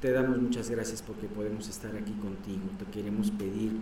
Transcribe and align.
Te 0.00 0.12
damos 0.12 0.38
muchas 0.38 0.70
gracias 0.70 1.02
porque 1.02 1.26
podemos 1.26 1.68
estar 1.68 1.94
aquí 1.94 2.12
contigo. 2.12 2.62
Te 2.78 2.84
queremos 2.86 3.30
pedir 3.30 3.72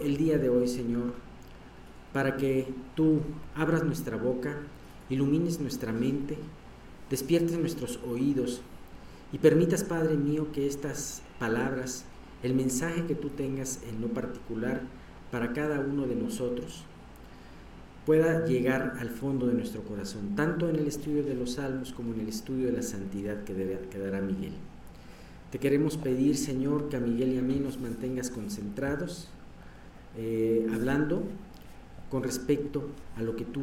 el 0.00 0.16
día 0.16 0.38
de 0.38 0.48
hoy, 0.48 0.68
Señor, 0.68 1.14
para 2.12 2.36
que 2.36 2.68
tú 2.94 3.20
abras 3.54 3.84
nuestra 3.84 4.16
boca, 4.16 4.56
ilumines 5.10 5.60
nuestra 5.60 5.92
mente, 5.92 6.38
despiertes 7.10 7.58
nuestros 7.58 7.98
oídos 8.08 8.60
y 9.32 9.38
permitas, 9.38 9.84
Padre 9.84 10.16
mío, 10.16 10.52
que 10.52 10.66
estas 10.66 11.22
palabras, 11.38 12.04
el 12.42 12.54
mensaje 12.54 13.06
que 13.06 13.14
tú 13.14 13.30
tengas 13.30 13.80
en 13.88 14.00
lo 14.00 14.08
particular 14.08 14.82
para 15.30 15.52
cada 15.52 15.80
uno 15.80 16.06
de 16.06 16.14
nosotros, 16.14 16.84
pueda 18.08 18.46
llegar 18.46 18.94
al 19.00 19.10
fondo 19.10 19.48
de 19.48 19.52
nuestro 19.52 19.82
corazón, 19.82 20.34
tanto 20.34 20.66
en 20.70 20.76
el 20.76 20.86
estudio 20.86 21.22
de 21.22 21.34
los 21.34 21.52
salmos 21.52 21.92
como 21.92 22.14
en 22.14 22.20
el 22.20 22.28
estudio 22.28 22.68
de 22.68 22.72
la 22.72 22.82
santidad 22.82 23.44
que, 23.44 23.52
debe, 23.52 23.80
que 23.90 23.98
dará 23.98 24.22
Miguel. 24.22 24.54
Te 25.52 25.58
queremos 25.58 25.98
pedir, 25.98 26.38
Señor, 26.38 26.88
que 26.88 26.96
a 26.96 27.00
Miguel 27.00 27.34
y 27.34 27.38
a 27.38 27.42
mí 27.42 27.60
nos 27.62 27.78
mantengas 27.78 28.30
concentrados, 28.30 29.28
eh, 30.16 30.66
hablando 30.72 31.22
con 32.10 32.22
respecto 32.22 32.88
a 33.14 33.22
lo 33.22 33.36
que 33.36 33.44
tu 33.44 33.60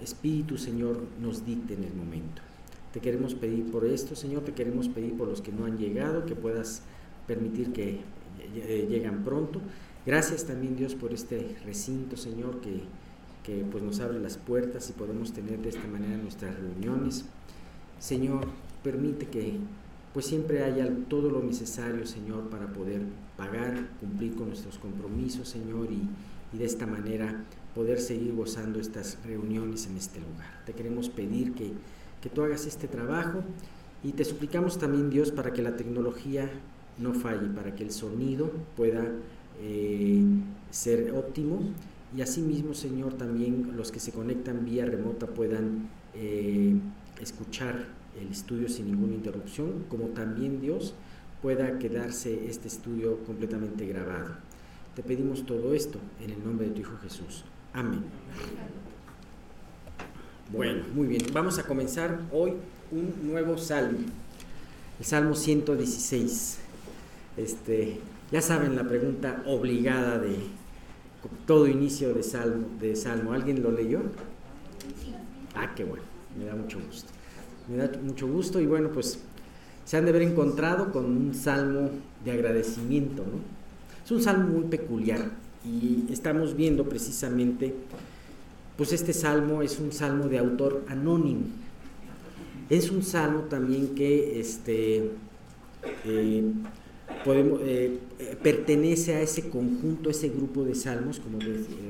Espíritu, 0.00 0.58
Señor, 0.58 1.00
nos 1.20 1.44
dicte 1.44 1.74
en 1.74 1.82
el 1.82 1.92
momento. 1.92 2.40
Te 2.92 3.00
queremos 3.00 3.34
pedir 3.34 3.68
por 3.68 3.84
esto, 3.84 4.14
Señor, 4.14 4.44
te 4.44 4.52
queremos 4.52 4.88
pedir 4.88 5.16
por 5.16 5.26
los 5.26 5.42
que 5.42 5.50
no 5.50 5.64
han 5.64 5.76
llegado, 5.76 6.24
que 6.24 6.36
puedas 6.36 6.82
permitir 7.26 7.72
que 7.72 7.98
eh, 8.54 8.86
lleguen 8.88 9.24
pronto. 9.24 9.60
Gracias 10.06 10.44
también, 10.44 10.76
Dios, 10.76 10.94
por 10.94 11.12
este 11.12 11.56
recinto, 11.64 12.16
Señor, 12.16 12.60
que, 12.60 12.82
que 13.48 13.64
pues 13.64 13.82
nos 13.82 13.98
abre 14.00 14.20
las 14.20 14.36
puertas 14.36 14.90
y 14.90 14.92
podemos 14.92 15.32
tener 15.32 15.58
de 15.60 15.70
esta 15.70 15.88
manera 15.88 16.18
nuestras 16.18 16.54
reuniones. 16.54 17.24
Señor, 17.98 18.46
permite 18.84 19.26
que 19.26 19.56
pues 20.12 20.26
siempre 20.26 20.62
haya 20.64 20.86
todo 21.08 21.30
lo 21.30 21.42
necesario, 21.42 22.06
Señor, 22.06 22.50
para 22.50 22.66
poder 22.74 23.00
pagar, 23.38 23.88
cumplir 24.00 24.34
con 24.34 24.48
nuestros 24.48 24.76
compromisos, 24.76 25.48
Señor, 25.48 25.88
y, 25.90 26.08
de 26.56 26.64
esta 26.64 26.86
manera 26.86 27.44
poder 27.74 28.00
seguir 28.00 28.34
gozando 28.34 28.80
estas 28.80 29.18
reuniones 29.24 29.86
en 29.86 29.96
este 29.96 30.18
lugar. 30.18 30.62
Te 30.64 30.72
queremos 30.72 31.08
pedir 31.08 31.52
que, 31.52 31.72
que 32.22 32.28
tú 32.30 32.42
hagas 32.42 32.66
este 32.66 32.88
trabajo 32.88 33.42
y 34.02 34.12
te 34.12 34.24
suplicamos 34.24 34.78
también, 34.78 35.10
Dios, 35.10 35.30
para 35.30 35.52
que 35.52 35.62
la 35.62 35.76
tecnología 35.76 36.50
no 36.98 37.14
falle, 37.14 37.48
para 37.48 37.74
que 37.74 37.84
el 37.84 37.92
sonido 37.92 38.50
pueda 38.76 39.04
eh, 39.60 40.22
ser 40.70 41.12
óptimo 41.12 41.60
y 42.16 42.22
asimismo, 42.22 42.74
Señor, 42.74 43.14
también 43.14 43.76
los 43.76 43.92
que 43.92 44.00
se 44.00 44.12
conectan 44.12 44.64
vía 44.64 44.86
remota 44.86 45.26
puedan 45.26 45.88
eh, 46.14 46.74
escuchar 47.20 47.86
el 48.20 48.28
estudio 48.28 48.68
sin 48.68 48.86
ninguna 48.86 49.14
interrupción, 49.14 49.84
como 49.88 50.06
también 50.08 50.60
Dios 50.60 50.94
pueda 51.42 51.78
quedarse 51.78 52.48
este 52.48 52.68
estudio 52.68 53.18
completamente 53.24 53.86
grabado. 53.86 54.36
Te 54.96 55.02
pedimos 55.02 55.46
todo 55.46 55.74
esto 55.74 55.98
en 56.20 56.30
el 56.30 56.42
nombre 56.42 56.68
de 56.68 56.74
tu 56.74 56.80
Hijo 56.80 56.96
Jesús. 57.02 57.44
Amén. 57.72 58.02
Bueno, 60.50 60.82
muy 60.94 61.06
bien. 61.06 61.22
Vamos 61.32 61.58
a 61.58 61.62
comenzar 61.62 62.20
hoy 62.32 62.54
un 62.90 63.30
nuevo 63.30 63.58
salmo. 63.58 63.98
El 64.98 65.04
Salmo 65.04 65.34
116. 65.34 66.58
Este, 67.36 68.00
ya 68.32 68.42
saben 68.42 68.74
la 68.74 68.88
pregunta 68.88 69.42
obligada 69.46 70.18
de 70.18 70.36
todo 71.46 71.66
inicio 71.66 72.14
de 72.14 72.22
salmo, 72.22 72.66
de 72.80 72.96
salmo. 72.96 73.32
¿Alguien 73.32 73.62
lo 73.62 73.70
leyó? 73.70 74.00
Ah, 75.54 75.74
qué 75.74 75.84
bueno. 75.84 76.04
Me 76.38 76.44
da 76.44 76.54
mucho 76.54 76.78
gusto 76.80 77.18
me 77.68 77.76
da 77.76 77.90
mucho 78.02 78.26
gusto 78.26 78.60
y 78.60 78.66
bueno, 78.66 78.90
pues 78.90 79.18
se 79.84 79.96
han 79.96 80.04
de 80.04 80.10
haber 80.10 80.22
encontrado 80.22 80.90
con 80.90 81.04
un 81.04 81.34
salmo 81.34 81.90
de 82.24 82.32
agradecimiento, 82.32 83.22
¿no? 83.22 83.38
Es 84.04 84.10
un 84.10 84.22
salmo 84.22 84.48
muy 84.48 84.64
peculiar 84.64 85.30
y 85.64 86.10
estamos 86.10 86.56
viendo 86.56 86.88
precisamente, 86.88 87.74
pues 88.76 88.92
este 88.92 89.12
salmo 89.12 89.62
es 89.62 89.78
un 89.78 89.92
salmo 89.92 90.28
de 90.28 90.38
autor 90.38 90.84
anónimo. 90.88 91.42
Es 92.70 92.90
un 92.90 93.02
salmo 93.02 93.42
también 93.42 93.94
que 93.94 94.40
este, 94.40 95.10
eh, 96.04 96.52
podemos, 97.24 97.60
eh, 97.62 97.98
eh, 98.18 98.36
pertenece 98.42 99.14
a 99.14 99.22
ese 99.22 99.48
conjunto, 99.48 100.10
ese 100.10 100.28
grupo 100.28 100.64
de 100.64 100.74
salmos, 100.74 101.20
como 101.20 101.38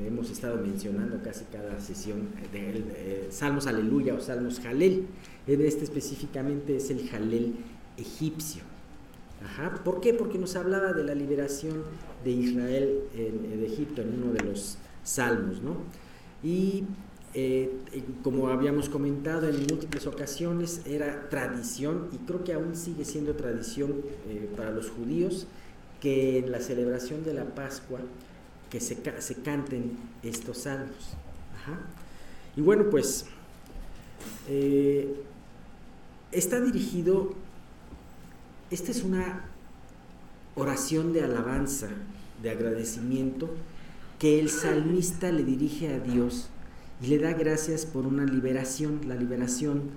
hemos 0.07 0.31
estado 0.31 0.57
mencionando 0.59 1.23
casi 1.23 1.45
cada 1.53 1.81
sesión, 1.81 2.29
de, 2.53 3.27
salmos 3.31 3.67
aleluya 3.67 4.15
o 4.15 4.21
salmos 4.21 4.61
jalel. 4.61 5.07
Este 5.47 5.85
específicamente 5.85 6.77
es 6.77 6.91
el 6.91 7.09
jalel 7.09 7.55
egipcio. 7.97 8.63
Ajá. 9.45 9.83
¿Por 9.85 10.01
qué? 10.01 10.13
Porque 10.15 10.39
nos 10.39 10.57
hablaba 10.57 10.93
de 10.93 11.05
la 11.05 11.15
liberación 11.15 11.85
de 12.25 12.31
Israel 12.31 13.01
de 13.15 13.67
Egipto 13.67 14.03
en 14.03 14.23
uno 14.23 14.33
de 14.33 14.43
los 14.43 14.79
salmos, 15.05 15.63
¿no? 15.63 15.77
Y 16.43 16.85
eh, 17.41 17.71
como 18.25 18.49
habíamos 18.49 18.89
comentado 18.89 19.49
en 19.49 19.59
múltiples 19.69 20.09
ocasiones, 20.09 20.83
era 20.87 21.29
tradición, 21.29 22.09
y 22.13 22.17
creo 22.27 22.43
que 22.43 22.53
aún 22.53 22.75
sigue 22.75 23.05
siendo 23.05 23.35
tradición 23.35 24.03
eh, 24.27 24.51
para 24.57 24.73
los 24.73 24.91
judíos, 24.91 25.47
que 26.01 26.39
en 26.39 26.51
la 26.51 26.61
celebración 26.61 27.25
de 27.25 27.35
la 27.35 27.45
Pascua 27.45 28.01
que 28.71 28.81
se, 28.81 28.97
canten 29.43 29.97
estos 30.25 30.59
salmos. 30.59 31.15
Y 32.57 32.61
bueno, 32.61 32.91
pues 32.91 33.27
eh, 34.49 35.23
está 36.33 36.61
dirigido, 36.61 37.35
esta 38.73 38.91
es 38.91 39.05
una 39.05 39.45
oración 40.57 41.13
de 41.13 41.23
alabanza, 41.23 41.89
de 42.43 42.51
agradecimiento, 42.51 43.49
que 44.19 44.41
el 44.41 44.51
salmista 44.51 45.31
le 45.31 45.45
dirige 45.45 45.95
a 45.95 46.01
Dios 46.01 46.51
y 47.01 47.07
le 47.07 47.19
da 47.19 47.33
gracias 47.33 47.87
por 47.87 48.07
una 48.07 48.25
liberación. 48.25 49.01
La 49.07 49.15
liberación, 49.15 49.91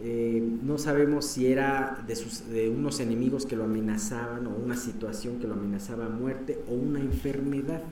eh, 0.00 0.42
no 0.62 0.78
sabemos 0.78 1.26
si 1.26 1.46
era 1.46 2.02
de, 2.06 2.16
sus, 2.16 2.48
de 2.48 2.68
unos 2.70 3.00
enemigos 3.00 3.46
que 3.46 3.56
lo 3.56 3.64
amenazaban 3.64 4.46
o 4.46 4.50
una 4.50 4.76
situación 4.76 5.38
que 5.38 5.46
lo 5.46 5.54
amenazaba 5.54 6.06
a 6.06 6.10
muerte 6.10 6.58
o 6.68 6.74
una 6.74 7.00
enfermedad. 7.00 7.82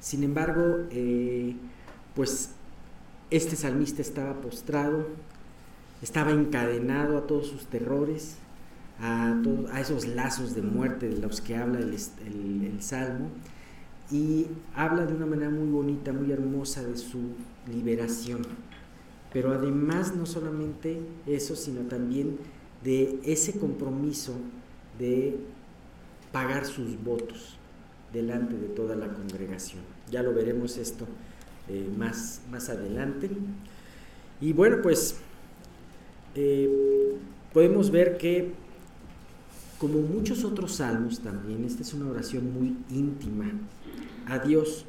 Sin 0.00 0.24
embargo, 0.24 0.86
eh, 0.90 1.54
pues 2.14 2.50
este 3.30 3.56
salmista 3.56 4.02
estaba 4.02 4.40
postrado, 4.40 5.06
estaba 6.02 6.32
encadenado 6.32 7.16
a 7.16 7.26
todos 7.26 7.46
sus 7.46 7.66
terrores, 7.66 8.36
a, 9.00 9.34
a 9.72 9.80
esos 9.80 10.06
lazos 10.06 10.54
de 10.54 10.62
muerte 10.62 11.08
de 11.08 11.18
los 11.18 11.40
que 11.40 11.56
habla 11.56 11.78
el, 11.78 12.82
Salmo, 12.82 13.28
y 14.12 14.46
habla 14.74 15.06
de 15.06 15.14
una 15.14 15.26
manera 15.26 15.50
muy 15.50 15.68
bonita, 15.68 16.12
muy 16.12 16.30
hermosa 16.30 16.82
de 16.82 16.96
su 16.96 17.18
liberación. 17.72 18.42
Pero 19.32 19.52
además 19.52 20.14
no 20.14 20.26
solamente 20.26 21.00
eso, 21.26 21.56
sino 21.56 21.80
también 21.82 22.36
de 22.84 23.18
ese 23.24 23.58
compromiso 23.58 24.34
de 24.98 25.38
pagar 26.30 26.66
sus 26.66 27.02
votos 27.02 27.56
delante 28.12 28.54
de 28.56 28.66
toda 28.68 28.94
la 28.94 29.08
congregación. 29.08 29.80
Ya 30.10 30.22
lo 30.22 30.34
veremos 30.34 30.76
esto 30.76 31.06
eh, 31.68 31.88
más, 31.96 32.42
más 32.50 32.68
adelante. 32.68 33.30
Y 34.40 34.52
bueno, 34.52 34.82
pues 34.82 35.16
eh, 36.34 37.16
podemos 37.52 37.90
ver 37.90 38.18
que, 38.18 38.52
como 39.82 39.98
muchos 39.98 40.44
otros 40.44 40.76
salmos 40.76 41.18
también, 41.18 41.64
esta 41.64 41.82
es 41.82 41.92
una 41.92 42.08
oración 42.08 42.54
muy 42.54 42.76
íntima 42.88 43.50
a 44.28 44.38
Dios. 44.38 44.84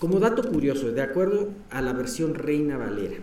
Como 0.00 0.18
dato 0.18 0.50
curioso, 0.50 0.90
de 0.90 1.00
acuerdo 1.00 1.50
a 1.70 1.80
la 1.80 1.92
versión 1.92 2.34
Reina 2.34 2.76
Valera, 2.76 3.18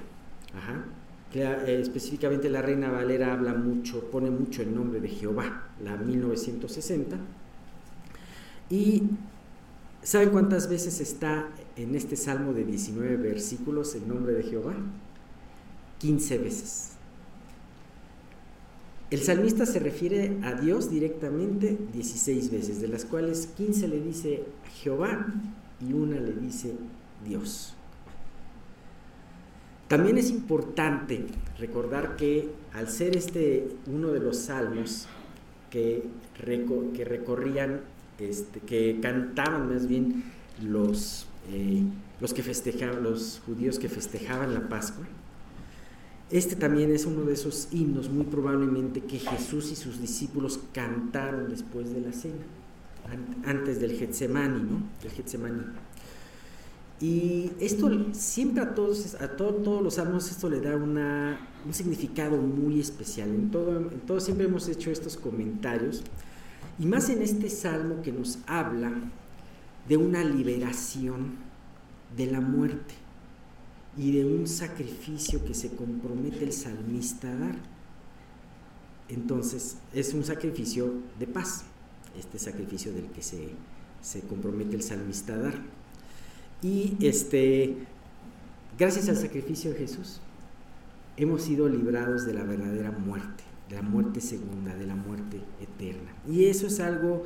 eh, 1.33 1.77
específicamente 1.81 2.49
la 2.49 2.61
Reina 2.61 2.89
Valera 2.89 3.33
habla 3.33 3.53
mucho, 3.53 4.09
pone 4.11 4.29
mucho 4.29 4.61
el 4.61 4.73
nombre 4.73 5.01
de 5.01 5.09
Jehová, 5.09 5.67
la 5.83 5.97
1960, 5.97 7.17
y 8.69 9.03
¿saben 10.03 10.29
cuántas 10.29 10.69
veces 10.69 11.01
está 11.01 11.49
en 11.75 11.95
este 11.95 12.15
salmo 12.15 12.53
de 12.53 12.63
19 12.63 13.17
versículos 13.17 13.93
el 13.95 14.07
nombre 14.07 14.31
de 14.35 14.43
Jehová? 14.43 14.75
15 15.99 16.37
veces. 16.37 16.92
El 19.13 19.21
salmista 19.21 19.67
se 19.67 19.77
refiere 19.77 20.39
a 20.41 20.55
Dios 20.55 20.89
directamente 20.89 21.77
16 21.93 22.49
veces, 22.49 22.81
de 22.81 22.87
las 22.87 23.05
cuales 23.05 23.45
15 23.55 23.87
le 23.87 24.01
dice 24.01 24.43
Jehová 24.81 25.27
y 25.87 25.93
una 25.93 26.19
le 26.19 26.33
dice 26.33 26.73
Dios. 27.23 27.75
También 29.87 30.17
es 30.17 30.31
importante 30.31 31.25
recordar 31.59 32.15
que 32.15 32.49
al 32.73 32.89
ser 32.89 33.15
este 33.15 33.67
uno 33.85 34.07
de 34.07 34.19
los 34.19 34.35
salmos 34.37 35.05
que, 35.69 36.07
que 36.95 37.05
recorrían, 37.05 37.81
este, 38.17 38.61
que 38.61 38.97
cantaban 38.99 39.71
más 39.71 39.85
bien 39.85 40.23
los, 40.59 41.27
eh, 41.51 41.83
los 42.19 42.33
que 42.33 42.41
festejaban, 42.41 43.03
los 43.03 43.43
judíos 43.45 43.77
que 43.77 43.89
festejaban 43.89 44.55
la 44.55 44.67
Pascua, 44.69 45.05
Este 46.31 46.55
también 46.55 46.91
es 46.91 47.05
uno 47.05 47.25
de 47.25 47.33
esos 47.33 47.67
himnos 47.71 48.09
muy 48.09 48.25
probablemente 48.25 49.01
que 49.01 49.19
Jesús 49.19 49.71
y 49.71 49.75
sus 49.75 50.01
discípulos 50.01 50.59
cantaron 50.71 51.49
después 51.49 51.93
de 51.93 52.01
la 52.01 52.11
cena, 52.11 52.43
antes 53.45 53.79
del 53.79 53.91
Getsemani, 53.91 54.63
¿no? 54.63 54.81
Del 55.01 55.11
Getsemani. 55.11 55.63
Y 56.99 57.51
esto 57.59 57.91
siempre 58.13 58.63
a 58.63 58.73
todos, 58.73 59.15
a 59.15 59.27
todos 59.35 59.83
los 59.83 59.95
salmos, 59.95 60.31
esto 60.31 60.49
le 60.49 60.61
da 60.61 60.75
un 60.75 61.73
significado 61.73 62.37
muy 62.37 62.79
especial. 62.79 63.29
En 63.29 63.51
todo, 63.51 63.77
en 63.77 63.99
todo 63.99 64.19
siempre 64.19 64.45
hemos 64.45 64.67
hecho 64.69 64.89
estos 64.89 65.17
comentarios. 65.17 66.01
Y 66.79 66.85
más 66.85 67.09
en 67.09 67.21
este 67.21 67.49
salmo 67.49 68.01
que 68.01 68.11
nos 68.11 68.39
habla 68.47 68.93
de 69.87 69.97
una 69.97 70.23
liberación 70.23 71.33
de 72.15 72.27
la 72.27 72.39
muerte 72.39 73.02
y 73.97 74.11
de 74.11 74.25
un 74.25 74.47
sacrificio 74.47 75.43
que 75.45 75.53
se 75.53 75.69
compromete 75.75 76.43
el 76.43 76.53
salmista 76.53 77.31
a 77.31 77.35
dar. 77.35 77.55
Entonces, 79.09 79.77
es 79.93 80.13
un 80.13 80.23
sacrificio 80.23 80.93
de 81.19 81.27
paz, 81.27 81.65
este 82.17 82.39
sacrificio 82.39 82.91
del 82.91 83.07
que 83.07 83.21
se, 83.21 83.49
se 84.01 84.21
compromete 84.21 84.75
el 84.75 84.81
salmista 84.81 85.33
a 85.35 85.37
dar. 85.37 85.55
Y 86.61 86.95
este, 87.01 87.75
gracias 88.77 89.09
al 89.09 89.17
sacrificio 89.17 89.71
de 89.71 89.77
Jesús, 89.77 90.21
hemos 91.17 91.43
sido 91.43 91.69
librados 91.69 92.25
de 92.25 92.33
la 92.33 92.43
verdadera 92.43 92.91
muerte, 92.91 93.43
de 93.69 93.75
la 93.75 93.81
muerte 93.83 94.21
segunda, 94.21 94.73
de 94.73 94.87
la 94.87 94.95
muerte 94.95 95.41
eterna. 95.61 96.15
Y 96.27 96.45
eso 96.45 96.67
es 96.67 96.79
algo 96.79 97.25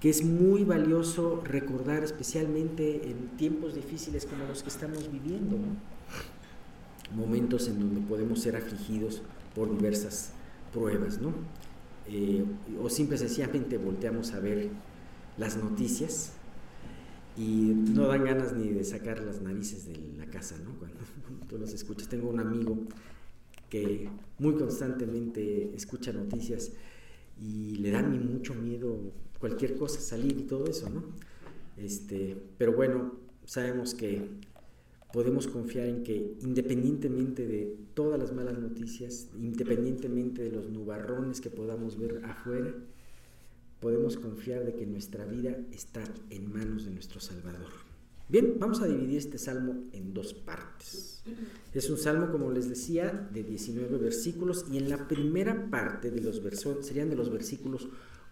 que 0.00 0.10
es 0.10 0.22
muy 0.22 0.64
valioso 0.64 1.40
recordar, 1.44 2.04
especialmente 2.04 3.08
en 3.08 3.28
tiempos 3.38 3.74
difíciles 3.74 4.26
como 4.26 4.44
los 4.44 4.62
que 4.62 4.68
estamos 4.68 5.10
viviendo 5.10 5.56
momentos 7.14 7.68
en 7.68 7.80
donde 7.80 8.00
podemos 8.00 8.40
ser 8.40 8.56
afligidos 8.56 9.22
por 9.54 9.70
diversas 9.76 10.32
pruebas, 10.72 11.20
¿no? 11.20 11.32
Eh, 12.06 12.44
o 12.82 12.90
simple 12.90 13.16
sencillamente 13.16 13.78
volteamos 13.78 14.32
a 14.32 14.40
ver 14.40 14.68
las 15.38 15.56
noticias 15.56 16.32
y 17.36 17.72
no 17.74 18.06
dan 18.06 18.24
ganas 18.24 18.52
ni 18.52 18.68
de 18.68 18.84
sacar 18.84 19.20
las 19.22 19.40
narices 19.40 19.86
de 19.86 19.98
la 20.18 20.26
casa, 20.26 20.56
¿no? 20.62 20.74
Cuando 20.78 20.98
tú 21.48 21.58
los 21.58 21.72
escuchas. 21.72 22.08
Tengo 22.08 22.28
un 22.28 22.40
amigo 22.40 22.78
que 23.68 24.08
muy 24.38 24.54
constantemente 24.54 25.74
escucha 25.74 26.12
noticias 26.12 26.72
y 27.40 27.76
le 27.76 27.90
da 27.90 28.02
mucho 28.02 28.54
miedo 28.54 28.98
cualquier 29.40 29.76
cosa, 29.76 30.00
salir 30.00 30.38
y 30.38 30.42
todo 30.42 30.66
eso, 30.66 30.88
¿no? 30.90 31.02
Este, 31.76 32.36
pero 32.56 32.72
bueno, 32.72 33.14
sabemos 33.44 33.94
que 33.94 34.28
podemos 35.14 35.46
confiar 35.46 35.86
en 35.86 36.02
que 36.02 36.34
independientemente 36.42 37.46
de 37.46 37.72
todas 37.94 38.18
las 38.18 38.32
malas 38.32 38.58
noticias, 38.58 39.28
independientemente 39.40 40.42
de 40.42 40.50
los 40.50 40.68
nubarrones 40.68 41.40
que 41.40 41.50
podamos 41.50 41.96
ver 41.96 42.20
afuera, 42.24 42.74
podemos 43.78 44.16
confiar 44.16 44.64
de 44.64 44.74
que 44.74 44.86
nuestra 44.86 45.24
vida 45.24 45.56
está 45.70 46.02
en 46.30 46.52
manos 46.52 46.84
de 46.84 46.90
nuestro 46.90 47.20
Salvador. 47.20 47.70
Bien, 48.28 48.56
vamos 48.58 48.80
a 48.80 48.88
dividir 48.88 49.18
este 49.18 49.38
salmo 49.38 49.84
en 49.92 50.12
dos 50.14 50.34
partes. 50.34 51.22
Es 51.72 51.88
un 51.90 51.96
salmo, 51.96 52.32
como 52.32 52.50
les 52.50 52.68
decía, 52.68 53.28
de 53.32 53.44
19 53.44 53.98
versículos 53.98 54.64
y 54.68 54.78
en 54.78 54.88
la 54.88 55.06
primera 55.06 55.70
parte 55.70 56.10
de 56.10 56.22
los 56.22 56.42
versos 56.42 56.84
serían 56.84 57.08
de 57.08 57.14
los 57.14 57.30
versículos 57.30 57.86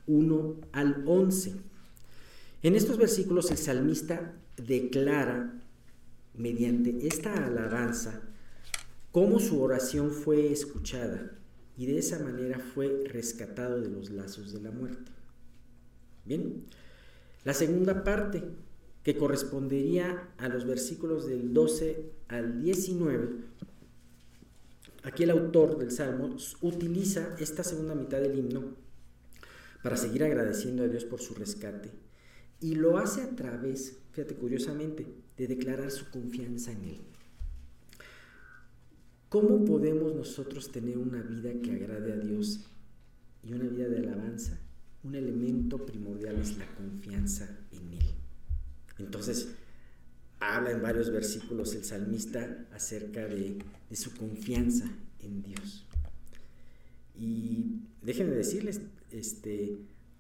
1 0.08 0.56
al 0.72 1.04
11. 1.06 1.52
En 2.64 2.74
estos 2.74 2.98
versículos 2.98 3.52
el 3.52 3.58
salmista 3.58 4.34
declara 4.56 5.61
mediante 6.34 7.06
esta 7.06 7.46
alabanza 7.46 8.22
cómo 9.10 9.38
su 9.38 9.62
oración 9.62 10.10
fue 10.10 10.50
escuchada 10.50 11.32
y 11.76 11.86
de 11.86 11.98
esa 11.98 12.18
manera 12.18 12.58
fue 12.58 13.04
rescatado 13.06 13.80
de 13.80 13.88
los 13.88 14.10
lazos 14.10 14.52
de 14.52 14.60
la 14.60 14.70
muerte. 14.70 15.10
Bien, 16.24 16.64
la 17.44 17.54
segunda 17.54 18.04
parte, 18.04 18.42
que 19.02 19.16
correspondería 19.16 20.28
a 20.38 20.48
los 20.48 20.64
versículos 20.64 21.26
del 21.26 21.52
12 21.52 22.12
al 22.28 22.62
19, 22.62 23.30
aquí 25.02 25.24
el 25.24 25.30
autor 25.30 25.78
del 25.78 25.90
Salmo 25.90 26.36
utiliza 26.60 27.34
esta 27.38 27.64
segunda 27.64 27.94
mitad 27.94 28.20
del 28.20 28.38
himno 28.38 28.76
para 29.82 29.96
seguir 29.96 30.22
agradeciendo 30.22 30.84
a 30.84 30.88
Dios 30.88 31.04
por 31.04 31.20
su 31.20 31.34
rescate 31.34 31.90
y 32.60 32.76
lo 32.76 32.96
hace 32.96 33.22
a 33.22 33.30
través, 33.34 33.98
fíjate 34.12 34.36
curiosamente, 34.36 35.06
de 35.42 35.56
declarar 35.56 35.90
su 35.90 36.08
confianza 36.10 36.70
en 36.70 36.84
Él. 36.84 37.00
¿Cómo 39.28 39.64
podemos 39.64 40.14
nosotros 40.14 40.70
tener 40.70 40.98
una 40.98 41.20
vida 41.20 41.50
que 41.60 41.72
agrade 41.72 42.12
a 42.12 42.16
Dios 42.16 42.60
y 43.42 43.52
una 43.52 43.68
vida 43.68 43.88
de 43.88 43.98
alabanza? 43.98 44.60
Un 45.02 45.16
elemento 45.16 45.84
primordial 45.84 46.36
es 46.36 46.56
la 46.58 46.66
confianza 46.76 47.58
en 47.72 47.92
Él. 47.94 48.06
Entonces, 48.98 49.48
habla 50.38 50.70
en 50.70 50.80
varios 50.80 51.10
versículos 51.10 51.74
el 51.74 51.84
salmista 51.84 52.68
acerca 52.72 53.26
de, 53.26 53.58
su 53.92 54.14
confianza 54.14 54.92
en 55.18 55.42
Dios. 55.42 55.84
Y 57.18 57.80
déjenme 58.00 58.36
decirles, 58.36 58.80
este, 59.10 59.76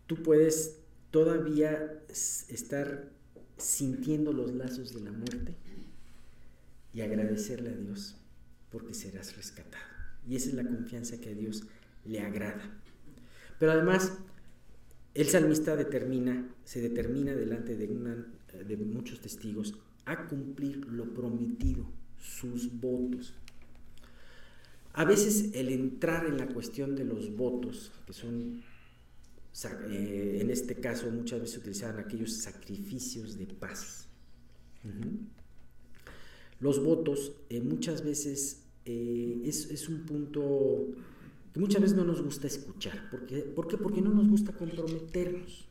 tú 0.06 0.16
puedes 0.16 0.78
todavía 1.12 2.02
estar 2.08 3.12
sintiendo 3.56 4.32
los 4.32 4.52
lazos 4.52 4.94
de 4.94 5.00
la 5.00 5.12
muerte 5.12 5.54
y 6.94 7.00
agradecerle 7.00 7.70
a 7.70 7.76
Dios 7.76 8.16
porque 8.70 8.94
serás 8.94 9.36
rescatado. 9.36 9.84
Y 10.26 10.36
esa 10.36 10.50
es 10.50 10.54
la 10.54 10.64
confianza 10.64 11.20
que 11.20 11.30
a 11.30 11.34
Dios 11.34 11.64
le 12.04 12.20
agrada. 12.20 12.62
Pero 13.58 13.72
además, 13.72 14.18
el 15.14 15.28
salmista 15.28 15.76
determina, 15.76 16.48
se 16.64 16.80
determina 16.80 17.34
delante 17.34 17.76
de, 17.76 17.86
de 17.86 18.76
muchos 18.76 19.20
testigos 19.20 19.74
a 20.04 20.26
cumplir 20.26 20.86
lo 20.86 21.12
prometido, 21.12 21.86
sus 22.18 22.80
votos. 22.80 23.34
A 24.94 25.04
veces 25.04 25.50
el 25.54 25.68
entrar 25.68 26.26
en 26.26 26.38
la 26.38 26.46
cuestión 26.46 26.96
de 26.96 27.04
los 27.04 27.34
votos, 27.34 27.92
que 28.06 28.12
son 28.12 28.62
eh, 29.90 30.38
en 30.40 30.50
este 30.50 30.76
caso 30.76 31.10
muchas 31.10 31.40
veces 31.40 31.58
utilizaban 31.58 31.98
aquellos 31.98 32.32
sacrificios 32.32 33.36
de 33.36 33.46
paz. 33.46 34.08
Los 36.58 36.82
votos 36.82 37.32
eh, 37.50 37.60
muchas 37.60 38.02
veces 38.02 38.64
eh, 38.84 39.42
es, 39.44 39.88
un 39.88 40.06
punto 40.06 40.88
que 41.52 41.60
muchas 41.60 41.82
veces 41.82 41.96
no 41.96 42.04
nos 42.04 42.22
gusta 42.22 42.46
escuchar. 42.46 43.10
¿Por 43.10 43.26
qué? 43.26 43.42
Porque 43.76 44.00
no 44.00 44.10
nos 44.10 44.28
gusta 44.28 44.52
comprometernos. 44.52 45.68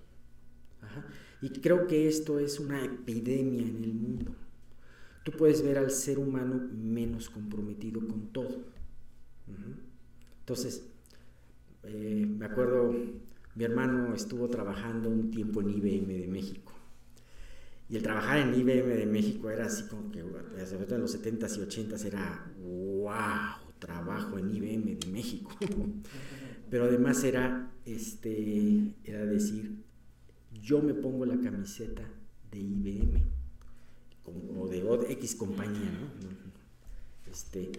Y 1.41 1.50
creo 1.50 1.88
que 1.88 2.07
esto 2.07 2.39
es 2.39 2.59
una 2.59 2.85
epidemia 2.85 3.63
en 3.63 3.83
el 3.83 3.93
mundo. 3.93 4.35
Tú 5.23 5.31
puedes 5.31 5.63
ver 5.63 5.79
al 5.79 5.89
ser 5.89 6.19
humano 6.19 6.69
menos 6.71 7.29
comprometido 7.29 8.00
con 8.07 8.31
todo. 8.31 8.63
Entonces, 10.41 10.83
me 11.83 12.45
acuerdo 12.45 12.93
mi 13.55 13.63
hermano 13.63 14.13
estuvo 14.13 14.48
trabajando 14.48 15.10
un 15.10 15.31
tiempo 15.31 15.62
en 15.62 15.70
IBM 15.70 16.08
de 16.08 16.27
México. 16.27 16.74
Y 17.89 17.98
el 17.98 18.03
trabajar 18.03 18.38
en 18.38 18.53
IBM 18.53 18.96
de 18.96 19.05
México 19.05 19.50
era 19.50 19.65
así 19.65 19.84
como 19.84 20.10
que, 20.12 20.22
sobre 20.65 20.96
en 20.96 21.01
los 21.01 21.22
70s 21.22 21.58
y 21.58 21.84
80s, 21.84 22.05
era 22.05 22.50
wow, 22.58 23.74
trabajo 23.79 24.38
en 24.38 24.55
IBM 24.55 24.98
de 24.98 25.08
México. 25.12 25.51
Pero 26.70 26.86
además 26.86 27.22
era, 27.25 27.70
este, 27.86 28.96
era 29.03 29.25
decir, 29.25 29.84
yo 30.62 30.81
me 30.81 30.93
pongo 30.93 31.25
la 31.25 31.38
camiseta 31.41 32.03
de 32.50 32.60
IBM 32.60 33.22
o 34.58 34.67
de 34.70 35.12
X 35.13 35.36
compañía, 35.36 35.91
¿no? 35.91 37.29
Este, 37.29 37.72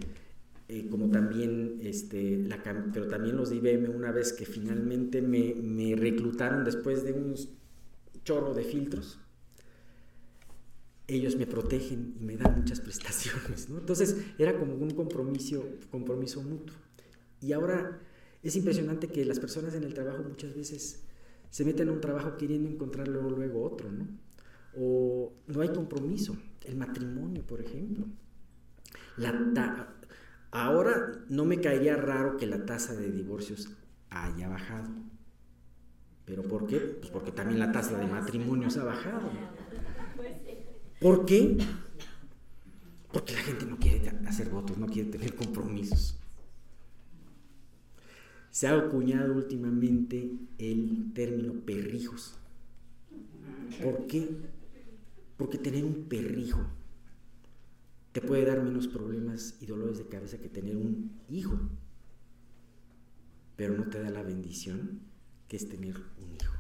eh, 0.69 0.88
como 0.88 1.11
también, 1.11 1.78
este, 1.83 2.38
la, 2.38 2.62
pero 2.92 3.09
también 3.09 3.37
los 3.37 3.50
de 3.50 3.57
IBM, 3.57 3.90
una 3.95 4.12
vez 4.12 4.33
que 4.33 4.47
finalmente 4.47 5.21
me, 5.21 5.54
me 5.54 5.95
reclutaron 5.97 6.64
después 6.64 7.04
de 7.04 7.12
un 7.12 7.35
chorro 8.25 8.54
de 8.54 8.64
filtros, 8.64 9.19
ellos 11.09 11.37
me 11.37 11.47
protegen 11.47 12.14
y 12.21 12.25
me 12.25 12.37
dan 12.37 12.57
muchas 12.57 12.81
prestaciones. 12.81 13.69
¿no? 13.69 13.78
Entonces 13.78 14.16
era 14.38 14.59
como 14.59 14.75
un 14.75 14.90
compromiso, 14.90 15.64
compromiso 15.90 16.42
mutuo. 16.42 16.76
Y 17.40 17.52
ahora 17.52 18.00
es 18.42 18.57
impresionante 18.57 19.09
que 19.09 19.25
las 19.25 19.40
personas 19.40 19.75
en 19.75 19.85
el 19.85 19.95
trabajo 19.95 20.23
muchas 20.23 20.54
veces 20.54 21.02
se 21.50 21.64
meten 21.64 21.88
en 21.88 21.95
un 21.95 22.00
trabajo 22.00 22.37
queriendo 22.37 22.69
encontrar 22.69 23.09
luego, 23.09 23.31
luego 23.31 23.62
otro, 23.64 23.90
¿no? 23.90 24.09
O 24.75 25.35
no 25.49 25.61
hay 25.61 25.69
compromiso. 25.69 26.37
El 26.64 26.76
matrimonio, 26.76 27.42
por 27.47 27.61
ejemplo. 27.61 28.07
La, 29.16 29.33
Ahora 30.52 31.25
no 31.30 31.47
me 31.47 31.62
caería 31.62 31.97
raro 31.97 32.37
que 32.37 32.47
la 32.47 32.66
tasa 32.66 32.94
de 32.94 33.11
divorcios 33.11 33.71
haya 34.11 34.49
bajado. 34.49 34.90
¿Pero 36.26 36.42
por 36.42 36.66
qué? 36.66 36.78
Pues 36.78 37.11
porque 37.11 37.32
también 37.32 37.59
la 37.59 37.73
tasa 37.73 37.97
de 37.97 38.06
matrimonios 38.06 38.76
ha 38.76 38.85
bajado. 38.85 39.30
¿Por 41.00 41.25
qué? 41.25 41.56
Porque 43.11 43.32
la 43.32 43.40
gente 43.40 43.64
no 43.64 43.78
quiere 43.78 44.11
hacer 44.26 44.50
votos, 44.50 44.76
no 44.76 44.87
quiere 44.87 45.11
tener 45.11 45.35
compromisos. 45.35 46.18
se 48.50 48.68
ha 48.68 48.76
acuñado 48.76 49.35
últimamente 49.35 50.32
el 50.59 51.12
término 51.14 51.54
perrijos. 51.64 52.35
¿Por 53.82 54.06
qué? 54.06 54.28
Porque 55.38 55.56
tener 55.56 55.87
un 55.87 56.04
perrijo 56.04 56.61
te 58.12 58.21
puede 58.21 58.45
dar 58.45 58.62
menos 58.62 58.88
problemas 58.88 59.57
y 59.61 59.66
dolores 59.66 59.99
de 59.99 60.07
cabeza 60.07 60.38
que 60.38 60.49
tener 60.49 60.76
un 60.76 61.12
hijo, 61.31 61.59
pero 63.57 63.75
no 63.75 63.88
te 63.88 64.00
da 64.00 64.11
la 64.11 64.23
bendición 64.23 65.00
que 65.49 65.57
es 65.57 65.69
tener 65.69 65.97
un 65.97 66.35
hijo. 66.35 66.54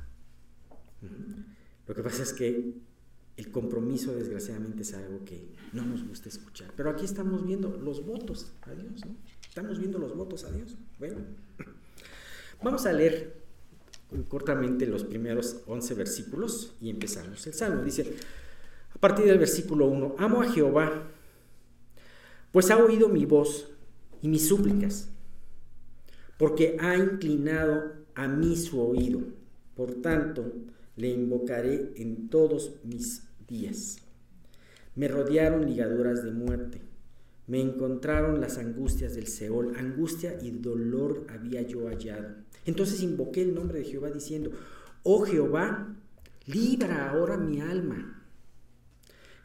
Lo 1.86 1.94
que 1.94 2.02
pasa 2.02 2.22
es 2.22 2.32
que 2.32 2.74
el 3.36 3.50
compromiso, 3.50 4.14
desgraciadamente, 4.14 4.82
es 4.82 4.94
algo 4.94 5.24
que 5.24 5.54
no 5.72 5.84
nos 5.84 6.06
gusta 6.06 6.28
escuchar. 6.28 6.72
Pero 6.76 6.90
aquí 6.90 7.04
estamos 7.04 7.46
viendo 7.46 7.70
los 7.70 8.04
votos 8.04 8.52
a 8.62 8.72
Dios, 8.74 9.04
¿no? 9.04 9.16
Estamos 9.46 9.78
viendo 9.78 9.98
los 9.98 10.14
votos 10.16 10.44
a 10.44 10.50
Dios. 10.50 10.76
Bueno, 10.98 11.18
vamos 12.62 12.86
a 12.86 12.92
leer 12.92 13.42
cortamente 14.28 14.86
los 14.86 15.04
primeros 15.04 15.62
11 15.66 15.94
versículos 15.94 16.74
y 16.80 16.90
empezamos 16.90 17.46
el 17.46 17.54
salmo. 17.54 17.82
Dice, 17.82 18.14
a 18.94 18.98
partir 18.98 19.26
del 19.26 19.38
versículo 19.38 19.86
1, 19.86 20.16
amo 20.18 20.42
a 20.42 20.50
Jehová, 20.50 21.10
pues 22.52 22.70
ha 22.70 22.76
oído 22.76 23.08
mi 23.08 23.24
voz 23.24 23.72
y 24.20 24.28
mis 24.28 24.46
súplicas, 24.46 25.08
porque 26.38 26.76
ha 26.80 26.96
inclinado 26.96 27.94
a 28.14 28.28
mí 28.28 28.56
su 28.56 28.80
oído. 28.80 29.20
Por 29.74 29.94
tanto, 29.94 30.52
le 30.96 31.08
invocaré 31.08 31.92
en 31.96 32.28
todos 32.28 32.76
mis 32.84 33.22
días. 33.48 33.98
Me 34.94 35.08
rodearon 35.08 35.64
ligaduras 35.64 36.22
de 36.22 36.30
muerte, 36.30 36.82
me 37.46 37.60
encontraron 37.60 38.40
las 38.40 38.58
angustias 38.58 39.14
del 39.14 39.26
Seol, 39.26 39.74
angustia 39.76 40.38
y 40.42 40.50
dolor 40.50 41.26
había 41.28 41.62
yo 41.62 41.88
hallado. 41.88 42.28
Entonces 42.66 43.02
invoqué 43.02 43.42
el 43.42 43.54
nombre 43.54 43.78
de 43.78 43.86
Jehová 43.86 44.10
diciendo, 44.10 44.50
oh 45.02 45.22
Jehová, 45.22 45.96
libra 46.46 47.10
ahora 47.10 47.36
mi 47.36 47.60
alma. 47.60 48.22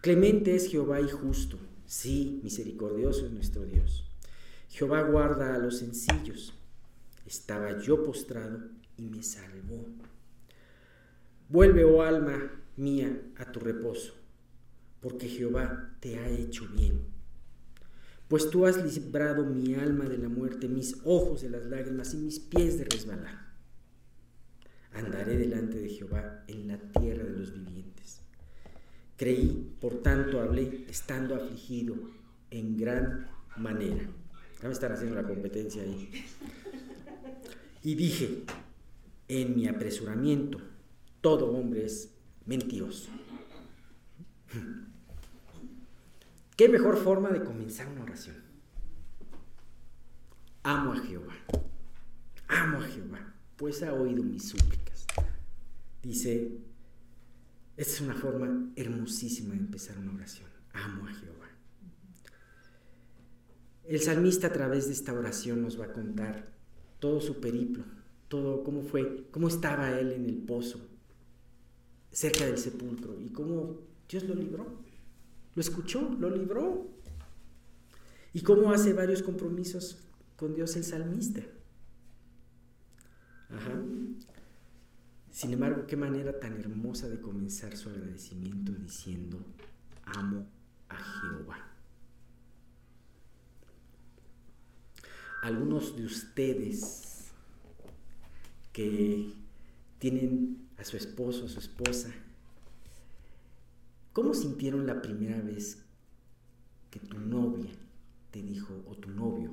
Clemente 0.01 0.55
es 0.55 0.67
Jehová 0.69 1.01
y 1.01 1.09
justo, 1.09 1.57
sí, 1.87 2.39
misericordioso 2.43 3.25
es 3.25 3.31
nuestro 3.31 3.65
Dios. 3.65 4.07
Jehová 4.69 5.01
guarda 5.01 5.55
a 5.55 5.57
los 5.57 5.79
sencillos. 5.79 6.53
Estaba 7.25 7.79
yo 7.79 8.03
postrado 8.03 8.59
y 8.97 9.03
me 9.03 9.23
salvó. 9.23 9.85
Vuelve, 11.49 11.83
oh 11.83 12.03
alma 12.03 12.51
mía, 12.75 13.19
a 13.37 13.51
tu 13.51 13.59
reposo, 13.59 14.13
porque 15.01 15.27
Jehová 15.27 15.95
te 15.99 16.19
ha 16.19 16.29
hecho 16.29 16.67
bien. 16.67 17.05
Pues 18.27 18.49
tú 18.49 18.65
has 18.65 18.77
librado 18.83 19.45
mi 19.45 19.75
alma 19.75 20.05
de 20.05 20.17
la 20.17 20.29
muerte, 20.29 20.67
mis 20.67 20.97
ojos 21.05 21.41
de 21.41 21.49
las 21.49 21.65
lágrimas 21.65 22.13
y 22.13 22.17
mis 22.17 22.39
pies 22.39 22.77
de 22.77 22.83
resbalar. 22.83 23.47
Andaré 24.93 25.37
delante 25.37 25.79
de 25.79 25.89
Jehová 25.89 26.43
en 26.47 26.67
la 26.67 26.77
tierra 26.77 27.23
de 27.23 27.31
los 27.31 27.53
vivientes. 27.53 27.96
Creí, 29.17 29.75
por 29.81 30.01
tanto 30.03 30.39
hablé, 30.39 30.85
estando 30.87 31.35
afligido 31.35 31.95
en 32.51 32.77
gran 32.77 33.27
manera. 33.57 34.07
Ya 34.61 34.67
me 34.67 34.73
están 34.73 34.91
haciendo 34.91 35.15
la 35.15 35.27
competencia 35.27 35.81
ahí. 35.81 36.09
Y 37.83 37.95
dije, 37.95 38.43
en 39.27 39.55
mi 39.55 39.67
apresuramiento, 39.67 40.59
todo 41.21 41.51
hombre 41.51 41.85
es 41.85 42.13
mentiroso. 42.45 43.09
¿Qué 46.55 46.69
mejor 46.69 46.97
forma 46.97 47.29
de 47.29 47.43
comenzar 47.43 47.87
una 47.87 48.03
oración? 48.03 48.35
Amo 50.63 50.93
a 50.93 50.97
Jehová. 50.97 51.35
Amo 52.47 52.77
a 52.77 52.81
Jehová, 52.81 53.33
pues 53.57 53.83
ha 53.83 53.93
oído 53.93 54.23
mis 54.23 54.47
súplicas. 54.49 55.05
Dice, 56.01 56.57
esta 57.77 57.93
es 57.93 58.01
una 58.01 58.15
forma 58.15 58.71
hermosísima 58.75 59.53
de 59.53 59.59
empezar 59.59 59.99
una 59.99 60.13
oración. 60.13 60.49
Amo 60.73 61.07
a 61.07 61.13
Jehová. 61.13 61.47
El 63.85 64.01
salmista 64.01 64.47
a 64.47 64.53
través 64.53 64.87
de 64.87 64.93
esta 64.93 65.13
oración 65.13 65.61
nos 65.61 65.79
va 65.79 65.85
a 65.85 65.93
contar 65.93 66.51
todo 66.99 67.21
su 67.21 67.39
periplo, 67.39 67.85
todo 68.27 68.63
cómo 68.63 68.81
fue, 68.81 69.27
cómo 69.29 69.47
estaba 69.47 69.97
él 69.99 70.11
en 70.11 70.25
el 70.25 70.37
pozo, 70.37 70.89
cerca 72.11 72.45
del 72.45 72.57
sepulcro 72.57 73.15
y 73.21 73.29
cómo 73.29 73.77
Dios 74.09 74.23
lo 74.23 74.33
libró. 74.33 74.81
Lo 75.53 75.61
escuchó, 75.61 76.15
lo 76.19 76.31
libró. 76.31 76.87
Y 78.33 78.41
cómo 78.41 78.71
hace 78.71 78.93
varios 78.93 79.21
compromisos 79.21 79.99
con 80.35 80.55
Dios 80.55 80.75
el 80.75 80.83
salmista. 80.83 81.41
Ajá. 83.49 83.81
Sin 85.37 85.53
embargo, 85.53 85.85
qué 85.85 85.95
manera 85.95 86.39
tan 86.39 86.59
hermosa 86.59 87.07
de 87.07 87.21
comenzar 87.21 87.77
su 87.77 87.89
agradecimiento 87.89 88.71
diciendo, 88.71 89.37
amo 90.03 90.47
a 90.89 90.95
Jehová. 90.95 91.59
Algunos 95.43 95.95
de 95.95 96.05
ustedes 96.05 97.27
que 98.73 99.31
tienen 99.99 100.69
a 100.75 100.83
su 100.83 100.97
esposo, 100.97 101.45
a 101.45 101.49
su 101.49 101.59
esposa. 101.59 102.09
¿Cómo 104.13 104.33
sintieron 104.33 104.87
la 104.87 105.03
primera 105.03 105.39
vez 105.39 105.83
que 106.89 106.99
tu 106.99 107.19
novia 107.19 107.69
te 108.31 108.41
dijo, 108.41 108.73
o 108.87 108.95
tu 108.95 109.11
novio 109.11 109.51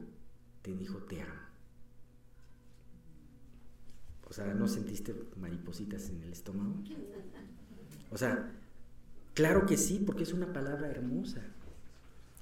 te 0.63 0.75
dijo 0.75 0.97
te 1.01 1.21
amo? 1.21 1.44
Sea, 4.35 4.53
¿no 4.53 4.67
sentiste 4.67 5.15
maripositas 5.41 6.09
en 6.09 6.21
el 6.23 6.33
estómago? 6.33 6.75
O 8.11 8.19
sea, 8.19 8.51
claro 9.33 9.65
que 9.65 9.77
sí, 9.77 10.03
porque 10.05 10.25
es 10.25 10.33
una 10.33 10.53
palabra 10.53 10.89
hermosa. 10.89 11.41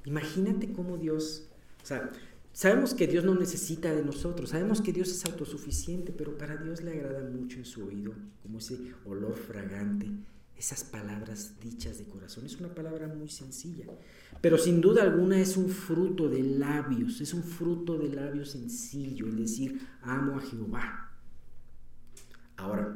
Imagínate 0.07 0.73
cómo 0.73 0.97
Dios, 0.97 1.49
o 1.83 1.87
sea, 1.87 2.11
Sabemos 2.55 2.93
que 2.93 3.07
Dios 3.07 3.25
no 3.25 3.35
necesita 3.35 3.95
de 3.95 4.05
nosotros, 4.05 4.51
sabemos 4.51 4.83
que 4.83 4.93
Dios 4.93 5.11
es 5.11 5.25
autosuficiente, 5.25 6.13
pero 6.13 6.37
para 6.37 6.59
Dios 6.59 6.83
le 6.83 6.93
agrada 6.93 7.27
mucho 7.27 7.57
en 7.57 7.65
su 7.65 7.83
oído, 7.83 8.13
como 8.43 8.59
ese 8.59 8.79
olor 9.07 9.37
fragante, 9.37 10.11
esas 10.55 10.85
palabras 10.85 11.55
dichas 11.63 11.97
de 11.97 12.05
corazón. 12.05 12.45
Es 12.45 12.59
una 12.61 12.75
palabra 12.75 13.09
muy 13.09 13.31
sencilla, 13.31 13.87
pero 14.43 14.59
sin 14.59 14.83
duda 14.83 15.03
alguna 15.03 15.41
es 15.41 15.57
un 15.57 15.71
fruto 15.71 16.29
de 16.29 16.43
labios, 16.43 17.23
es 17.23 17.33
un 17.33 17.43
fruto 17.43 17.97
de 17.97 18.11
labios 18.11 18.51
sencillo, 18.51 19.29
el 19.29 19.37
decir, 19.39 19.81
amo 20.03 20.37
a 20.37 20.43
Jehová. 20.43 21.12
Ahora, 22.63 22.95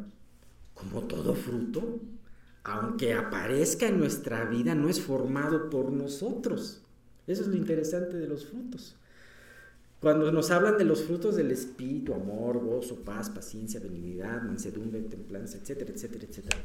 como 0.74 1.02
todo 1.02 1.34
fruto, 1.34 1.98
aunque 2.62 3.14
aparezca 3.14 3.88
en 3.88 3.98
nuestra 3.98 4.44
vida, 4.44 4.76
no 4.76 4.88
es 4.88 5.00
formado 5.00 5.70
por 5.70 5.90
nosotros. 5.90 6.82
Eso 7.26 7.42
es 7.42 7.48
lo 7.48 7.56
interesante 7.56 8.16
de 8.16 8.28
los 8.28 8.46
frutos. 8.46 8.94
Cuando 10.00 10.30
nos 10.30 10.52
hablan 10.52 10.78
de 10.78 10.84
los 10.84 11.02
frutos 11.02 11.34
del 11.34 11.50
Espíritu, 11.50 12.14
amor, 12.14 12.60
gozo, 12.64 12.96
paz, 12.96 13.28
paciencia, 13.28 13.80
benignidad, 13.80 14.40
mansedumbre, 14.42 15.02
templanza, 15.02 15.58
etcétera, 15.58 15.92
etcétera, 15.92 16.26
etcétera. 16.28 16.64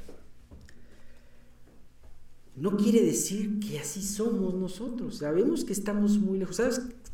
No 2.56 2.78
quiere 2.78 3.02
decir 3.02 3.60
que 3.60 3.80
así 3.80 4.04
somos 4.04 4.54
nosotros. 4.54 5.18
Sabemos 5.18 5.66
que 5.66 5.74
estamos 5.74 6.20
muy 6.20 6.38
lejos. 6.38 6.62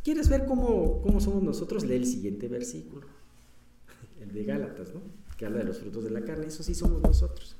¿Quieres 0.04 0.28
ver 0.28 0.46
cómo, 0.46 1.02
cómo 1.02 1.22
somos 1.22 1.44
nosotros? 1.44 1.86
Lee 1.86 1.96
el 1.96 2.06
siguiente 2.06 2.50
versículo. 2.50 3.08
El 4.20 4.34
de 4.34 4.44
Gálatas, 4.44 4.94
¿no? 4.94 5.27
Que 5.38 5.46
habla 5.46 5.60
de 5.60 5.66
los 5.66 5.80
frutos 5.80 6.04
de 6.04 6.12
la 6.12 6.26
carne. 6.26 6.48
Eso 6.48 6.64
sí 6.64 6.76
somos 6.76 7.02
nosotros. 7.02 7.56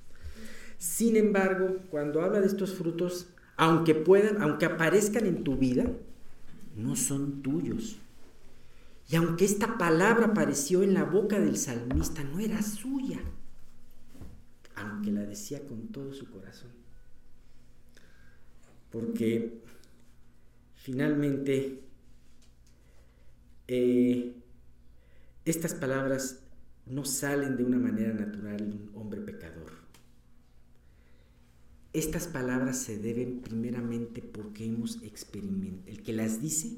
Sin 0.78 1.16
embargo, 1.16 1.78
cuando 1.90 2.22
habla 2.22 2.42
de 2.42 2.48
estos 2.48 2.74
frutos, 2.74 3.28
aunque 3.56 3.96
puedan, 3.96 4.42
aunque 4.42 4.66
aparezcan 4.66 5.26
en 5.26 5.44
tu 5.44 5.58
vida, 5.58 5.86
no 6.76 6.96
son 6.96 7.42
tuyos 7.42 7.98
y 9.10 9.16
aunque 9.16 9.46
esta 9.46 9.78
palabra 9.78 10.28
apareció 10.28 10.84
en 10.84 10.94
la 10.94 11.04
boca 11.06 11.40
del 11.40 11.58
salmista, 11.58 12.24
no 12.24 12.40
era 12.40 12.62
suya, 12.62 13.20
aunque 14.76 15.12
la 15.12 15.22
decía 15.22 15.66
con 15.66 15.88
todo 15.88 16.14
su 16.14 16.30
corazón. 16.30 16.72
Porque 18.92 19.62
finalmente 20.76 21.84
eh, 23.68 24.36
estas 25.46 25.74
palabras 25.74 26.40
no 26.90 27.06
salen 27.06 27.58
de 27.58 27.64
una 27.64 27.78
manera 27.78 28.14
natural 28.14 28.58
de 28.58 28.76
un 28.76 28.92
hombre 28.96 29.22
pecador. 29.22 29.72
Estas 31.94 32.28
palabras 32.28 32.78
se 32.78 32.98
deben 32.98 33.40
primeramente 33.42 34.22
porque 34.22 34.66
hemos 34.66 35.02
experimentado, 35.04 35.84
el 35.88 36.04
que 36.04 36.14
las 36.14 36.42
dice 36.42 36.78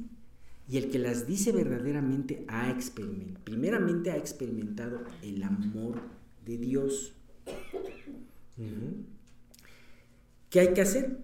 y 0.70 0.78
el 0.78 0.90
que 0.92 1.00
las 1.00 1.28
dice 1.28 1.52
verdaderamente 1.52 2.46
ha 2.48 2.70
experimentado, 2.70 3.44
primeramente 3.44 4.12
ha 4.12 4.18
experimentado 4.18 5.04
el 5.22 5.44
amor 5.44 6.02
de 6.46 6.58
Dios. 6.58 7.14
¿Qué 10.50 10.60
hay 10.60 10.74
que 10.74 10.82
hacer? 10.82 11.18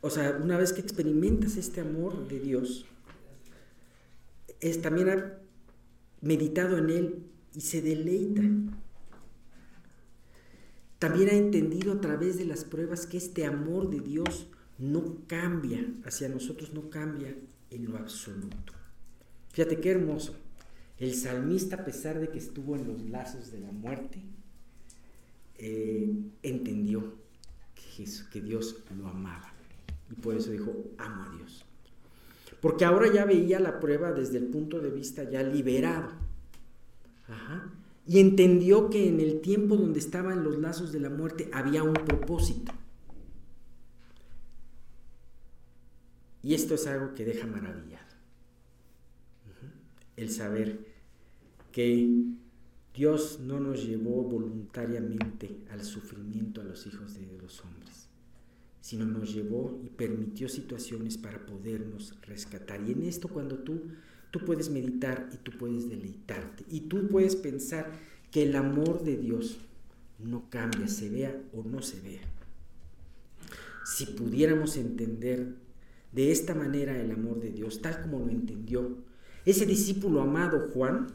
O 0.00 0.10
sea, 0.10 0.38
una 0.40 0.56
vez 0.56 0.72
que 0.72 0.80
experimentas 0.80 1.56
este 1.56 1.80
amor 1.80 2.28
de 2.28 2.38
Dios, 2.38 2.86
es, 4.60 4.80
también 4.80 5.08
meditado 6.26 6.78
en 6.78 6.90
él 6.90 7.26
y 7.54 7.60
se 7.60 7.80
deleita. 7.80 8.42
También 10.98 11.28
ha 11.28 11.34
entendido 11.34 11.92
a 11.92 12.00
través 12.00 12.38
de 12.38 12.46
las 12.46 12.64
pruebas 12.64 13.06
que 13.06 13.18
este 13.18 13.44
amor 13.44 13.90
de 13.90 14.00
Dios 14.00 14.48
no 14.78 15.18
cambia 15.26 15.86
hacia 16.04 16.28
nosotros, 16.28 16.72
no 16.72 16.90
cambia 16.90 17.34
en 17.70 17.84
lo 17.90 17.96
absoluto. 17.96 18.72
Fíjate 19.52 19.80
qué 19.80 19.90
hermoso. 19.90 20.34
El 20.98 21.14
salmista, 21.14 21.76
a 21.76 21.84
pesar 21.84 22.18
de 22.18 22.28
que 22.28 22.38
estuvo 22.38 22.74
en 22.76 22.86
los 22.86 23.02
lazos 23.02 23.52
de 23.52 23.60
la 23.60 23.70
muerte, 23.70 24.22
eh, 25.58 26.14
entendió 26.42 27.14
que, 27.74 28.04
que 28.32 28.40
Dios 28.40 28.82
lo 28.96 29.08
amaba. 29.08 29.52
Y 30.10 30.14
por 30.14 30.34
eso 30.34 30.50
dijo, 30.50 30.72
amo 30.98 31.24
a 31.24 31.36
Dios. 31.36 31.64
Porque 32.66 32.84
ahora 32.84 33.06
ya 33.12 33.24
veía 33.24 33.60
la 33.60 33.78
prueba 33.78 34.10
desde 34.10 34.38
el 34.38 34.46
punto 34.46 34.80
de 34.80 34.90
vista 34.90 35.22
ya 35.22 35.40
liberado. 35.40 36.08
Y 38.04 38.18
entendió 38.18 38.90
que 38.90 39.06
en 39.06 39.20
el 39.20 39.40
tiempo 39.40 39.76
donde 39.76 40.00
estaban 40.00 40.42
los 40.42 40.58
lazos 40.58 40.90
de 40.90 40.98
la 40.98 41.08
muerte 41.08 41.48
había 41.52 41.84
un 41.84 41.94
propósito. 41.94 42.72
Y 46.42 46.54
esto 46.54 46.74
es 46.74 46.88
algo 46.88 47.14
que 47.14 47.24
deja 47.24 47.46
maravillado. 47.46 48.04
El 50.16 50.28
saber 50.28 50.80
que 51.70 52.24
Dios 52.92 53.38
no 53.38 53.60
nos 53.60 53.86
llevó 53.86 54.24
voluntariamente 54.24 55.60
al 55.70 55.84
sufrimiento 55.84 56.62
a 56.62 56.64
los 56.64 56.84
hijos 56.88 57.14
de 57.14 57.28
los 57.40 57.60
hombres, 57.60 57.95
sino 58.86 59.04
nos 59.04 59.34
llevó 59.34 59.80
y 59.84 59.88
permitió 59.88 60.48
situaciones 60.48 61.18
para 61.18 61.44
podernos 61.44 62.14
rescatar. 62.22 62.80
Y 62.86 62.92
en 62.92 63.02
esto 63.02 63.26
cuando 63.26 63.58
tú, 63.58 63.82
tú 64.30 64.44
puedes 64.44 64.70
meditar 64.70 65.28
y 65.34 65.38
tú 65.38 65.50
puedes 65.58 65.90
deleitarte 65.90 66.64
y 66.70 66.82
tú 66.82 67.08
puedes 67.08 67.34
pensar 67.34 67.90
que 68.30 68.44
el 68.44 68.54
amor 68.54 69.02
de 69.02 69.16
Dios 69.16 69.58
no 70.20 70.48
cambia, 70.50 70.86
se 70.86 71.10
vea 71.10 71.36
o 71.52 71.64
no 71.64 71.82
se 71.82 72.00
vea. 72.00 72.20
Si 73.84 74.06
pudiéramos 74.06 74.76
entender 74.76 75.56
de 76.12 76.30
esta 76.30 76.54
manera 76.54 76.96
el 76.96 77.10
amor 77.10 77.40
de 77.40 77.50
Dios, 77.50 77.82
tal 77.82 78.00
como 78.02 78.20
lo 78.20 78.30
entendió 78.30 78.98
ese 79.44 79.66
discípulo 79.66 80.20
amado 80.20 80.70
Juan, 80.72 81.08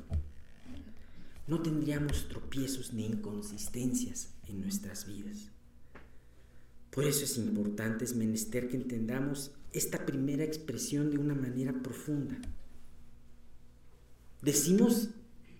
no 1.48 1.62
tendríamos 1.62 2.28
tropiezos 2.28 2.92
ni 2.92 3.06
inconsistencias 3.06 4.34
en 4.50 4.60
nuestras 4.60 5.08
vidas. 5.08 5.52
Por 6.92 7.06
eso 7.06 7.24
es 7.24 7.38
importante, 7.38 8.06
es 8.06 8.16
menester 8.16 8.70
que 8.70 8.78
entendamos 8.78 9.52
esta 9.74 10.06
primera 10.06 10.44
expresión 10.44 11.10
de 11.10 11.18
una 11.18 11.34
manera 11.34 11.74
profunda. 11.82 12.38
Decimos 14.42 15.10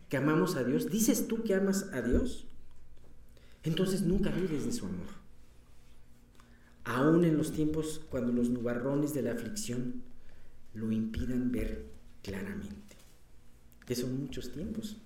que 0.10 0.18
amamos 0.18 0.56
a 0.56 0.64
Dios, 0.64 0.92
dices 0.92 1.28
tú 1.28 1.44
que 1.44 1.56
amas 1.56 1.88
a 1.94 2.02
Dios, 2.02 2.48
entonces 3.64 4.02
nunca 4.02 4.30
dudes 4.32 4.66
de 4.66 4.72
su 4.72 4.86
amor 4.86 5.22
aún 6.84 7.26
en 7.26 7.38
los 7.38 7.52
tiempos 7.52 8.02
cuando 8.10 8.32
los 8.32 8.50
nubarrones 8.50 9.14
de 9.14 9.22
la 9.22 9.32
aflicción 9.32 10.04
lo 10.74 10.92
impidan 10.92 11.52
ver 11.52 11.86
claramente, 12.24 12.96
que 13.86 13.96
son 13.96 14.20
muchos 14.20 14.52
tiempos. 14.52 14.98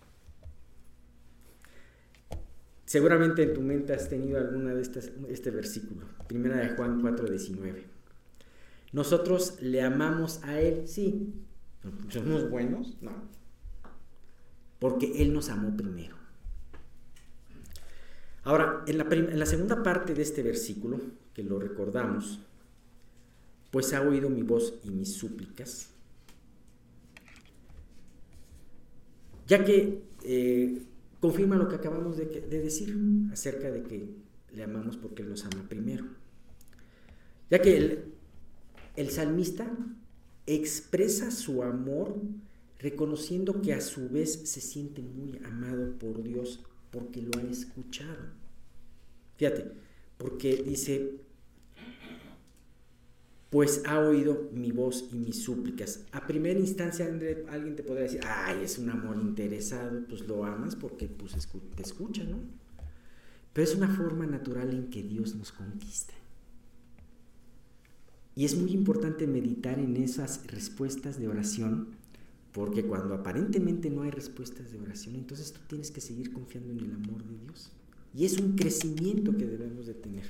Seguramente 2.86 3.42
en 3.42 3.54
tu 3.54 3.62
mente 3.62 3.94
has 3.94 4.08
tenido 4.10 4.38
alguna 4.38 4.74
de 4.74 4.82
estas, 4.82 5.12
este 5.27 5.50
versículo, 5.50 6.06
primera 6.27 6.58
de 6.58 6.70
Juan 6.75 7.01
4:19. 7.01 7.84
Nosotros 8.94 9.58
le 9.62 9.82
amamos 9.82 10.44
a 10.44 10.60
Él, 10.60 10.88
sí. 10.88 11.34
¿Somos 12.10 12.50
buenos? 12.50 12.96
No. 13.01 13.12
Porque 14.80 15.22
Él 15.22 15.34
nos 15.34 15.50
amó 15.50 15.75
primero. 15.75 16.15
Ahora, 18.43 18.84
en 18.86 19.00
la, 19.00 19.08
en 19.10 19.45
segunda 19.48 19.82
parte 19.82 20.13
de 20.13 20.21
este 20.21 20.43
versículo, 20.43 21.02
que 21.34 21.43
lo 21.43 21.60
recordamos, 21.60 22.39
pues 23.71 23.91
ha 23.93 24.02
oído 24.02 24.30
mi 24.30 24.43
voz 24.43 24.76
y 24.84 24.91
mis 24.91 25.15
súplicas, 25.15 25.89
ya 29.48 29.65
que 29.65 30.02
eh, 30.24 30.82
confirma 31.25 31.55
lo 31.55 31.67
que 31.67 31.75
acabamos 31.75 32.17
de, 32.17 32.25
decir 32.25 32.95
acerca 33.31 33.71
de 33.71 33.81
que 33.81 34.15
le 34.53 34.63
amamos 34.63 34.95
porque 34.95 35.23
Él 35.23 35.29
nos 35.29 35.43
ama 35.43 35.65
primero. 35.67 36.05
Ya 37.49 37.59
que 37.59 37.75
el, 37.75 38.13
el 38.95 39.09
salmista 39.09 39.75
expresa 40.45 41.31
su 41.31 41.63
amor 41.63 42.15
reconociendo 42.77 43.59
que 43.63 43.73
a 43.73 43.81
su 43.81 44.07
vez 44.07 44.33
se 44.33 44.61
siente 44.61 45.01
muy 45.01 45.39
amado 45.43 45.97
por 45.97 46.21
Dios 46.21 46.63
porque 46.91 47.23
lo 47.23 47.31
ha 47.39 47.43
escuchado. 47.49 48.27
Fíjate, 49.38 49.71
porque 50.19 50.61
dice, 50.63 51.21
pues 53.56 53.84
ha 53.86 54.02
oído 54.02 54.50
mi 54.52 54.74
voz 54.74 55.08
y 55.13 55.15
mis 55.15 55.41
súplicas. 55.41 56.04
A 56.12 56.28
primera 56.28 56.60
instancia 56.60 57.06
alguien 57.06 57.78
te 57.78 57.84
podría 57.84 58.04
decir, 58.04 58.20
ay, 58.28 58.65
es 58.65 58.78
un 58.78 58.89
amor 58.89 59.15
interesado, 59.15 60.06
pues 60.10 60.28
lo 60.28 60.44
amas 60.44 60.76
porque 60.76 61.08
pues, 61.08 61.32
te 61.74 61.82
escucha, 61.82 62.26
¿no? 62.26 62.39
Pero 63.54 63.65
es 63.65 63.74
una 63.74 63.88
forma 63.88 64.26
natural 64.26 64.72
en 64.72 64.89
que 64.89 65.04
Dios 65.04 65.36
nos 65.36 65.54
conquista. 65.54 66.13
Y 68.36 68.44
es 68.44 68.58
muy 68.58 68.74
importante 68.74 69.26
meditar 69.26 69.80
en 69.80 69.96
esas 69.96 70.46
respuestas 70.48 71.18
de 71.18 71.30
oración, 71.30 71.96
porque 72.52 72.86
cuando 72.86 73.13
aparentemente 73.13 73.89
no 73.89 74.02
hay 74.02 74.12
respuestas 74.12 74.74
de 74.74 74.82
oración, 74.82 75.15
entonces 75.15 75.54
tú 75.54 75.62
tienes 75.70 75.91
que 75.91 76.02
seguir 76.02 76.34
confiando 76.34 76.74
en 76.74 76.80
el 76.82 76.91
amor 76.91 77.24
de 77.24 77.38
Dios. 77.38 77.72
Y 78.13 78.26
es 78.26 78.38
un 78.38 78.58
crecimiento 78.58 79.32
que 79.32 79.46
debemos 79.46 79.86
de 79.86 79.94
tener 79.94 80.26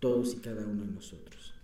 todos 0.00 0.34
y 0.34 0.38
cada 0.38 0.66
uno 0.66 0.84
de 0.84 0.90
nosotros 0.90 1.55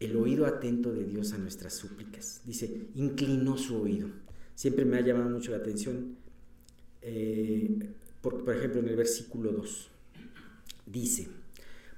el 0.00 0.16
oído 0.16 0.46
atento 0.46 0.92
de 0.92 1.04
Dios 1.04 1.32
a 1.32 1.38
nuestras 1.38 1.74
súplicas. 1.74 2.42
Dice, 2.44 2.88
inclinó 2.94 3.56
su 3.56 3.80
oído. 3.80 4.08
Siempre 4.54 4.84
me 4.84 4.98
ha 4.98 5.00
llamado 5.00 5.30
mucho 5.30 5.50
la 5.52 5.58
atención, 5.58 6.16
eh, 7.02 7.78
por, 8.20 8.54
ejemplo, 8.54 8.80
en 8.80 8.88
el 8.88 8.96
versículo 8.96 9.52
2, 9.52 9.88
dice, 10.86 11.28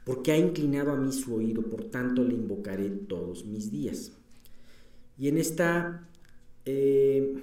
porque 0.04 0.32
ha 0.32 0.37
inclinado 0.37 0.92
a 0.92 0.96
mí 0.96 1.12
su 1.12 1.34
oído, 1.34 1.62
por 1.62 1.84
tanto 1.84 2.24
le 2.24 2.34
invocaré 2.34 2.90
todos 2.90 3.44
mis 3.44 3.70
días. 3.70 4.12
Y 5.16 5.28
en 5.28 5.38
esta, 5.38 6.08
eh, 6.64 7.34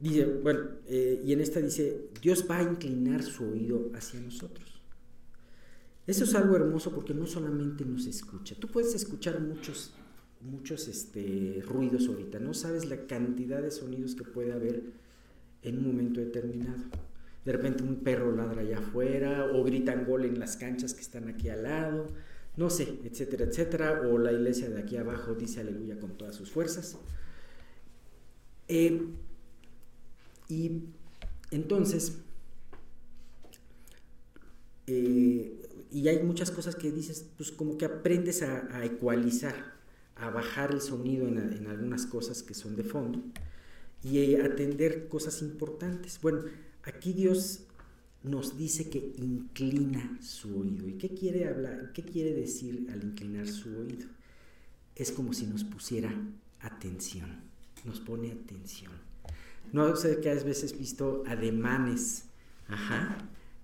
dice, 0.00 0.24
bueno, 0.24 0.60
eh, 0.86 1.22
y 1.24 1.32
en 1.32 1.40
esta 1.40 1.60
dice, 1.60 2.08
Dios 2.20 2.46
va 2.50 2.58
a 2.58 2.62
inclinar 2.62 3.22
su 3.22 3.44
oído 3.44 3.90
hacia 3.94 4.20
nosotros. 4.20 4.75
Eso 6.06 6.24
es 6.24 6.34
algo 6.34 6.54
hermoso 6.56 6.92
porque 6.92 7.14
no 7.14 7.26
solamente 7.26 7.84
nos 7.84 8.06
escucha, 8.06 8.54
tú 8.54 8.68
puedes 8.68 8.94
escuchar 8.94 9.40
muchos, 9.40 9.92
muchos 10.40 10.86
este, 10.86 11.62
ruidos 11.66 12.06
ahorita, 12.06 12.38
no 12.38 12.54
sabes 12.54 12.84
la 12.88 13.06
cantidad 13.06 13.60
de 13.60 13.72
sonidos 13.72 14.14
que 14.14 14.22
puede 14.22 14.52
haber 14.52 14.84
en 15.62 15.78
un 15.78 15.86
momento 15.86 16.20
determinado. 16.20 16.84
De 17.44 17.52
repente 17.52 17.82
un 17.82 17.96
perro 17.96 18.34
ladra 18.34 18.62
allá 18.62 18.78
afuera 18.78 19.50
o 19.52 19.62
gritan 19.64 20.04
gol 20.04 20.24
en 20.24 20.38
las 20.38 20.56
canchas 20.56 20.94
que 20.94 21.00
están 21.00 21.28
aquí 21.28 21.48
al 21.48 21.64
lado, 21.64 22.06
no 22.56 22.70
sé, 22.70 23.00
etcétera, 23.04 23.44
etcétera, 23.44 24.02
o 24.02 24.18
la 24.18 24.32
iglesia 24.32 24.70
de 24.70 24.80
aquí 24.80 24.96
abajo 24.96 25.34
dice 25.34 25.60
aleluya 25.60 25.98
con 25.98 26.16
todas 26.16 26.34
sus 26.34 26.50
fuerzas. 26.50 26.96
Eh, 28.68 29.00
y 30.48 30.82
entonces, 31.50 32.18
eh, 34.86 35.65
y 35.96 36.08
hay 36.08 36.22
muchas 36.22 36.50
cosas 36.50 36.76
que 36.76 36.92
dices, 36.92 37.24
pues 37.38 37.50
como 37.50 37.78
que 37.78 37.86
aprendes 37.86 38.42
a, 38.42 38.84
ecualizar, 38.84 39.72
a 40.16 40.28
bajar 40.28 40.72
el 40.72 40.82
sonido 40.82 41.26
en, 41.26 41.66
algunas 41.68 42.04
cosas 42.04 42.42
que 42.42 42.52
son 42.52 42.76
de 42.76 42.84
fondo 42.84 43.22
y 44.04 44.34
atender 44.34 45.08
cosas 45.08 45.40
importantes. 45.40 46.18
Bueno, 46.20 46.42
aquí 46.82 47.14
Dios 47.14 47.60
nos 48.22 48.58
dice 48.58 48.90
que 48.90 49.14
inclina 49.16 50.18
su 50.20 50.60
oído. 50.60 50.86
¿Y 50.86 50.98
qué 50.98 51.14
quiere 51.14 51.48
hablar? 51.48 51.92
¿Qué 51.94 52.02
quiere 52.02 52.34
decir 52.34 52.88
al 52.92 53.02
inclinar 53.02 53.48
su 53.48 53.70
oído? 53.78 54.06
Es 54.94 55.10
como 55.10 55.32
si 55.32 55.46
nos 55.46 55.64
pusiera 55.64 56.14
atención, 56.60 57.40
nos 57.86 58.00
pone 58.00 58.32
atención. 58.32 58.92
No 59.72 59.96
sé 59.96 60.20
que 60.20 60.28
has 60.28 60.44
veces 60.44 60.76
visto 60.76 61.22
ademanes, 61.26 62.24
ajá, 62.68 63.16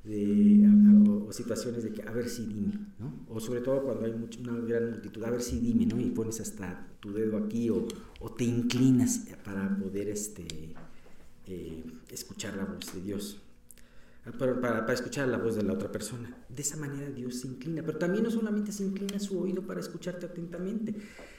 de, 0.05 0.69
o, 1.09 1.33
situaciones 1.33 1.85
de 1.85 1.93
que, 1.93 2.03
a 2.03 2.11
ver 2.11 2.29
si 2.29 2.47
dime, 2.47 2.75
¿no? 2.99 3.25
O 3.29 3.41
sobre 3.41 3.61
todo 3.61 3.83
cuando 3.83 4.05
hay 4.05 4.13
mucha, 4.13 4.41
una 4.41 4.59
gran 4.61 4.91
multitud, 4.91 5.23
a 5.25 5.31
ver 5.31 5.43
si 5.43 5.59
dime, 5.61 5.87
¿no? 5.87 6.01
Y 6.01 6.11
pones 6.11 6.41
hasta 6.41 6.89
tu 7.01 7.13
dedo 7.13 7.37
aquí 7.37 7.71
o, 7.71 7.87
o 8.21 8.33
te 8.33 8.45
inclinas 8.45 9.27
para 9.45 9.77
poder 9.77 10.09
este, 10.09 10.75
eh, 11.47 11.85
escuchar 12.11 12.57
la 12.57 12.65
voz 12.65 12.93
de 12.95 13.01
Dios. 13.01 13.41
para, 14.39 14.61
para, 14.61 14.93
escuchar 14.93 15.29
la 15.29 15.39
voz 15.39 15.55
de 15.55 15.63
la 15.63 15.73
otra 15.73 15.91
persona. 15.91 16.37
De 16.49 16.63
esa 16.63 16.77
manera 16.77 17.09
Dios 17.11 17.41
se 17.41 17.47
inclina, 17.47 17.83
pero 17.83 17.99
también 17.99 18.25
no 18.25 18.31
solamente 18.31 18.73
se 18.73 18.85
inclina 18.85 19.19
su 19.19 19.39
oído 19.39 19.63
para 19.63 19.81
escucharte 19.81 20.27
atentamente, 20.27 20.95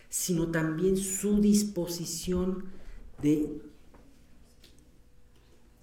sino 0.09 0.51
también 0.51 0.95
su 0.95 1.41
disposición 1.41 2.65
de 3.21 3.61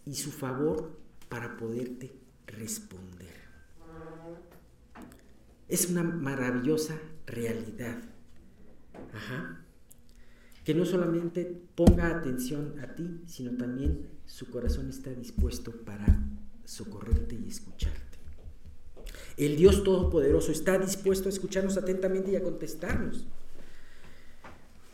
y 0.06 0.14
su 0.14 0.30
favor 0.30 0.98
para 1.28 1.56
poderte 1.56 2.19
responder. 2.50 3.28
Es 5.68 5.88
una 5.88 6.02
maravillosa 6.02 6.98
realidad. 7.26 7.98
Que 10.64 10.74
no 10.74 10.84
solamente 10.84 11.62
ponga 11.74 12.08
atención 12.08 12.78
a 12.80 12.94
ti, 12.94 13.22
sino 13.26 13.56
también 13.56 14.08
su 14.26 14.50
corazón 14.50 14.88
está 14.88 15.10
dispuesto 15.10 15.72
para 15.84 16.06
socorrerte 16.64 17.34
y 17.34 17.48
escucharte. 17.48 18.18
El 19.36 19.56
Dios 19.56 19.82
Todopoderoso 19.82 20.52
está 20.52 20.78
dispuesto 20.78 21.28
a 21.28 21.32
escucharnos 21.32 21.76
atentamente 21.76 22.30
y 22.32 22.36
a 22.36 22.42
contestarnos. 22.42 23.26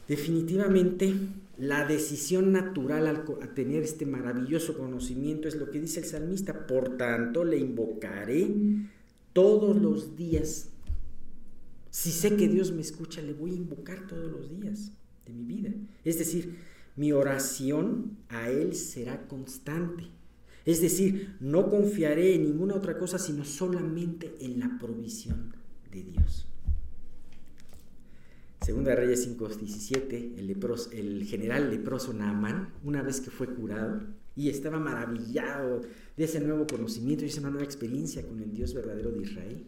Definitivamente, 0.08 1.14
la 1.58 1.86
decisión 1.86 2.52
natural 2.52 3.06
al 3.06 3.54
tener 3.54 3.82
este 3.82 4.06
maravilloso 4.06 4.76
conocimiento 4.76 5.48
es 5.48 5.56
lo 5.56 5.70
que 5.70 5.80
dice 5.80 6.00
el 6.00 6.06
salmista. 6.06 6.66
Por 6.66 6.96
tanto, 6.96 7.44
le 7.44 7.58
invocaré 7.58 8.48
todos 9.32 9.76
los 9.76 10.16
días. 10.16 10.68
Si 11.90 12.10
sé 12.10 12.36
que 12.36 12.48
Dios 12.48 12.72
me 12.72 12.82
escucha, 12.82 13.22
le 13.22 13.32
voy 13.32 13.52
a 13.52 13.56
invocar 13.56 14.06
todos 14.06 14.30
los 14.30 14.50
días 14.50 14.92
de 15.24 15.32
mi 15.32 15.44
vida. 15.44 15.70
Es 16.04 16.18
decir, 16.18 16.56
mi 16.94 17.12
oración 17.12 18.18
a 18.28 18.50
Él 18.50 18.74
será 18.74 19.26
constante. 19.26 20.04
Es 20.64 20.80
decir, 20.80 21.36
no 21.40 21.70
confiaré 21.70 22.34
en 22.34 22.44
ninguna 22.44 22.74
otra 22.74 22.98
cosa 22.98 23.18
sino 23.18 23.44
solamente 23.44 24.34
en 24.40 24.58
la 24.58 24.78
provisión 24.78 25.54
de 25.92 26.02
Dios. 26.02 26.46
Segunda 28.62 28.94
Reyes 28.94 29.28
5:17, 29.28 30.38
el, 30.38 30.98
el 30.98 31.24
general 31.24 31.70
leproso 31.70 32.12
Naamán, 32.12 32.72
una 32.82 33.02
vez 33.02 33.20
que 33.20 33.30
fue 33.30 33.46
curado 33.46 34.00
y 34.34 34.50
estaba 34.50 34.78
maravillado 34.78 35.82
de 36.16 36.24
ese 36.24 36.40
nuevo 36.40 36.66
conocimiento 36.66 37.24
y 37.24 37.28
esa 37.28 37.40
nueva 37.40 37.62
experiencia 37.62 38.26
con 38.26 38.42
el 38.42 38.52
Dios 38.52 38.74
verdadero 38.74 39.10
de 39.10 39.22
Israel, 39.22 39.66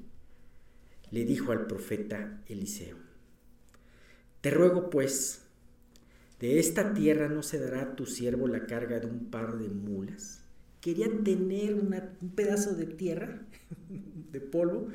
le 1.11 1.25
dijo 1.25 1.53
al 1.53 1.67
profeta 1.67 2.43
Eliseo, 2.47 2.97
Te 4.41 4.51
ruego 4.51 4.91
pues, 4.91 5.43
de 6.41 6.59
esta 6.59 6.93
tierra 6.93 7.29
no 7.29 7.43
se 7.43 7.59
dará 7.59 7.83
a 7.83 7.97
tu 7.97 8.07
siervo 8.07 8.47
la 8.47 8.67
carga 8.67 9.01
de 9.01 9.07
un 9.07 9.31
par 9.31 9.59
de 9.59 9.69
mulas. 9.69 10.43
Quería 10.81 11.09
tener 11.25 11.75
un 11.75 12.31
pedazo 12.35 12.75
de 12.75 12.87
tierra, 12.87 13.43
de 14.33 14.41
polvo, 14.41 14.89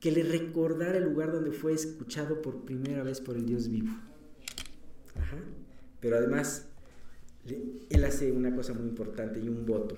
que 0.00 0.10
le 0.10 0.22
recordara 0.22 0.98
el 0.98 1.04
lugar 1.04 1.30
donde 1.30 1.52
fue 1.52 1.74
escuchado 1.74 2.40
por 2.40 2.64
primera 2.64 3.02
vez 3.02 3.20
por 3.20 3.36
el 3.36 3.46
Dios 3.46 3.68
vivo. 3.68 3.92
Pero 6.00 6.16
además, 6.16 6.66
él 7.46 8.04
hace 8.04 8.32
una 8.32 8.54
cosa 8.54 8.72
muy 8.72 8.88
importante 8.88 9.38
y 9.38 9.48
un 9.48 9.66
voto. 9.66 9.96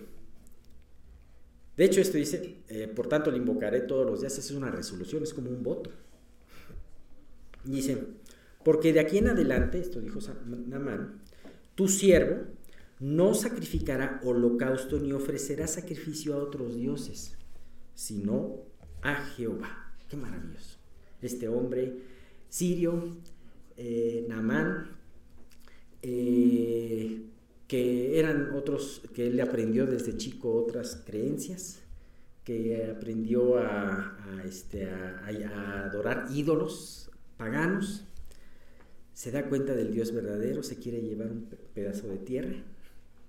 De 1.77 1.85
hecho, 1.85 2.01
esto 2.01 2.19
dice, 2.19 2.63
eh, 2.69 2.89
por 2.89 3.07
tanto 3.07 3.31
le 3.31 3.39
invocaré 3.39 3.81
todos 3.81 4.05
los 4.05 4.21
días, 4.21 4.37
es 4.37 4.51
una 4.51 4.71
resolución, 4.71 5.23
es 5.23 5.33
como 5.33 5.51
un 5.51 5.63
voto. 5.63 5.91
dice, 7.65 7.99
porque 8.65 8.93
de 8.93 9.01
aquí 9.01 9.19
en 9.19 9.29
adelante, 9.29 9.79
esto 9.79 10.01
dijo 10.01 10.19
Namán, 10.67 11.21
tu 11.75 11.89
siervo 11.89 12.43
no 13.01 13.35
sacrificará 13.35 14.21
holocausto 14.23 14.99
ni 14.99 15.13
ofrecerá 15.13 15.67
sacrificio 15.67 16.35
a 16.35 16.39
otros 16.39 16.77
dioses, 16.77 17.37
sino 17.95 18.65
a 19.03 19.15
Jehová. 19.15 19.82
Qué 20.13 20.19
maravilloso. 20.19 20.77
Este 21.23 21.49
hombre 21.49 21.97
sirio, 22.51 23.17
eh, 23.79 24.29
eh, 26.03 27.23
que 27.67 28.19
eran 28.19 28.51
otros, 28.55 29.01
que 29.15 29.29
él 29.29 29.41
aprendió 29.41 29.87
desde 29.87 30.19
chico 30.19 30.53
otras 30.53 31.03
creencias, 31.07 31.81
que 32.45 32.93
aprendió 32.95 33.57
a, 33.57 34.43
este, 34.45 34.91
a 34.91 35.87
adorar 35.87 36.27
ídolos 36.31 37.11
paganos, 37.39 38.05
se 39.15 39.31
da 39.31 39.49
cuenta 39.49 39.75
del 39.75 39.95
Dios 39.95 40.13
verdadero, 40.13 40.63
se 40.63 40.77
quiere 40.77 41.01
llevar 41.01 41.33
un 41.33 41.49
pedazo 41.73 42.09
de 42.09 42.19
tierra 42.19 42.63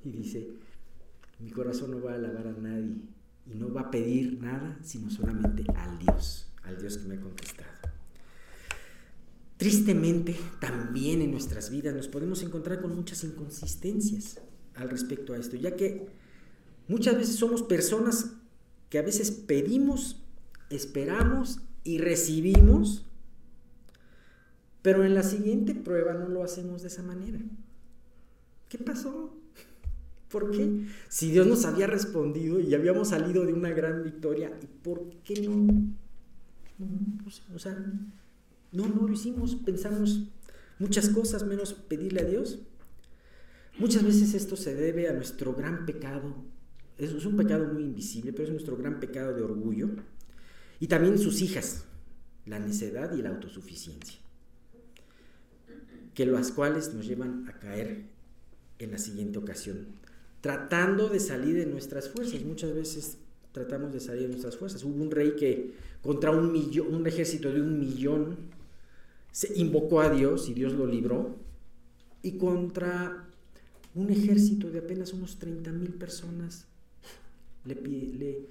y 0.04 0.12
dice, 0.12 0.50
mi 1.40 1.50
corazón 1.50 1.92
no 1.92 2.02
va 2.02 2.12
a 2.12 2.16
alabar 2.16 2.48
a 2.48 2.52
nadie 2.52 2.98
y 3.46 3.56
no 3.56 3.74
va 3.74 3.84
a 3.84 3.92
pedir 3.92 4.42
nada, 4.42 4.78
sino 4.82 5.10
solamente 5.10 5.64
al 5.78 5.98
Dios, 5.98 6.53
al 6.64 6.80
Dios 6.80 6.98
que 6.98 7.08
me 7.08 7.16
ha 7.16 7.22
contestado. 7.22 7.70
Tristemente, 9.58 10.36
también 10.60 11.22
en 11.22 11.32
nuestras 11.32 11.70
vidas 11.70 11.96
nos 11.96 12.08
podemos 12.08 12.44
encontrar 12.44 12.82
con 12.82 12.96
muchas 12.96 13.24
inconsistencias 13.24 14.42
al 14.76 14.90
respecto 14.90 15.34
a 15.34 15.38
esto, 15.38 15.56
ya 15.56 15.76
que 15.76 16.08
muchas 16.88 17.16
veces 17.16 17.36
somos 17.36 17.62
personas 17.62 18.32
que 18.90 18.98
a 18.98 19.04
veces 19.04 19.32
pedimos, 19.32 20.22
esperamos 20.70 21.62
y 21.84 21.98
recibimos, 22.00 23.06
pero 24.82 25.06
en 25.06 25.16
la 25.16 25.24
siguiente 25.24 25.76
prueba 25.76 26.14
no 26.14 26.28
lo 26.28 26.44
hacemos 26.44 26.82
de 26.82 26.90
esa 26.90 27.04
manera. 27.04 27.40
¿Qué 28.68 28.78
pasó? 28.78 29.34
¿Por 30.30 30.52
qué? 30.52 30.88
Si 31.10 31.32
Dios 31.32 31.46
nos 31.46 31.64
había 31.64 31.88
respondido 31.88 32.60
y 32.60 32.74
habíamos 32.74 33.10
salido 33.10 33.46
de 33.46 33.54
una 33.54 33.70
gran 33.70 34.04
victoria, 34.04 34.52
¿por 34.82 35.10
qué 35.24 35.42
no? 35.48 35.94
No, 38.72 38.88
no 38.88 39.08
lo 39.08 39.14
hicimos, 39.14 39.56
pensamos 39.56 40.24
muchas 40.80 41.10
cosas 41.10 41.46
menos 41.46 41.74
pedirle 41.74 42.22
a 42.22 42.26
Dios. 42.26 42.60
Muchas 43.80 44.04
veces 44.04 44.34
esto 44.34 44.56
se 44.56 44.76
debe 44.76 45.08
a 45.10 45.14
nuestro 45.14 45.54
gran 45.54 45.86
pecado. 45.86 46.36
Eso 46.98 47.18
es 47.18 47.26
un 47.26 47.38
pecado 47.38 47.72
muy 47.74 47.84
invisible, 47.84 48.32
pero 48.34 48.46
es 48.46 48.52
nuestro 48.52 48.78
gran 48.78 49.00
pecado 49.00 49.34
de 49.34 49.42
orgullo. 49.42 49.90
Y 50.80 50.88
también 50.88 51.18
sus 51.18 51.42
hijas, 51.42 51.86
la 52.46 52.60
necedad 52.60 53.16
y 53.16 53.22
la 53.22 53.30
autosuficiencia, 53.30 54.20
que 56.14 56.26
las 56.26 56.52
cuales 56.52 56.94
nos 56.94 57.08
llevan 57.08 57.48
a 57.48 57.60
caer 57.60 58.06
en 58.80 58.92
la 58.92 58.98
siguiente 58.98 59.40
ocasión 59.40 60.04
tratando 60.44 61.08
de 61.08 61.22
salir 61.22 61.56
de 61.56 61.66
nuestras 61.66 62.10
fuerzas. 62.10 62.44
Muchas 62.44 62.76
veces 62.76 63.18
tratamos 63.54 63.94
de 63.94 64.02
salir 64.02 64.24
de 64.24 64.30
nuestras 64.30 64.58
fuerzas. 64.58 64.84
Hubo 64.84 65.02
un 65.02 65.10
rey 65.10 65.36
que 65.38 65.74
contra 66.02 66.32
un, 66.32 66.52
millón, 66.52 66.94
un 66.94 67.08
ejército 67.08 67.54
de 67.54 67.62
un 67.62 67.80
millón 67.80 68.36
se 69.32 69.58
invocó 69.58 70.02
a 70.02 70.10
Dios 70.10 70.50
y 70.50 70.54
Dios 70.54 70.74
lo 70.74 70.86
libró. 70.86 71.38
Y 72.22 72.38
contra 72.38 73.30
un 73.96 74.10
ejército 74.10 74.70
de 74.70 74.80
apenas 74.80 75.14
unos 75.14 75.40
30 75.40 75.72
mil 75.72 75.94
personas 75.94 76.66
le, 77.64 78.48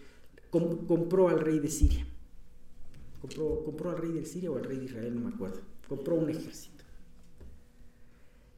compró 0.51 1.29
al 1.29 1.41
rey 1.41 1.59
de 1.59 1.69
Siria. 1.69 2.07
Compró 3.21 3.91
al 3.91 3.99
rey 3.99 4.13
de 4.13 4.25
Siria 4.25 4.51
o 4.51 4.57
al 4.57 4.65
rey 4.65 4.79
de 4.79 4.85
Israel, 4.87 5.15
no 5.15 5.29
me 5.29 5.35
acuerdo. 5.35 5.61
Compró 5.87 6.15
un 6.15 6.31
ejército. 6.31 6.85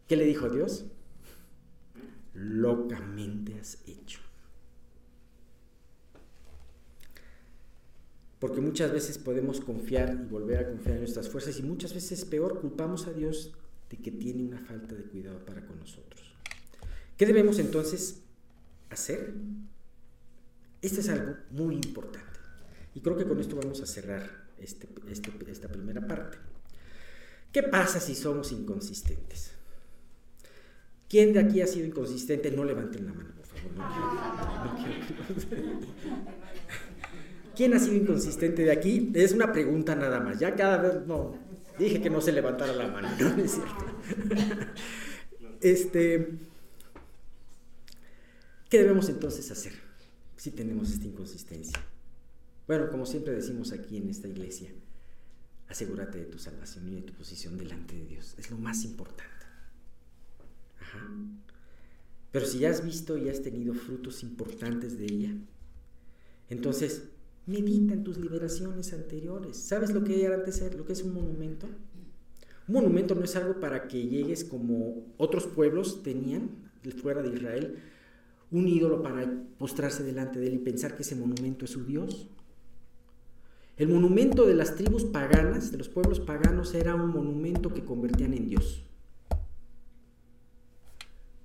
¿Qué 0.06 0.16
le 0.16 0.24
dijo 0.24 0.46
a 0.46 0.50
Dios? 0.50 0.84
locamente 2.34 3.58
has 3.58 3.78
hecho. 3.86 4.20
Porque 8.44 8.60
muchas 8.60 8.92
veces 8.92 9.16
podemos 9.16 9.58
confiar 9.62 10.20
y 10.22 10.28
volver 10.28 10.58
a 10.58 10.68
confiar 10.68 10.96
en 10.96 11.00
nuestras 11.00 11.30
fuerzas 11.30 11.58
y 11.58 11.62
muchas 11.62 11.94
veces 11.94 12.26
peor 12.26 12.60
culpamos 12.60 13.06
a 13.06 13.12
Dios 13.14 13.54
de 13.88 13.96
que 13.96 14.10
tiene 14.10 14.42
una 14.42 14.58
falta 14.58 14.94
de 14.94 15.04
cuidado 15.04 15.42
para 15.46 15.64
con 15.64 15.78
nosotros. 15.78 16.34
¿Qué 17.16 17.24
debemos 17.24 17.58
entonces 17.58 18.20
hacer? 18.90 19.32
Este 20.82 21.00
es 21.00 21.08
algo 21.08 21.36
muy 21.52 21.76
importante. 21.76 22.38
Y 22.94 23.00
creo 23.00 23.16
que 23.16 23.24
con 23.24 23.40
esto 23.40 23.56
vamos 23.56 23.80
a 23.80 23.86
cerrar 23.86 24.28
este, 24.58 24.90
este, 25.08 25.32
esta 25.50 25.68
primera 25.68 26.06
parte. 26.06 26.36
¿Qué 27.50 27.62
pasa 27.62 27.98
si 27.98 28.14
somos 28.14 28.52
inconsistentes? 28.52 29.52
¿Quién 31.08 31.32
de 31.32 31.40
aquí 31.40 31.62
ha 31.62 31.66
sido 31.66 31.86
inconsistente? 31.86 32.50
No 32.50 32.62
levanten 32.62 33.06
la 33.06 33.14
mano, 33.14 33.30
por 33.36 33.46
favor. 33.46 33.72
¿Quién 37.56 37.74
ha 37.74 37.78
sido 37.78 37.94
inconsistente 37.96 38.62
de 38.62 38.72
aquí? 38.72 39.12
Es 39.14 39.32
una 39.32 39.52
pregunta 39.52 39.94
nada 39.94 40.20
más. 40.20 40.38
Ya 40.38 40.54
cada 40.54 40.78
vez, 40.78 41.06
no, 41.06 41.38
dije 41.78 42.00
que 42.00 42.10
no 42.10 42.20
se 42.20 42.32
levantara 42.32 42.72
la 42.72 42.88
mano, 42.88 43.08
no, 43.18 43.28
es 43.42 43.52
cierto. 43.52 43.84
Este, 45.60 46.28
¿qué 48.68 48.78
debemos 48.78 49.08
entonces 49.08 49.50
hacer 49.50 49.72
si 50.36 50.50
tenemos 50.50 50.90
esta 50.90 51.06
inconsistencia? 51.06 51.78
Bueno, 52.66 52.90
como 52.90 53.06
siempre 53.06 53.34
decimos 53.34 53.72
aquí 53.72 53.96
en 53.98 54.08
esta 54.08 54.28
iglesia, 54.28 54.70
asegúrate 55.68 56.18
de 56.18 56.24
tu 56.24 56.38
salvación 56.38 56.88
y 56.88 56.94
de 56.96 57.02
tu 57.02 57.12
posición 57.14 57.56
delante 57.56 57.94
de 57.94 58.06
Dios. 58.06 58.34
Es 58.38 58.50
lo 58.50 58.58
más 58.58 58.84
importante. 58.84 59.32
Pero 62.30 62.46
si 62.46 62.58
ya 62.58 62.70
has 62.70 62.84
visto 62.84 63.16
y 63.16 63.28
has 63.28 63.42
tenido 63.42 63.74
frutos 63.74 64.22
importantes 64.22 64.98
de 64.98 65.04
ella, 65.04 65.34
Entonces, 66.50 67.04
medita 67.46 67.94
en 67.94 68.04
tus 68.04 68.18
liberaciones 68.18 68.92
anteriores. 68.92 69.56
¿Sabes 69.56 69.92
lo 69.92 70.04
que 70.04 70.24
era 70.24 70.34
antes 70.34 70.62
lo 70.76 70.84
que 70.84 70.92
es 70.92 71.02
un 71.02 71.14
monumento? 71.14 71.66
Un 72.66 72.74
monumento 72.74 73.14
no 73.14 73.24
es 73.24 73.36
algo 73.36 73.60
para 73.60 73.88
que 73.88 74.06
llegues 74.06 74.44
como 74.44 75.04
otros 75.18 75.46
pueblos 75.46 76.02
tenían 76.02 76.64
fuera 76.92 77.22
de 77.22 77.34
Israel, 77.34 77.78
un 78.50 78.68
ídolo 78.68 79.02
para 79.02 79.30
postrarse 79.58 80.02
delante 80.02 80.38
de 80.38 80.48
él 80.48 80.54
y 80.54 80.58
pensar 80.58 80.96
que 80.96 81.02
ese 81.02 81.16
monumento 81.16 81.64
es 81.64 81.70
su 81.70 81.84
Dios. 81.84 82.28
El 83.76 83.88
monumento 83.88 84.46
de 84.46 84.54
las 84.54 84.76
tribus 84.76 85.04
paganas, 85.04 85.72
de 85.72 85.78
los 85.78 85.88
pueblos 85.88 86.20
paganos, 86.20 86.74
era 86.74 86.94
un 86.94 87.10
monumento 87.10 87.72
que 87.72 87.84
convertían 87.84 88.34
en 88.34 88.46
Dios. 88.46 88.84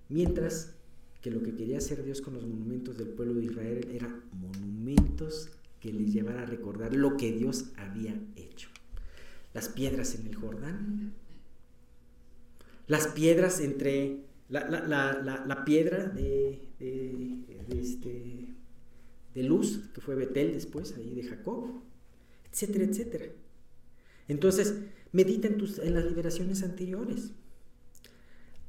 Mientras 0.10 0.76
que 1.22 1.32
lo 1.32 1.42
que 1.42 1.56
quería 1.56 1.80
hacer 1.80 2.04
Dios 2.04 2.22
con 2.22 2.34
los 2.36 2.46
monumentos 2.46 2.98
del 2.98 3.10
pueblo 3.10 3.34
de 3.36 3.46
Israel 3.46 3.90
eran 3.92 4.24
monumentos 4.34 5.50
que 5.80 5.94
les 5.94 6.13
llevara 6.13 6.44
a 6.44 6.46
recordar 6.46 6.96
lo 6.96 7.18
que 7.18 7.32
Dios 7.32 7.72
había 7.78 8.20
hecho. 8.36 8.70
Las 9.54 9.70
piedras 9.70 10.15
en 10.15 10.28
el 10.28 10.36
Jordán, 10.36 11.13
las 12.88 13.08
piedras 13.08 13.60
entre 13.60 14.24
la, 14.50 15.63
piedra 15.65 16.06
de, 16.06 16.60
este, 17.70 18.56
de 19.36 19.44
luz, 19.44 19.89
que 19.94 20.02
fue 20.02 20.15
Betel 20.15 20.54
después, 20.54 20.96
ahí 20.98 21.13
de 21.13 21.24
Jacob, 21.24 21.84
etcétera, 22.52 22.86
etcétera. 22.86 23.26
Entonces, 24.28 24.76
medita 25.12 25.48
en, 25.48 25.58
tus, 25.58 25.80
en 25.80 25.94
las 25.96 26.06
liberaciones 26.06 26.63
anteriores. 26.63 27.32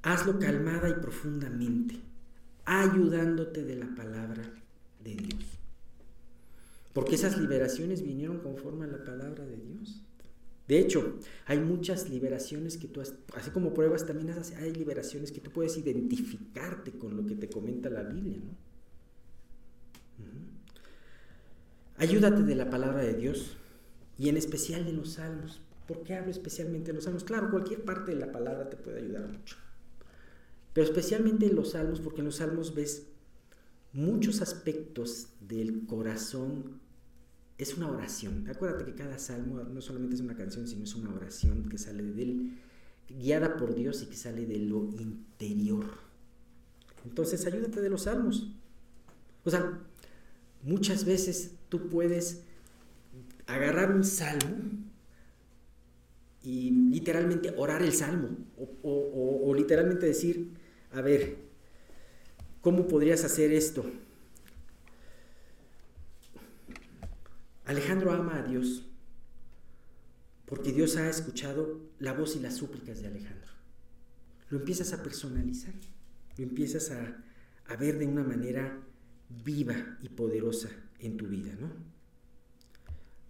Hazlo 0.03 0.39
calmada 0.39 0.89
y 0.89 0.95
profundamente, 0.95 1.97
ayudándote 2.65 3.65
de 3.65 3.77
la 3.77 3.95
palabra 3.95 4.43
de 5.03 5.15
Dios. 5.15 5.60
Porque 6.93 7.15
esas 7.15 7.39
liberaciones 7.39 8.03
vinieron 8.03 8.39
conforme 8.39 8.85
a 8.85 8.89
la 8.89 9.05
palabra 9.05 9.47
de 9.47 9.57
Dios. 9.57 10.03
De 10.67 10.79
hecho, 10.79 11.19
hay 11.47 11.59
muchas 11.59 12.09
liberaciones 12.09 12.77
que 12.77 12.89
tú, 12.89 13.01
has, 13.01 13.15
así 13.35 13.51
como 13.51 13.75
pruebas, 13.75 14.07
también 14.07 14.33
hay 14.59 14.73
liberaciones 14.73 15.33
que 15.33 15.41
tú 15.41 15.51
puedes 15.51 15.77
identificarte 15.77 16.93
con 16.93 17.17
lo 17.17 17.27
que 17.27 17.35
te 17.35 17.49
comenta 17.49 17.91
la 17.91 18.05
Biblia. 18.05 18.39
¿no? 18.39 18.71
Ayúdate 21.97 22.45
de 22.45 22.55
la 22.55 22.71
palabra 22.71 23.03
de 23.03 23.15
Dios 23.15 23.57
y 24.17 24.29
en 24.29 24.37
especial 24.37 24.85
de 24.85 24.93
los 24.93 25.15
salmos. 25.15 25.61
¿Por 25.87 26.03
qué 26.03 26.15
hablo 26.15 26.31
especialmente 26.31 26.93
de 26.93 26.95
los 26.95 27.05
salmos? 27.05 27.25
Claro, 27.25 27.51
cualquier 27.51 27.85
parte 27.85 28.15
de 28.15 28.21
la 28.21 28.33
palabra 28.33 28.71
te 28.71 28.77
puede 28.77 29.01
ayudar 29.01 29.29
mucho. 29.29 29.57
Pero 30.73 30.87
especialmente 30.87 31.47
en 31.47 31.57
los 31.57 31.73
salmos, 31.73 32.01
porque 32.01 32.21
en 32.21 32.27
los 32.27 32.37
salmos 32.37 32.75
ves 32.75 33.10
muchos 33.93 34.41
aspectos 34.41 35.29
del 35.41 35.87
corazón 35.87 36.81
es 37.59 37.77
una 37.77 37.91
oración. 37.91 38.49
Acuérdate 38.49 38.85
que 38.85 38.95
cada 38.95 39.19
salmo 39.19 39.63
no 39.63 39.81
solamente 39.81 40.15
es 40.15 40.23
una 40.23 40.37
canción, 40.37 40.67
sino 40.67 40.85
es 40.85 40.95
una 40.95 41.15
oración 41.15 41.69
que 41.69 41.79
sale 41.79 42.03
de 42.03 42.23
él, 42.23 42.59
guiada 43.09 43.57
por 43.57 43.75
Dios 43.75 44.03
y 44.03 44.07
que 44.07 44.17
sale 44.17 44.47
de 44.47 44.59
lo 44.59 44.89
interior. 44.99 45.87
Entonces, 47.05 47.45
ayúdate 47.47 47.81
de 47.81 47.91
los 47.91 48.03
salmos. 48.03 48.53
O 49.45 49.51
sea, 49.51 49.81
muchas 50.63 51.05
veces 51.05 51.53
tú 51.69 51.89
puedes 51.89 52.43
agarrar 53.47 53.93
un 53.95 54.05
salmo 54.05 54.57
y 56.43 56.71
literalmente 56.71 57.53
orar 57.57 57.83
el 57.83 57.93
salmo 57.93 58.29
o, 58.83 59.43
o 59.45 59.55
literalmente 59.55 60.07
decir, 60.07 60.53
a 60.93 61.03
ver, 61.03 61.50
¿cómo 62.61 62.87
podrías 62.89 63.25
hacer 63.25 63.53
esto? 63.53 63.85
Alejandro 67.65 68.13
ama 68.13 68.39
a 68.39 68.43
Dios 68.43 68.87
porque 70.47 70.73
Dios 70.73 70.97
ha 70.97 71.09
escuchado 71.09 71.81
la 72.01 72.13
voz 72.13 72.35
y 72.35 72.41
las 72.41 72.57
súplicas 72.57 73.01
de 73.01 73.07
Alejandro. 73.07 73.53
Lo 74.51 74.59
empiezas 74.59 74.93
a 74.93 75.01
personalizar, 75.01 75.73
lo 76.37 76.43
empiezas 76.43 76.91
a, 76.91 77.23
ver 77.77 78.01
de 78.01 78.07
una 78.09 78.25
manera 78.25 78.77
viva 79.45 79.97
y 80.03 80.09
poderosa 80.09 80.69
en 80.99 81.17
tu 81.17 81.29
vida, 81.29 81.55
¿no? 81.61 81.71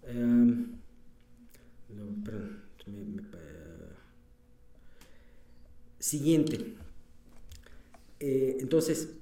Em, 0.04 0.80
perdón, 2.24 2.62
siguiente. 5.98 6.74
Eh, 8.18 8.56
entonces, 8.60 9.19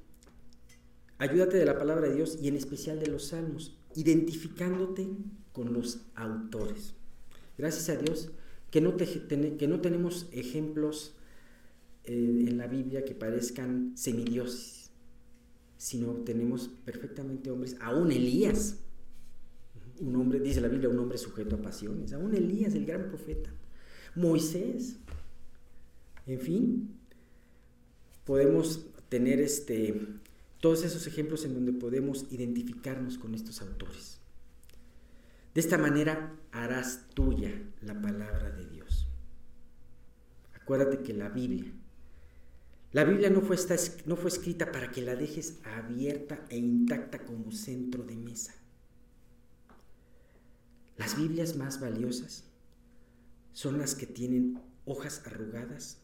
ayúdate 1.18 1.56
de 1.56 1.64
la 1.64 1.78
palabra 1.78 2.08
de 2.08 2.14
Dios 2.14 2.38
y 2.40 2.48
en 2.48 2.56
especial 2.56 3.00
de 3.00 3.08
los 3.08 3.28
salmos 3.28 3.78
identificándote 3.94 5.08
con 5.52 5.72
los 5.72 6.02
autores. 6.14 6.94
Gracias 7.56 7.88
a 7.88 8.00
Dios 8.00 8.30
que 8.70 8.80
no, 8.80 8.94
tenemos 9.80 10.28
ejemplos 10.32 11.16
eh, 12.04 12.44
en 12.48 12.58
la 12.58 12.66
Biblia 12.66 13.04
que 13.04 13.14
parezcan 13.14 13.92
semidioses, 13.96 14.90
sino 15.76 16.12
tenemos 16.24 16.68
perfectamente 16.84 17.50
hombres, 17.50 17.76
aún 17.80 18.12
Elías, 18.12 18.76
un 20.00 20.14
hombre, 20.16 20.38
dice 20.38 20.60
la 20.60 20.68
Biblia, 20.68 20.88
un 20.88 20.98
hombre 20.98 21.18
sujeto 21.18 21.56
a 21.56 21.62
pasiones, 21.62 22.12
aún 22.12 22.34
Elías, 22.34 22.74
el 22.74 22.86
gran 22.86 23.08
profeta, 23.08 23.50
Moisés, 24.14 24.96
en 26.26 26.40
fin, 26.40 26.90
podemos 28.24 28.86
tener 29.08 29.40
este, 29.40 30.06
todos 30.60 30.84
esos 30.84 31.06
ejemplos 31.06 31.44
en 31.44 31.54
donde 31.54 31.72
podemos 31.72 32.26
identificarnos 32.30 33.18
con 33.18 33.34
estos 33.34 33.62
autores. 33.62 34.18
De 35.54 35.60
esta 35.60 35.78
manera 35.78 36.36
harás 36.52 37.06
tuya 37.14 37.62
la 37.80 38.00
palabra 38.00 38.50
de 38.50 38.66
Dios. 38.66 39.08
Acuérdate 40.54 41.02
que 41.02 41.14
la 41.14 41.28
Biblia, 41.28 41.72
la 42.92 43.04
Biblia 43.04 43.30
no 43.30 43.40
fue, 43.40 43.56
no 44.06 44.16
fue 44.16 44.30
escrita 44.30 44.70
para 44.72 44.90
que 44.90 45.02
la 45.02 45.16
dejes 45.16 45.58
abierta 45.64 46.44
e 46.48 46.58
intacta 46.58 47.24
como 47.24 47.52
centro 47.52 48.04
de 48.04 48.16
mesa. 48.16 48.54
Las 50.96 51.16
Biblias 51.16 51.56
más 51.56 51.80
valiosas 51.80 52.44
son 53.52 53.78
las 53.78 53.94
que 53.94 54.06
tienen 54.06 54.60
hojas 54.84 55.22
arrugadas, 55.26 55.98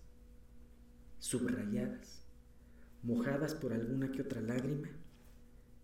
subrayadas, 1.19 2.24
mojadas 3.05 3.55
por 3.55 3.73
alguna 3.73 4.11
que 4.11 4.23
otra 4.23 4.41
lágrima 4.41 4.89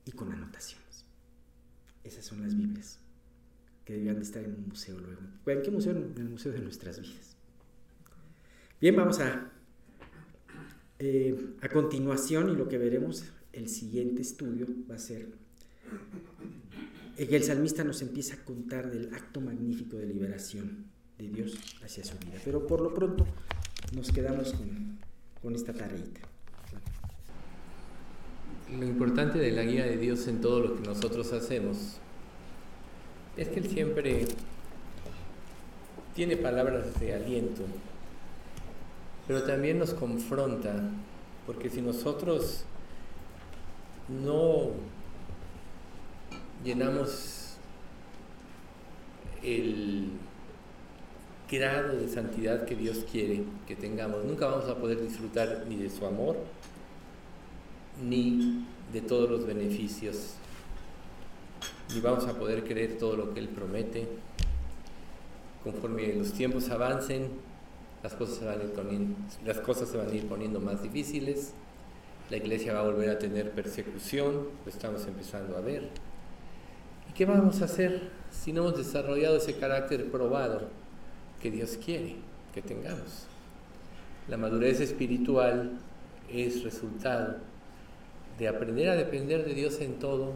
y 0.04 0.12
con 0.12 0.32
anotaciones. 0.32 1.04
Esas 2.02 2.24
son 2.24 2.42
las 2.42 2.56
Biblias 2.56 2.98
que 3.84 3.94
debían 3.94 4.16
de 4.16 4.22
estar 4.22 4.42
en 4.42 4.54
un 4.54 4.68
museo 4.68 4.98
luego. 4.98 5.20
¿En 5.46 5.62
qué 5.62 5.70
museo? 5.70 5.92
En 5.92 6.14
el 6.16 6.28
Museo 6.28 6.52
de 6.52 6.60
nuestras 6.60 7.00
vidas. 7.00 7.36
Bien, 8.80 8.96
vamos 8.96 9.20
a, 9.20 9.52
eh, 10.98 11.54
a 11.60 11.68
continuación 11.68 12.50
y 12.50 12.56
lo 12.56 12.68
que 12.68 12.78
veremos, 12.78 13.24
el 13.52 13.68
siguiente 13.68 14.22
estudio 14.22 14.66
va 14.90 14.94
a 14.94 14.98
ser 14.98 15.28
que 17.16 17.36
el 17.36 17.42
salmista 17.42 17.84
nos 17.84 18.00
empieza 18.00 18.34
a 18.34 18.44
contar 18.44 18.90
del 18.90 19.12
acto 19.12 19.42
magnífico 19.42 19.98
de 19.98 20.06
liberación 20.06 20.86
de 21.18 21.28
Dios 21.28 21.58
hacia 21.84 22.02
su 22.02 22.16
vida. 22.18 22.40
Pero 22.42 22.66
por 22.66 22.80
lo 22.80 22.94
pronto 22.94 23.26
nos 23.94 24.10
quedamos 24.10 24.54
con, 24.54 24.98
con 25.42 25.54
esta 25.54 25.74
tareita 25.74 26.29
lo 28.78 28.86
importante 28.86 29.38
de 29.38 29.50
la 29.52 29.62
guía 29.62 29.84
de 29.84 29.96
Dios 29.96 30.26
en 30.28 30.40
todo 30.40 30.60
lo 30.60 30.76
que 30.76 30.86
nosotros 30.86 31.32
hacemos 31.32 31.96
es 33.36 33.48
que 33.48 33.60
Él 33.60 33.68
siempre 33.68 34.26
tiene 36.14 36.36
palabras 36.36 36.98
de 37.00 37.14
aliento, 37.14 37.62
pero 39.26 39.44
también 39.44 39.78
nos 39.78 39.94
confronta, 39.94 40.90
porque 41.46 41.70
si 41.70 41.80
nosotros 41.80 42.64
no 44.08 44.70
llenamos 46.64 47.56
el 49.42 50.10
grado 51.50 51.96
de 51.96 52.08
santidad 52.08 52.64
que 52.64 52.76
Dios 52.76 53.04
quiere 53.10 53.44
que 53.66 53.74
tengamos, 53.74 54.24
nunca 54.24 54.46
vamos 54.46 54.68
a 54.68 54.76
poder 54.76 55.00
disfrutar 55.00 55.64
ni 55.68 55.76
de 55.76 55.90
su 55.90 56.04
amor, 56.06 56.36
ni 58.02 58.64
de 58.92 59.00
todos 59.00 59.30
los 59.30 59.46
beneficios, 59.46 60.34
ni 61.94 62.00
vamos 62.00 62.26
a 62.26 62.38
poder 62.38 62.64
creer 62.64 62.98
todo 62.98 63.16
lo 63.16 63.32
que 63.32 63.40
Él 63.40 63.48
promete. 63.48 64.08
Conforme 65.62 66.14
los 66.14 66.32
tiempos 66.32 66.70
avancen, 66.70 67.28
las 68.02 68.14
cosas, 68.14 68.38
se 68.38 68.46
van 68.46 68.60
a 68.60 68.64
ir 68.64 68.72
poniendo, 68.72 69.14
las 69.44 69.60
cosas 69.60 69.88
se 69.88 69.98
van 69.98 70.08
a 70.08 70.14
ir 70.14 70.26
poniendo 70.26 70.60
más 70.60 70.82
difíciles, 70.82 71.52
la 72.30 72.36
iglesia 72.36 72.72
va 72.72 72.80
a 72.80 72.84
volver 72.84 73.10
a 73.10 73.18
tener 73.18 73.50
persecución, 73.50 74.48
lo 74.64 74.70
estamos 74.70 75.06
empezando 75.06 75.56
a 75.56 75.60
ver. 75.60 75.88
¿Y 77.10 77.12
qué 77.12 77.26
vamos 77.26 77.60
a 77.60 77.64
hacer 77.66 78.10
si 78.30 78.52
no 78.52 78.62
hemos 78.62 78.78
desarrollado 78.78 79.36
ese 79.36 79.56
carácter 79.56 80.10
probado 80.10 80.68
que 81.42 81.50
Dios 81.50 81.78
quiere 81.84 82.16
que 82.54 82.62
tengamos? 82.62 83.26
La 84.28 84.36
madurez 84.36 84.80
espiritual 84.80 85.72
es 86.32 86.62
resultado 86.62 87.38
de 88.40 88.48
aprender 88.48 88.88
a 88.88 88.96
depender 88.96 89.44
de 89.44 89.52
Dios 89.52 89.80
en 89.82 89.98
todo 89.98 90.32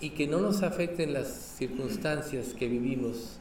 y 0.00 0.10
que 0.10 0.28
no 0.28 0.38
nos 0.38 0.62
afecten 0.62 1.12
las 1.12 1.28
circunstancias 1.28 2.54
que 2.54 2.68
vivimos 2.68 3.40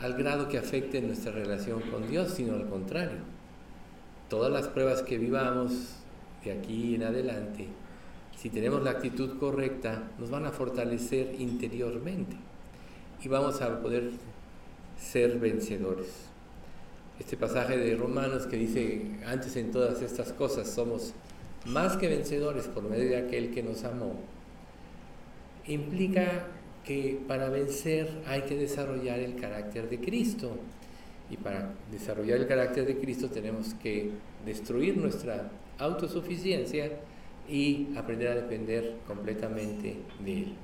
al 0.00 0.14
grado 0.14 0.48
que 0.48 0.56
afecten 0.56 1.06
nuestra 1.06 1.32
relación 1.32 1.82
con 1.82 2.08
Dios, 2.08 2.32
sino 2.32 2.54
al 2.54 2.66
contrario. 2.66 3.18
Todas 4.30 4.50
las 4.50 4.68
pruebas 4.68 5.02
que 5.02 5.18
vivamos 5.18 5.96
de 6.44 6.52
aquí 6.52 6.94
en 6.94 7.02
adelante, 7.02 7.66
si 8.38 8.48
tenemos 8.48 8.82
la 8.82 8.92
actitud 8.92 9.38
correcta, 9.38 10.10
nos 10.18 10.30
van 10.30 10.46
a 10.46 10.50
fortalecer 10.50 11.36
interiormente 11.38 12.36
y 13.22 13.28
vamos 13.28 13.60
a 13.60 13.82
poder 13.82 14.12
ser 14.98 15.38
vencedores. 15.38 16.08
Este 17.20 17.36
pasaje 17.36 17.76
de 17.76 17.96
Romanos 17.96 18.46
que 18.46 18.56
dice, 18.56 19.18
antes 19.26 19.56
en 19.56 19.70
todas 19.70 20.00
estas 20.00 20.32
cosas 20.32 20.68
somos 20.68 21.12
más 21.66 21.96
que 21.96 22.08
vencedores 22.08 22.66
por 22.66 22.84
medio 22.84 23.10
de 23.10 23.16
aquel 23.16 23.52
que 23.52 23.62
nos 23.62 23.84
amó, 23.84 24.14
implica 25.66 26.46
que 26.84 27.18
para 27.26 27.48
vencer 27.48 28.22
hay 28.26 28.42
que 28.42 28.56
desarrollar 28.56 29.18
el 29.18 29.36
carácter 29.36 29.88
de 29.88 29.98
Cristo. 29.98 30.56
Y 31.28 31.36
para 31.36 31.74
desarrollar 31.90 32.38
el 32.38 32.46
carácter 32.46 32.86
de 32.86 32.98
Cristo 32.98 33.28
tenemos 33.28 33.74
que 33.74 34.10
destruir 34.44 34.96
nuestra 34.96 35.50
autosuficiencia 35.78 36.92
y 37.48 37.88
aprender 37.96 38.28
a 38.28 38.34
depender 38.36 38.94
completamente 39.08 39.96
de 40.20 40.32
Él. 40.32 40.54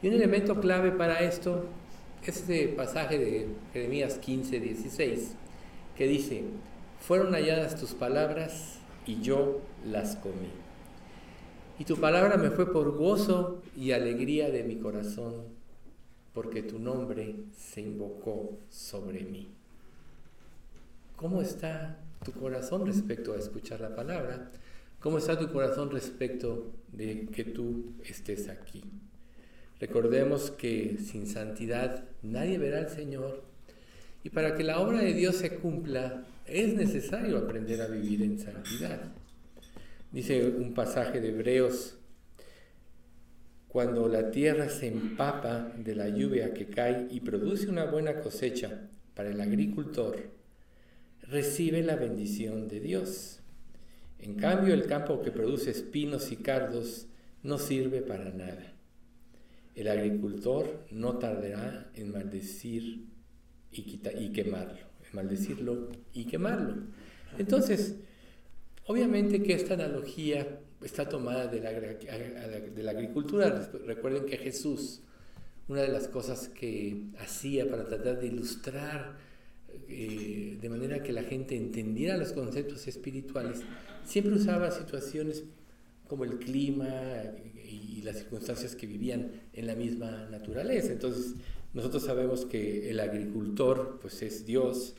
Y 0.00 0.08
un 0.08 0.14
elemento 0.14 0.60
clave 0.60 0.92
para 0.92 1.20
esto 1.20 1.66
es 2.22 2.36
este 2.36 2.68
pasaje 2.68 3.18
de 3.18 3.48
Jeremías 3.72 4.18
15, 4.18 4.60
16, 4.60 5.34
que 5.96 6.06
dice, 6.06 6.44
fueron 7.00 7.32
halladas 7.32 7.78
tus 7.78 7.94
palabras 7.94 8.78
y 9.06 9.20
yo 9.20 9.60
las 9.90 10.16
comí. 10.16 10.50
Y 11.78 11.84
tu 11.84 11.96
palabra 11.96 12.36
me 12.36 12.50
fue 12.50 12.72
por 12.72 12.96
gozo 12.96 13.62
y 13.76 13.90
alegría 13.90 14.50
de 14.50 14.62
mi 14.62 14.76
corazón, 14.76 15.34
porque 16.32 16.62
tu 16.62 16.78
nombre 16.78 17.34
se 17.56 17.80
invocó 17.80 18.58
sobre 18.70 19.24
mí. 19.24 19.48
¿Cómo 21.16 21.42
está 21.42 21.98
tu 22.24 22.32
corazón 22.32 22.86
respecto 22.86 23.32
a 23.32 23.38
escuchar 23.38 23.80
la 23.80 23.94
palabra? 23.94 24.50
¿Cómo 25.00 25.18
está 25.18 25.38
tu 25.38 25.52
corazón 25.52 25.90
respecto 25.90 26.72
de 26.92 27.26
que 27.26 27.44
tú 27.44 27.92
estés 28.04 28.48
aquí? 28.48 28.82
Recordemos 29.80 30.50
que 30.50 30.98
sin 30.98 31.26
santidad 31.26 32.04
nadie 32.22 32.58
verá 32.58 32.78
al 32.78 32.88
Señor 32.88 33.42
y 34.22 34.30
para 34.30 34.54
que 34.54 34.64
la 34.64 34.80
obra 34.80 35.00
de 35.00 35.12
Dios 35.12 35.36
se 35.36 35.56
cumpla 35.56 36.24
es 36.46 36.74
necesario 36.74 37.38
aprender 37.38 37.82
a 37.82 37.88
vivir 37.88 38.22
en 38.22 38.38
santidad. 38.38 39.00
Dice 40.14 40.46
un 40.46 40.74
pasaje 40.74 41.20
de 41.20 41.30
Hebreos, 41.30 41.96
cuando 43.66 44.06
la 44.06 44.30
tierra 44.30 44.68
se 44.68 44.86
empapa 44.86 45.72
de 45.76 45.96
la 45.96 46.08
lluvia 46.08 46.54
que 46.54 46.66
cae 46.66 47.08
y 47.10 47.18
produce 47.18 47.68
una 47.68 47.86
buena 47.86 48.20
cosecha 48.20 48.88
para 49.16 49.30
el 49.30 49.40
agricultor, 49.40 50.30
recibe 51.22 51.82
la 51.82 51.96
bendición 51.96 52.68
de 52.68 52.78
Dios. 52.78 53.40
En 54.20 54.36
cambio, 54.36 54.72
el 54.72 54.86
campo 54.86 55.20
que 55.20 55.32
produce 55.32 55.72
espinos 55.72 56.30
y 56.30 56.36
cardos 56.36 57.08
no 57.42 57.58
sirve 57.58 58.00
para 58.00 58.30
nada. 58.30 58.72
El 59.74 59.88
agricultor 59.88 60.86
no 60.92 61.18
tardará 61.18 61.90
en 61.96 62.12
maldecir 62.12 63.08
y, 63.72 64.00
y 64.20 64.28
quemarlo, 64.32 64.78
maldecirlo 65.12 65.88
y 66.12 66.26
quemarlo. 66.26 66.84
Entonces, 67.36 67.96
Obviamente 68.86 69.42
que 69.42 69.54
esta 69.54 69.74
analogía 69.74 70.60
está 70.82 71.08
tomada 71.08 71.46
de 71.46 71.60
la, 71.60 71.72
de 71.72 72.82
la 72.82 72.90
agricultura. 72.90 73.70
Recuerden 73.86 74.26
que 74.26 74.36
Jesús, 74.36 75.00
una 75.68 75.80
de 75.82 75.88
las 75.88 76.08
cosas 76.08 76.48
que 76.48 77.04
hacía 77.18 77.68
para 77.68 77.84
tratar 77.84 78.20
de 78.20 78.26
ilustrar 78.26 79.16
eh, 79.88 80.58
de 80.60 80.68
manera 80.68 81.02
que 81.02 81.12
la 81.12 81.22
gente 81.22 81.56
entendiera 81.56 82.16
los 82.16 82.32
conceptos 82.32 82.86
espirituales, 82.86 83.62
siempre 84.04 84.34
usaba 84.34 84.70
situaciones 84.70 85.44
como 86.06 86.24
el 86.24 86.38
clima 86.38 86.88
y 87.66 88.02
las 88.02 88.18
circunstancias 88.18 88.76
que 88.76 88.86
vivían 88.86 89.32
en 89.52 89.66
la 89.66 89.74
misma 89.74 90.28
naturaleza. 90.30 90.92
Entonces, 90.92 91.34
nosotros 91.72 92.04
sabemos 92.04 92.44
que 92.44 92.90
el 92.90 93.00
agricultor 93.00 93.98
pues 94.00 94.22
es 94.22 94.46
Dios 94.46 94.94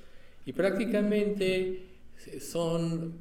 y 0.46 0.54
prácticamente 0.54 1.84
son 2.42 3.14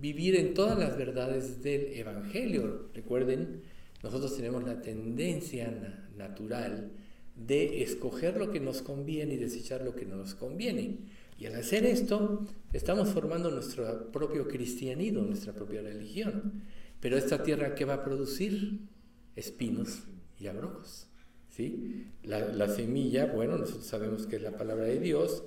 vivir 0.00 0.36
en 0.36 0.54
todas 0.54 0.78
las 0.78 0.96
verdades 0.96 1.62
del 1.62 1.92
Evangelio. 1.94 2.88
Recuerden, 2.94 3.62
nosotros 4.02 4.36
tenemos 4.36 4.64
la 4.64 4.80
tendencia 4.80 6.06
natural 6.16 6.92
de 7.34 7.82
escoger 7.82 8.36
lo 8.36 8.50
que 8.50 8.60
nos 8.60 8.82
conviene 8.82 9.34
y 9.34 9.38
desechar 9.38 9.82
lo 9.82 9.94
que 9.94 10.06
no 10.06 10.16
nos 10.16 10.34
conviene. 10.34 10.98
Y 11.38 11.46
al 11.46 11.54
hacer 11.54 11.86
esto, 11.86 12.46
estamos 12.72 13.10
formando 13.10 13.50
nuestro 13.50 14.10
propio 14.10 14.48
cristianismo, 14.48 15.22
nuestra 15.22 15.52
propia 15.52 15.82
religión. 15.82 16.64
Pero 17.00 17.16
esta 17.16 17.42
tierra, 17.42 17.74
¿qué 17.74 17.84
va 17.84 17.94
a 17.94 18.04
producir? 18.04 18.80
Espinos 19.36 20.00
y 20.40 20.48
abrojos. 20.48 21.06
¿sí? 21.50 22.08
La, 22.24 22.40
la 22.40 22.68
semilla, 22.68 23.26
bueno, 23.26 23.56
nosotros 23.56 23.86
sabemos 23.86 24.26
que 24.26 24.36
es 24.36 24.42
la 24.42 24.56
palabra 24.56 24.84
de 24.84 24.98
Dios. 24.98 25.44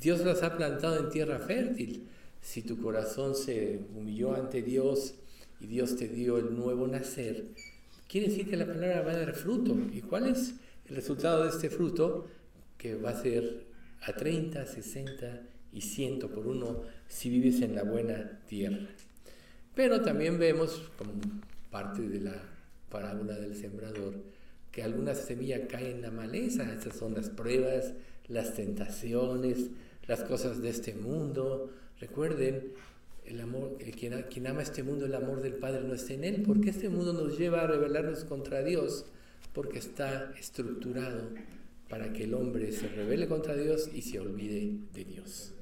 Dios 0.00 0.20
las 0.20 0.44
ha 0.44 0.56
plantado 0.56 0.98
en 0.98 1.10
tierra 1.10 1.40
fértil 1.40 2.08
si 2.42 2.62
tu 2.62 2.82
corazón 2.82 3.34
se 3.34 3.80
humilló 3.96 4.34
ante 4.34 4.60
Dios 4.62 5.14
y 5.60 5.66
Dios 5.68 5.96
te 5.96 6.08
dio 6.08 6.36
el 6.36 6.54
nuevo 6.56 6.86
nacer, 6.88 7.46
quiere 8.08 8.28
decir 8.28 8.50
que 8.50 8.56
la 8.56 8.66
palabra 8.66 9.02
va 9.02 9.12
a 9.12 9.16
dar 9.16 9.34
fruto. 9.34 9.74
¿Y 9.92 10.02
cuál 10.02 10.26
es 10.26 10.54
el 10.88 10.96
resultado 10.96 11.44
de 11.44 11.50
este 11.50 11.70
fruto? 11.70 12.26
Que 12.76 12.96
va 12.96 13.10
a 13.10 13.22
ser 13.22 13.64
a 14.02 14.12
30, 14.12 14.66
60 14.66 15.42
y 15.72 15.80
100 15.80 16.18
por 16.18 16.46
uno 16.46 16.82
si 17.06 17.30
vives 17.30 17.62
en 17.62 17.76
la 17.76 17.84
buena 17.84 18.40
tierra. 18.48 18.88
Pero 19.74 20.02
también 20.02 20.38
vemos, 20.38 20.90
como 20.98 21.12
parte 21.70 22.02
de 22.02 22.20
la 22.20 22.42
parábola 22.90 23.38
del 23.38 23.54
sembrador, 23.54 24.14
que 24.72 24.82
algunas 24.82 25.18
semillas 25.18 25.62
caen 25.68 25.96
en 25.96 26.02
la 26.02 26.10
maleza. 26.10 26.70
Estas 26.72 26.96
son 26.96 27.14
las 27.14 27.30
pruebas, 27.30 27.92
las 28.26 28.54
tentaciones, 28.54 29.70
las 30.06 30.24
cosas 30.24 30.60
de 30.60 30.70
este 30.70 30.94
mundo, 30.94 31.70
Recuerden, 32.02 32.72
el 33.26 33.40
amor, 33.40 33.78
quien, 33.96 34.20
quien 34.22 34.48
ama 34.48 34.60
este 34.62 34.82
mundo, 34.82 35.06
el 35.06 35.14
amor 35.14 35.40
del 35.40 35.54
Padre 35.54 35.84
no 35.86 35.94
está 35.94 36.14
en 36.14 36.24
él, 36.24 36.42
porque 36.44 36.70
este 36.70 36.88
mundo 36.88 37.12
nos 37.12 37.38
lleva 37.38 37.62
a 37.62 37.68
rebelarnos 37.68 38.24
contra 38.24 38.64
Dios, 38.64 39.06
porque 39.52 39.78
está 39.78 40.32
estructurado 40.36 41.30
para 41.88 42.12
que 42.12 42.24
el 42.24 42.34
hombre 42.34 42.72
se 42.72 42.88
rebele 42.88 43.28
contra 43.28 43.54
Dios 43.54 43.88
y 43.94 44.02
se 44.02 44.18
olvide 44.18 44.78
de 44.92 45.04
Dios. 45.04 45.52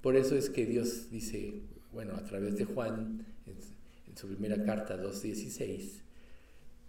Por 0.00 0.16
eso 0.16 0.34
es 0.34 0.48
que 0.48 0.64
Dios 0.64 1.10
dice, 1.10 1.60
bueno, 1.92 2.14
a 2.14 2.24
través 2.24 2.56
de 2.56 2.64
Juan, 2.64 3.26
en, 3.46 4.16
su 4.16 4.28
primera 4.28 4.64
carta 4.64 4.96
2.16, 4.96 6.00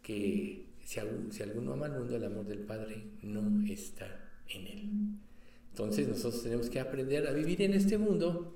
que 0.01 0.65
si, 0.85 0.99
si 1.31 1.43
alguno 1.43 1.73
ama 1.73 1.87
al 1.87 1.99
mundo, 1.99 2.15
el 2.15 2.23
amor 2.23 2.45
del 2.45 2.59
Padre 2.59 3.03
no 3.21 3.69
está 3.69 4.07
en 4.47 4.65
él. 4.65 4.89
Entonces 5.71 6.07
nosotros 6.07 6.41
tenemos 6.41 6.69
que 6.69 6.79
aprender 6.79 7.27
a 7.27 7.33
vivir 7.33 7.61
en 7.61 7.73
este 7.73 7.97
mundo 7.97 8.53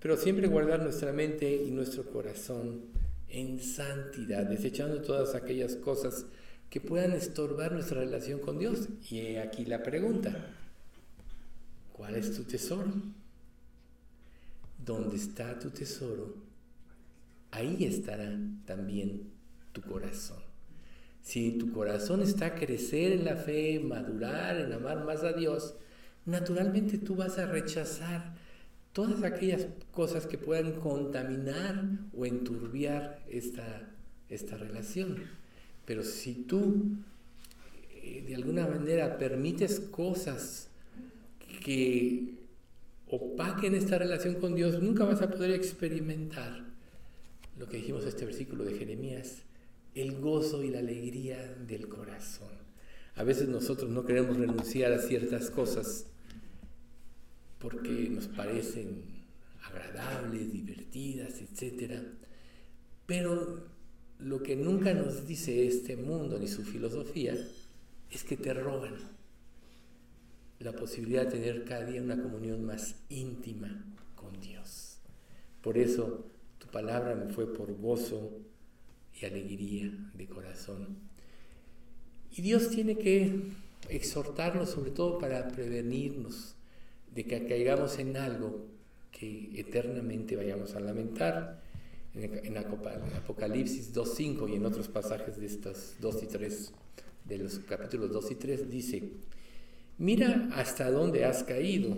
pero 0.00 0.16
siempre 0.16 0.48
guardar 0.48 0.82
nuestra 0.82 1.12
mente 1.12 1.64
y 1.64 1.70
nuestro 1.70 2.04
corazón 2.04 2.82
en 3.28 3.60
santidad, 3.60 4.44
desechando 4.46 5.02
todas 5.02 5.34
aquellas 5.34 5.76
cosas 5.76 6.26
que 6.70 6.80
puedan 6.80 7.12
estorbar 7.12 7.72
nuestra 7.72 8.00
relación 8.00 8.40
con 8.40 8.58
Dios. 8.58 8.88
Y 9.10 9.36
aquí 9.36 9.64
la 9.64 9.82
pregunta, 9.82 10.54
¿cuál 11.92 12.14
es 12.14 12.34
tu 12.36 12.44
tesoro? 12.44 12.92
¿Dónde 14.84 15.16
está 15.16 15.58
tu 15.58 15.70
tesoro? 15.70 16.36
Ahí 17.50 17.84
estará 17.84 18.38
también 18.66 19.30
tu 19.72 19.82
corazón. 19.82 20.48
Si 21.22 21.52
tu 21.58 21.72
corazón 21.72 22.22
está 22.22 22.46
a 22.46 22.54
crecer 22.54 23.12
en 23.12 23.24
la 23.24 23.36
fe, 23.36 23.80
madurar, 23.80 24.56
en 24.56 24.72
amar 24.72 25.04
más 25.04 25.24
a 25.24 25.32
Dios, 25.32 25.74
naturalmente 26.24 26.98
tú 26.98 27.16
vas 27.16 27.38
a 27.38 27.46
rechazar 27.46 28.34
todas 28.98 29.22
aquellas 29.22 29.68
cosas 29.92 30.26
que 30.26 30.38
puedan 30.38 30.72
contaminar 30.72 31.84
o 32.12 32.26
enturbiar 32.26 33.22
esta, 33.28 33.88
esta 34.28 34.56
relación. 34.56 35.22
Pero 35.84 36.02
si 36.02 36.34
tú 36.34 36.96
eh, 37.94 38.24
de 38.26 38.34
alguna 38.34 38.66
manera 38.66 39.16
permites 39.16 39.78
cosas 39.78 40.66
que 41.64 42.38
opaquen 43.06 43.76
esta 43.76 43.98
relación 43.98 44.34
con 44.34 44.56
Dios, 44.56 44.82
nunca 44.82 45.04
vas 45.04 45.22
a 45.22 45.30
poder 45.30 45.52
experimentar 45.52 46.64
lo 47.56 47.68
que 47.68 47.76
dijimos 47.76 48.02
en 48.02 48.08
este 48.08 48.24
versículo 48.24 48.64
de 48.64 48.78
Jeremías, 48.78 49.44
el 49.94 50.18
gozo 50.18 50.64
y 50.64 50.70
la 50.70 50.80
alegría 50.80 51.54
del 51.68 51.86
corazón. 51.86 52.50
A 53.14 53.22
veces 53.22 53.46
nosotros 53.46 53.90
no 53.90 54.04
queremos 54.04 54.36
renunciar 54.36 54.92
a 54.92 54.98
ciertas 54.98 55.50
cosas 55.50 56.06
porque 57.58 58.08
nos 58.10 58.28
parecen 58.28 59.02
agradables, 59.64 60.52
divertidas, 60.52 61.40
etc. 61.40 62.02
Pero 63.06 63.66
lo 64.18 64.42
que 64.42 64.56
nunca 64.56 64.94
nos 64.94 65.26
dice 65.26 65.66
este 65.66 65.96
mundo 65.96 66.38
ni 66.38 66.48
su 66.48 66.64
filosofía 66.64 67.34
es 68.10 68.24
que 68.24 68.36
te 68.36 68.54
roban 68.54 68.94
la 70.60 70.72
posibilidad 70.72 71.24
de 71.24 71.32
tener 71.32 71.64
cada 71.64 71.84
día 71.84 72.02
una 72.02 72.20
comunión 72.20 72.64
más 72.64 72.96
íntima 73.08 73.84
con 74.16 74.40
Dios. 74.40 74.98
Por 75.62 75.78
eso 75.78 76.26
tu 76.58 76.66
palabra 76.68 77.14
me 77.14 77.32
fue 77.32 77.52
por 77.52 77.72
gozo 77.76 78.32
y 79.20 79.24
alegría 79.24 79.92
de 80.14 80.26
corazón. 80.26 80.98
Y 82.36 82.42
Dios 82.42 82.70
tiene 82.70 82.96
que 82.98 83.52
exhortarnos 83.88 84.70
sobre 84.70 84.90
todo 84.90 85.18
para 85.18 85.48
prevenirnos 85.48 86.56
de 87.14 87.24
que 87.24 87.46
caigamos 87.46 87.98
en 87.98 88.16
algo 88.16 88.66
que 89.10 89.50
eternamente 89.54 90.36
vayamos 90.36 90.74
a 90.74 90.80
lamentar. 90.80 91.62
En, 92.14 92.56
Apocalipsis 92.56 93.94
2.5 93.94 94.50
y 94.50 94.56
en 94.56 94.66
otros 94.66 94.88
pasajes 94.88 95.38
de 95.38 95.46
estos 95.46 95.94
2 96.00 96.22
y 96.22 96.26
3, 96.26 96.72
de 97.26 97.38
los 97.38 97.58
capítulos 97.60 98.10
2 98.10 98.30
y 98.32 98.34
3, 98.34 98.70
dice, 98.70 99.02
mira 99.98 100.48
hasta 100.52 100.90
dónde 100.90 101.24
has 101.24 101.44
caído, 101.44 101.96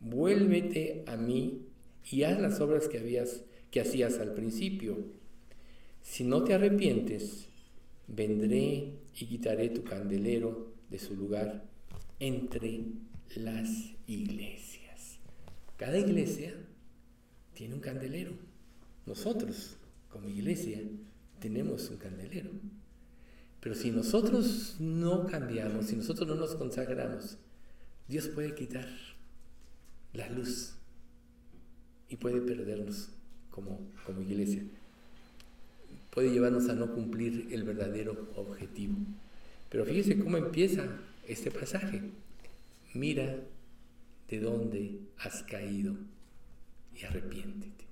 vuélvete 0.00 1.04
a 1.06 1.16
mí 1.16 1.66
y 2.10 2.22
haz 2.24 2.40
las 2.40 2.60
obras 2.60 2.88
que, 2.88 2.98
habías, 2.98 3.42
que 3.70 3.80
hacías 3.80 4.18
al 4.18 4.34
principio. 4.34 4.98
Si 6.02 6.22
no 6.24 6.44
te 6.44 6.54
arrepientes, 6.54 7.48
vendré 8.06 8.98
y 9.18 9.26
quitaré 9.26 9.70
tu 9.70 9.82
candelero 9.84 10.72
de 10.90 10.98
su 10.98 11.16
lugar 11.16 11.64
entre 12.20 12.84
las 13.36 13.68
iglesias. 14.06 15.18
Cada 15.76 15.98
iglesia 15.98 16.54
tiene 17.54 17.74
un 17.74 17.80
candelero. 17.80 18.32
Nosotros, 19.06 19.76
como 20.10 20.28
iglesia, 20.28 20.80
tenemos 21.40 21.90
un 21.90 21.96
candelero. 21.96 22.50
Pero 23.60 23.74
si 23.74 23.90
nosotros 23.90 24.76
no 24.80 25.26
cambiamos, 25.26 25.86
si 25.86 25.96
nosotros 25.96 26.26
no 26.28 26.34
nos 26.34 26.54
consagramos, 26.54 27.38
Dios 28.08 28.28
puede 28.28 28.54
quitar 28.54 28.88
la 30.12 30.28
luz 30.28 30.74
y 32.08 32.16
puede 32.16 32.40
perdernos 32.40 33.10
como, 33.50 33.78
como 34.04 34.20
iglesia. 34.22 34.64
Puede 36.10 36.30
llevarnos 36.30 36.68
a 36.68 36.74
no 36.74 36.92
cumplir 36.92 37.48
el 37.52 37.64
verdadero 37.64 38.28
objetivo. 38.36 38.96
Pero 39.70 39.84
fíjese 39.86 40.18
cómo 40.18 40.36
empieza 40.36 40.86
este 41.26 41.50
pasaje. 41.50 42.02
Mira 42.94 43.44
de 44.28 44.40
dónde 44.40 45.00
has 45.18 45.42
caído 45.42 45.96
y 46.94 47.04
arrepiéntete. 47.04 47.86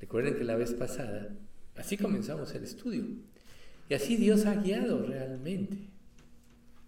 Recuerden 0.00 0.36
que 0.36 0.44
la 0.44 0.56
vez 0.56 0.72
pasada, 0.72 1.36
así 1.76 1.96
comenzamos 1.96 2.54
el 2.54 2.64
estudio. 2.64 3.04
Y 3.88 3.94
así 3.94 4.16
Dios 4.16 4.46
ha 4.46 4.54
guiado 4.54 5.04
realmente 5.04 5.78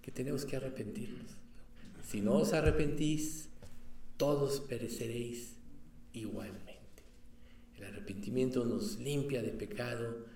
que 0.01 0.13
tenemos 0.13 0.45
que 0.45 0.57
arrepentirnos. 0.57 1.37
Si 2.07 2.21
no 2.21 2.35
os 2.35 2.53
arrepentís, 2.53 3.49
todos 4.17 4.61
pereceréis 4.61 5.57
igualmente. 6.13 6.73
El 7.77 7.85
arrepentimiento 7.85 8.65
nos 8.65 8.99
limpia 8.99 9.43
de 9.43 9.51
pecado, 9.51 10.27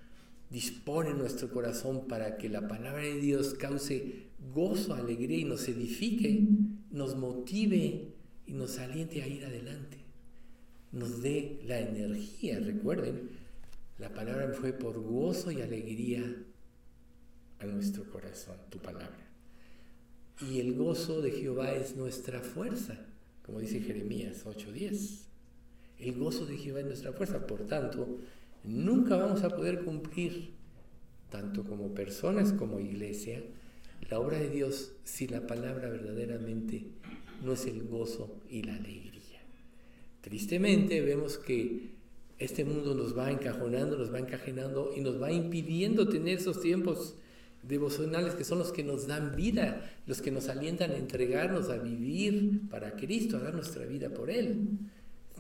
dispone 0.50 1.14
nuestro 1.14 1.50
corazón 1.50 2.08
para 2.08 2.36
que 2.36 2.48
la 2.48 2.66
palabra 2.66 3.02
de 3.02 3.20
Dios 3.20 3.54
cause 3.54 4.25
gozo, 4.54 4.94
alegría 4.94 5.38
y 5.38 5.44
nos 5.44 5.68
edifique, 5.68 6.46
nos 6.90 7.16
motive 7.16 8.08
y 8.46 8.52
nos 8.52 8.78
aliente 8.78 9.22
a 9.22 9.26
ir 9.26 9.44
adelante, 9.44 9.98
nos 10.92 11.22
dé 11.22 11.60
la 11.66 11.80
energía. 11.80 12.58
Recuerden, 12.60 13.30
la 13.98 14.12
palabra 14.12 14.52
fue 14.52 14.72
por 14.72 15.00
gozo 15.00 15.50
y 15.50 15.60
alegría 15.60 16.44
a 17.58 17.66
nuestro 17.66 18.04
corazón, 18.10 18.56
tu 18.70 18.78
palabra. 18.78 19.26
Y 20.50 20.60
el 20.60 20.74
gozo 20.74 21.22
de 21.22 21.30
Jehová 21.30 21.72
es 21.72 21.96
nuestra 21.96 22.40
fuerza, 22.40 22.98
como 23.42 23.60
dice 23.60 23.80
Jeremías 23.80 24.44
8:10. 24.44 25.26
El 25.98 26.18
gozo 26.18 26.44
de 26.44 26.58
Jehová 26.58 26.80
es 26.80 26.86
nuestra 26.86 27.12
fuerza, 27.12 27.46
por 27.46 27.66
tanto, 27.66 28.18
nunca 28.62 29.16
vamos 29.16 29.42
a 29.44 29.48
poder 29.48 29.82
cumplir, 29.82 30.50
tanto 31.30 31.64
como 31.64 31.94
personas 31.94 32.52
como 32.52 32.80
iglesia, 32.80 33.42
la 34.08 34.20
obra 34.20 34.38
de 34.38 34.50
Dios 34.50 34.92
si 35.04 35.26
la 35.26 35.46
palabra 35.46 35.88
verdaderamente 35.88 36.86
no 37.44 37.52
es 37.52 37.66
el 37.66 37.84
gozo 37.84 38.40
y 38.48 38.62
la 38.62 38.74
alegría. 38.74 39.42
Tristemente 40.20 41.00
vemos 41.00 41.38
que 41.38 41.96
este 42.38 42.64
mundo 42.64 42.94
nos 42.94 43.16
va 43.16 43.30
encajonando, 43.30 43.96
nos 43.96 44.12
va 44.12 44.18
encajonando 44.18 44.92
y 44.96 45.00
nos 45.00 45.20
va 45.20 45.32
impidiendo 45.32 46.08
tener 46.08 46.38
esos 46.38 46.60
tiempos 46.60 47.16
devocionales 47.62 48.34
que 48.34 48.44
son 48.44 48.58
los 48.58 48.72
que 48.72 48.84
nos 48.84 49.06
dan 49.06 49.34
vida, 49.34 49.90
los 50.06 50.20
que 50.20 50.30
nos 50.30 50.48
alientan 50.48 50.92
a 50.92 50.96
entregarnos, 50.96 51.70
a 51.70 51.78
vivir 51.78 52.68
para 52.70 52.96
Cristo, 52.96 53.36
a 53.36 53.40
dar 53.40 53.54
nuestra 53.54 53.86
vida 53.86 54.10
por 54.10 54.30
Él. 54.30 54.78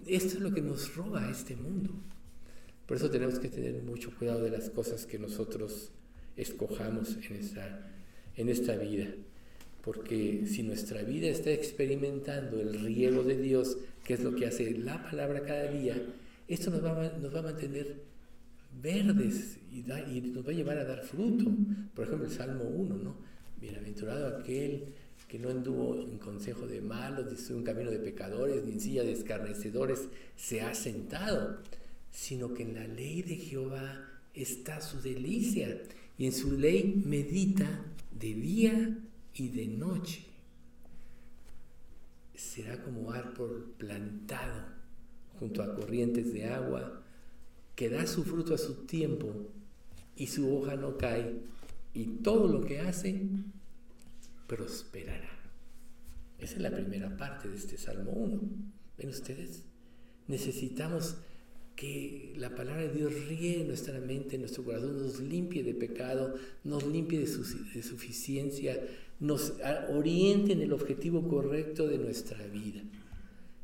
Esto 0.06 0.36
es 0.36 0.40
lo 0.40 0.52
que 0.52 0.62
nos 0.62 0.94
roba 0.94 1.30
este 1.30 1.56
mundo. 1.56 1.90
Por 2.86 2.96
eso 2.96 3.10
tenemos 3.10 3.38
que 3.38 3.48
tener 3.48 3.82
mucho 3.82 4.16
cuidado 4.16 4.42
de 4.42 4.50
las 4.50 4.70
cosas 4.70 5.06
que 5.06 5.18
nosotros 5.18 5.90
escojamos 6.36 7.16
en 7.16 7.36
esta, 7.36 7.92
en 8.36 8.48
esta 8.48 8.76
vida. 8.76 9.06
Porque 9.82 10.44
si 10.46 10.62
nuestra 10.62 11.02
vida 11.02 11.28
está 11.28 11.50
experimentando 11.50 12.60
el 12.60 12.80
riego 12.80 13.22
de 13.22 13.36
Dios, 13.36 13.78
que 14.04 14.14
es 14.14 14.20
lo 14.20 14.34
que 14.34 14.46
hace 14.46 14.70
la 14.72 15.02
palabra 15.02 15.42
cada 15.42 15.70
día, 15.70 15.96
esto 16.48 16.70
nos 16.70 16.84
va, 16.84 17.12
nos 17.20 17.34
va 17.34 17.38
a 17.40 17.42
mantener 17.42 17.96
verdes 18.82 19.58
y, 19.72 19.78
y, 19.78 20.20
nos 20.32 20.46
va 20.46 20.50
a 20.50 20.54
llevar 20.54 20.78
a 20.78 20.84
dar 20.84 21.04
fruto. 21.04 21.44
Por 21.94 22.06
ejemplo, 22.06 22.26
el 22.26 22.32
Salmo 22.32 22.64
1, 22.64 22.96
¿no? 22.96 23.16
Bienaventurado 23.60 24.38
aquel 24.38 24.84
que 25.28 25.38
no 25.38 25.50
anduvo 25.50 26.00
en 26.00 26.18
consejo 26.18 26.66
de 26.66 26.80
malos, 26.80 27.26
ni 27.26 27.56
en 27.56 27.64
camino 27.64 27.90
de 27.90 27.98
pecadores, 27.98 28.64
ni 28.64 28.72
en 28.72 28.80
silla 28.80 29.02
de 29.02 29.12
escarnecedores, 29.12 30.08
se 30.36 30.60
ha 30.60 30.72
sentado 30.74 31.58
sino 32.16 32.54
que 32.54 32.62
en 32.62 32.74
la 32.74 32.86
ley 32.86 33.20
de 33.20 33.36
Jehová 33.36 34.08
está 34.32 34.80
su 34.80 35.02
delicia 35.02 35.82
y 36.16 36.24
en 36.24 36.32
su 36.32 36.58
ley 36.58 37.02
medita 37.04 37.68
de 38.18 38.34
día 38.34 38.98
y 39.34 39.48
de 39.48 39.66
noche. 39.66 40.24
Será 42.34 42.82
como 42.82 43.12
árbol 43.12 43.74
plantado 43.78 44.76
junto 45.38 45.62
a 45.62 45.74
corrientes 45.74 46.32
de 46.32 46.46
agua, 46.46 47.02
que 47.74 47.90
da 47.90 48.06
su 48.06 48.24
fruto 48.24 48.54
a 48.54 48.58
su 48.58 48.86
tiempo 48.86 49.50
y 50.16 50.26
su 50.28 50.54
hoja 50.54 50.76
no 50.76 50.96
cae, 50.96 51.42
y 51.92 52.04
todo 52.22 52.48
lo 52.48 52.64
que 52.64 52.80
hace 52.80 53.28
prosperará. 54.46 55.30
Esa 56.38 56.56
es 56.56 56.60
la 56.60 56.70
primera 56.70 57.16
parte 57.16 57.48
de 57.48 57.56
este 57.56 57.76
Salmo 57.76 58.12
1. 58.12 58.40
¿Ven 58.98 59.08
ustedes? 59.08 59.62
Necesitamos 60.26 61.16
que 61.76 62.32
la 62.36 62.54
palabra 62.54 62.82
de 62.82 62.92
Dios 62.92 63.12
ríe 63.28 63.62
nuestra 63.64 64.00
mente, 64.00 64.38
nuestro 64.38 64.64
corazón, 64.64 64.98
nos 64.98 65.20
limpie 65.20 65.62
de 65.62 65.74
pecado, 65.74 66.34
nos 66.64 66.86
limpie 66.86 67.20
de, 67.20 67.26
suficiencia, 67.82 68.80
nos 69.20 69.52
oriente 69.90 70.52
en 70.52 70.62
el 70.62 70.72
objetivo 70.72 71.28
correcto 71.28 71.86
de 71.86 71.98
nuestra 71.98 72.44
vida. 72.46 72.80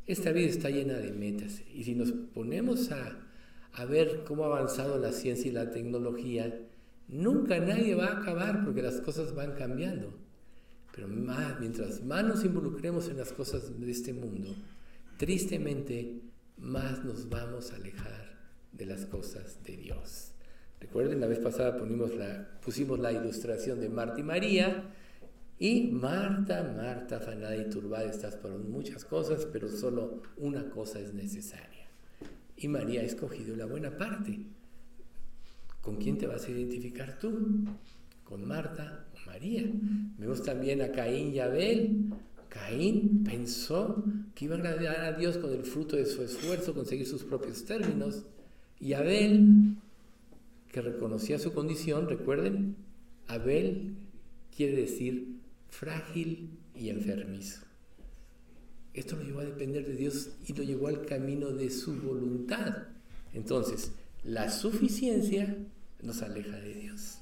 Esta 0.06 0.30
vida 0.30 0.48
está 0.48 0.68
llena 0.68 0.94
de 0.94 1.10
metas 1.12 1.62
y 1.74 1.84
si 1.84 1.94
nos 1.94 2.12
ponemos 2.12 2.92
a, 2.92 3.18
a 3.72 3.84
ver 3.86 4.24
cómo 4.26 4.44
ha 4.44 4.58
avanzado 4.58 4.98
la 4.98 5.12
ciencia 5.12 5.50
y 5.50 5.54
la 5.54 5.70
tecnología, 5.70 6.54
nunca 7.08 7.60
nadie 7.60 7.94
va 7.94 8.08
a 8.08 8.20
acabar 8.20 8.62
porque 8.64 8.82
las 8.82 9.00
cosas 9.00 9.34
van 9.34 9.52
cambiando. 9.52 10.12
Pero 10.94 11.08
más, 11.08 11.58
mientras 11.60 12.04
más 12.04 12.24
nos 12.24 12.44
involucremos 12.44 13.08
en 13.08 13.16
las 13.16 13.32
cosas 13.32 13.80
de 13.80 13.90
este 13.90 14.12
mundo, 14.12 14.54
tristemente 15.16 16.20
más 16.62 17.04
nos 17.04 17.28
vamos 17.28 17.72
a 17.72 17.76
alejar 17.76 18.38
de 18.72 18.86
las 18.86 19.04
cosas 19.06 19.62
de 19.64 19.76
Dios. 19.76 20.32
Recuerden, 20.80 21.20
la 21.20 21.26
vez 21.26 21.38
pasada 21.38 21.76
pusimos 21.76 22.98
la 22.98 23.12
ilustración 23.12 23.80
de 23.80 23.88
Marta 23.88 24.20
y 24.20 24.22
María. 24.22 24.84
Y 25.58 25.90
Marta, 25.92 26.62
Marta, 26.76 27.18
afanada 27.18 27.56
y 27.56 27.68
turbada, 27.68 28.10
estás 28.10 28.36
por 28.36 28.52
muchas 28.58 29.04
cosas, 29.04 29.46
pero 29.52 29.68
solo 29.68 30.22
una 30.38 30.70
cosa 30.70 30.98
es 30.98 31.12
necesaria. 31.14 31.86
Y 32.56 32.68
María 32.68 33.00
ha 33.02 33.04
escogido 33.04 33.54
la 33.54 33.66
buena 33.66 33.96
parte. 33.96 34.40
¿Con 35.80 35.96
quién 35.96 36.16
te 36.16 36.26
vas 36.26 36.46
a 36.46 36.50
identificar 36.50 37.18
tú? 37.18 37.64
¿Con 38.24 38.46
Marta 38.46 39.06
o 39.14 39.26
María? 39.26 39.64
Vemos 40.18 40.42
también 40.42 40.80
a 40.82 40.90
Caín 40.90 41.32
y 41.34 41.38
Abel. 41.40 42.12
Caín 42.52 43.24
pensó 43.24 44.04
que 44.34 44.44
iba 44.44 44.56
a 44.56 44.58
agradar 44.58 45.04
a 45.04 45.12
Dios 45.18 45.38
con 45.38 45.52
el 45.52 45.64
fruto 45.64 45.96
de 45.96 46.04
su 46.04 46.22
esfuerzo, 46.22 46.74
conseguir 46.74 47.06
sus 47.06 47.24
propios 47.24 47.64
términos. 47.64 48.24
Y 48.78 48.92
Abel, 48.92 49.76
que 50.70 50.82
reconocía 50.82 51.38
su 51.38 51.54
condición, 51.54 52.10
recuerden, 52.10 52.76
Abel 53.26 53.94
quiere 54.54 54.76
decir 54.76 55.38
frágil 55.70 56.50
y 56.76 56.90
enfermizo. 56.90 57.62
Esto 58.92 59.16
lo 59.16 59.22
llevó 59.22 59.40
a 59.40 59.44
depender 59.46 59.86
de 59.86 59.96
Dios 59.96 60.28
y 60.46 60.52
lo 60.52 60.62
llevó 60.62 60.88
al 60.88 61.06
camino 61.06 61.52
de 61.52 61.70
su 61.70 61.94
voluntad. 62.02 62.88
Entonces, 63.32 63.92
la 64.24 64.50
suficiencia 64.50 65.56
nos 66.02 66.20
aleja 66.20 66.58
de 66.58 66.74
Dios. 66.74 67.16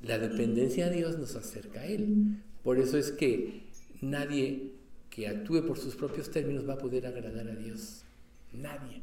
La 0.00 0.18
dependencia 0.18 0.86
a 0.86 0.90
Dios 0.90 1.18
nos 1.18 1.34
acerca 1.34 1.80
a 1.80 1.86
Él. 1.86 2.36
Por 2.62 2.78
eso 2.78 2.96
es 2.98 3.10
que 3.10 3.69
nadie 4.00 4.72
que 5.10 5.28
actúe 5.28 5.66
por 5.66 5.78
sus 5.78 5.96
propios 5.96 6.30
términos 6.30 6.68
va 6.68 6.74
a 6.74 6.78
poder 6.78 7.06
agradar 7.06 7.48
a 7.48 7.56
Dios. 7.56 8.04
Nadie. 8.52 9.02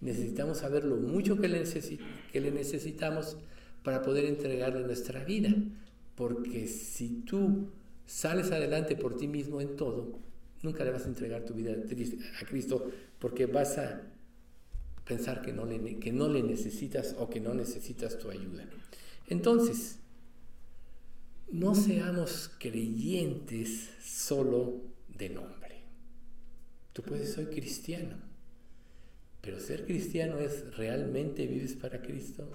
Necesitamos 0.00 0.58
saber 0.58 0.84
lo 0.84 0.96
mucho 0.96 1.40
que 1.40 1.48
le, 1.48 1.60
necesitamos 2.50 3.36
para 3.82 4.02
poder 4.02 4.24
entregarle 4.24 4.82
nuestra 4.82 5.24
vida. 5.24 5.54
Porque 6.16 6.66
si 6.66 7.22
tú 7.22 7.68
sales 8.06 8.50
adelante 8.50 8.96
por 8.96 9.16
ti 9.16 9.28
mismo 9.28 9.60
en 9.60 9.76
todo, 9.76 10.18
nunca 10.62 10.84
le 10.84 10.90
vas 10.90 11.06
a 11.06 11.08
entregar 11.08 11.44
tu 11.44 11.54
vida 11.54 11.72
a 11.72 12.46
Cristo 12.46 12.90
porque 13.18 13.46
vas 13.46 13.78
a 13.78 14.02
pensar 15.04 15.42
que 15.42 15.52
no 15.52 15.64
le, 15.64 15.98
que 15.98 16.12
no 16.12 16.28
le 16.28 16.42
necesitas 16.42 17.16
o 17.18 17.28
que 17.28 17.40
no 17.40 17.54
necesitas 17.54 18.18
tu 18.18 18.30
ayuda. 18.30 18.64
Entonces, 19.28 19.98
no 21.52 21.74
seamos 21.74 22.50
creyentes 22.58 23.90
solo 24.02 24.80
de 25.18 25.28
nombre. 25.28 25.82
Tú 26.94 27.02
puedes 27.02 27.32
ser 27.32 27.50
cristiano, 27.50 28.16
pero 29.42 29.60
ser 29.60 29.84
cristiano 29.84 30.38
es 30.38 30.74
realmente 30.76 31.46
vives 31.46 31.74
para 31.74 32.00
Cristo. 32.00 32.48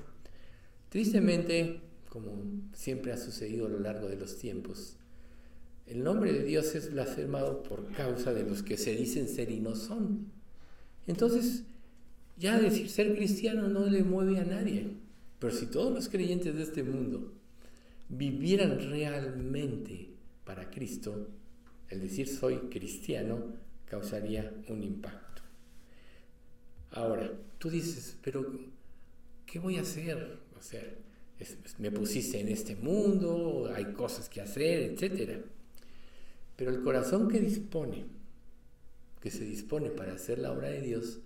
Tristemente, 0.90 1.80
como 2.10 2.44
siempre 2.74 3.12
ha 3.12 3.18
sucedido 3.18 3.68
a 3.68 3.70
lo 3.70 3.80
largo 3.80 4.08
de 4.08 4.16
los 4.16 4.40
tiempos, 4.40 4.98
el 5.86 6.04
nombre 6.04 6.34
de 6.34 6.44
Dios 6.44 6.74
es 6.74 6.92
blasfemado 6.92 7.64
por 7.64 7.92
causa 7.94 8.34
de 8.34 8.44
los 8.44 8.64
que 8.64 8.78
se 8.78 8.96
dicen 8.96 9.28
ser 9.28 9.52
y 9.52 9.60
no 9.60 9.76
son. 9.76 10.32
Entonces, 11.06 11.64
ya 12.36 12.60
decir 12.60 12.90
ser 12.90 13.16
cristiano 13.16 13.68
no 13.68 13.86
le 13.86 14.04
mueve 14.04 14.40
a 14.40 14.44
nadie. 14.44 14.98
Pero 15.40 15.54
si 15.54 15.68
todos 15.68 15.94
los 15.94 16.10
creyentes 16.10 16.56
de 16.56 16.64
este 16.64 16.84
mundo 16.84 17.37
vivieran 18.10 18.90
realmente 18.90 20.10
para 20.44 20.70
Cristo, 20.70 21.28
el 21.90 22.02
decir 22.02 22.28
soy 22.28 22.58
cristiano 22.70 23.54
causaría 23.86 24.54
un 24.68 24.84
impacto. 24.84 25.42
Ahora, 26.92 27.32
tú 27.58 27.70
dices, 27.70 28.18
pero 28.22 28.46
¿qué 29.46 29.60
voy 29.60 29.78
a 29.78 29.82
hacer? 29.82 30.40
Me 31.78 31.92
pusiste 31.92 32.40
en 32.40 32.50
este 32.50 32.76
mundo, 32.76 33.72
hay 33.74 33.94
cosas 33.94 34.30
que 34.30 34.42
hacer, 34.42 34.82
etc. 34.82 35.42
Pero 36.56 36.72
el 36.72 36.82
corazón 36.82 37.28
que 37.28 37.40
dispone, 37.40 38.06
que 39.22 39.30
se 39.30 39.46
dispone 39.46 39.90
para 39.90 40.14
hacer 40.14 40.40
la 40.40 40.52
obra 40.52 40.70
de 40.70 40.82
Dios, 40.82 41.20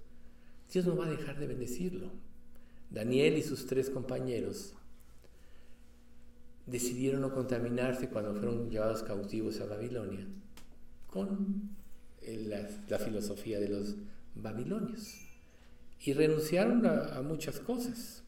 Dios 0.71 0.85
no 0.85 0.95
va 0.95 1.05
a 1.05 1.11
dejar 1.11 1.39
de 1.39 1.47
bendecirlo. 1.47 2.11
Daniel 2.89 3.37
y 3.37 3.43
sus 3.43 3.67
tres 3.67 3.89
compañeros 3.89 4.73
decidieron 6.71 7.21
no 7.21 7.33
contaminarse 7.33 8.09
cuando 8.09 8.33
fueron 8.33 8.69
llevados 8.69 9.03
cautivos 9.03 9.59
a 9.59 9.65
Babilonia 9.65 10.25
con 11.07 11.69
la, 12.87 12.97
filosofía 12.97 13.59
de 13.59 13.69
los 13.69 13.95
babilonios 14.35 15.17
y 16.03 16.13
renunciaron 16.13 16.85
a, 16.85 17.21
muchas 17.21 17.59
cosas. 17.59 18.23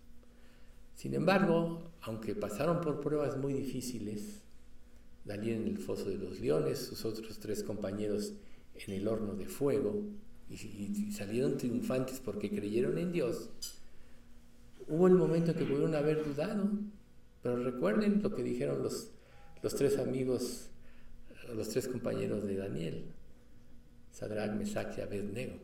Sin 0.96 1.14
embargo, 1.14 1.92
aunque 2.02 2.36
pasaron 2.36 2.82
por 2.82 3.00
pruebas 3.00 3.38
muy 3.38 3.54
difíciles, 3.54 4.42
Daniel 5.26 5.62
en 5.62 5.68
el 5.70 5.78
foso 5.78 6.10
de 6.10 6.18
los 6.18 6.40
leones, 6.40 6.80
sus 6.80 7.06
otros 7.06 7.40
tres 7.40 7.64
compañeros 7.64 8.34
en 8.76 8.94
el 8.94 9.08
horno 9.08 9.36
de 9.36 9.46
fuego, 9.46 10.04
y, 10.50 11.12
salieron 11.12 11.58
triunfantes 11.58 12.20
porque 12.20 12.50
creyeron 12.50 12.98
en 12.98 13.12
Dios, 13.12 13.50
hubo 14.88 15.08
el 15.08 15.16
momento 15.16 15.52
en 15.52 15.58
que 15.58 15.66
pudieron 15.66 15.96
haber 15.96 16.24
dudado, 16.26 16.70
pero 17.44 17.58
recuerden 17.58 18.22
lo 18.24 18.34
que 18.34 18.42
dijeron 18.42 18.82
los, 18.82 19.10
los 19.62 19.76
tres 19.76 20.00
amigos, 20.00 20.70
los 21.54 21.70
tres 21.70 21.90
compañeros 21.90 22.46
de 22.46 22.56
Daniel, 22.56 23.04
Sadrach, 24.14 24.54
Mesach 24.54 24.98
Abednego. 25.00 25.56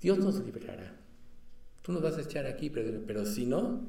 Dios 0.00 0.18
nos 0.18 0.42
liberará. 0.44 0.96
Tú 1.82 1.92
nos 1.92 2.02
vas 2.02 2.16
a 2.16 2.22
echar 2.22 2.46
aquí, 2.46 2.70
pero, 2.70 3.02
pero 3.06 3.26
si 3.26 3.44
no, 3.44 3.82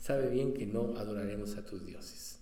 sabe 0.00 0.30
bien 0.30 0.54
que 0.54 0.64
no 0.64 0.96
adoraremos 0.96 1.56
a 1.56 1.64
tus 1.64 1.84
dioses. 1.84 2.38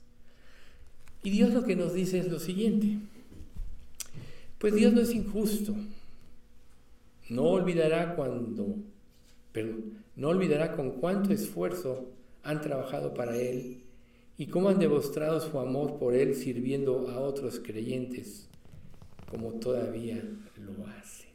Y 1.23 1.31
Dios 1.31 1.55
lo 1.55 1.65
que 1.65 1.75
nos 1.75 1.95
dice 1.95 2.19
es 2.19 2.31
lo 2.31 2.39
siguiente. 2.39 2.99
Pues 4.59 4.75
Dios 4.75 4.93
no 4.93 5.01
es 5.01 5.15
injusto. 5.15 5.75
No 7.31 7.45
olvidará 7.45 8.15
cuando, 8.15 8.77
pero 9.53 9.75
no 10.17 10.29
olvidará 10.29 10.77
con 10.77 10.93
cuánto 11.01 11.33
esfuerzo 11.33 12.13
han 12.43 12.61
trabajado 12.61 13.15
para 13.15 13.37
Él 13.37 13.83
y 14.37 14.47
cómo 14.47 14.69
han 14.69 14.79
demostrado 14.79 15.41
su 15.41 15.59
amor 15.59 15.99
por 15.99 16.15
Él 16.15 16.35
sirviendo 16.35 17.11
a 17.11 17.21
otros 17.21 17.61
creyentes, 17.61 18.49
como 19.31 19.53
todavía 19.53 20.23
lo 20.57 20.87
hacen. 20.87 21.29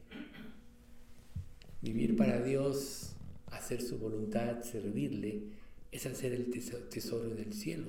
Vivir 1.82 2.16
para 2.16 2.42
Dios, 2.42 3.14
hacer 3.52 3.82
su 3.82 3.98
voluntad, 3.98 4.62
servirle, 4.64 5.44
es 5.92 6.06
hacer 6.06 6.34
el 6.34 6.52
tesoro 6.90 7.30
del 7.30 7.54
cielo, 7.54 7.88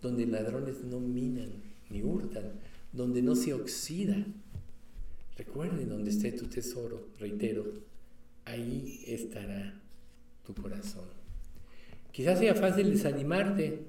donde 0.00 0.26
ladrones 0.26 0.84
no 0.84 1.00
minan 1.00 1.50
ni 1.90 2.02
hurtan, 2.02 2.52
donde 2.92 3.22
no 3.22 3.34
se 3.34 3.54
oxida 3.54 4.24
Recuerden 5.38 5.88
donde 5.88 6.10
esté 6.10 6.32
tu 6.32 6.46
tesoro, 6.48 7.10
reitero, 7.20 7.64
ahí 8.44 9.04
estará 9.06 9.80
tu 10.44 10.52
corazón. 10.52 11.17
Quizás 12.12 12.38
sea 12.38 12.54
fácil 12.54 12.90
desanimarte 12.90 13.86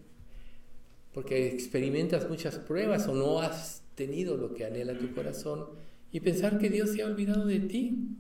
porque 1.14 1.48
experimentas 1.48 2.30
muchas 2.30 2.58
pruebas 2.58 3.08
o 3.08 3.16
no 3.16 3.42
has 3.42 3.84
tenido 3.96 4.38
lo 4.38 4.54
que 4.54 4.66
anhela 4.66 4.98
tu 4.98 5.14
corazón 5.14 5.66
y 6.12 6.20
pensar 6.20 6.60
que 6.60 6.70
Dios 6.70 6.92
se 6.92 7.02
ha 7.02 7.06
olvidado 7.06 7.46
de 7.46 7.60
ti. 7.60 8.18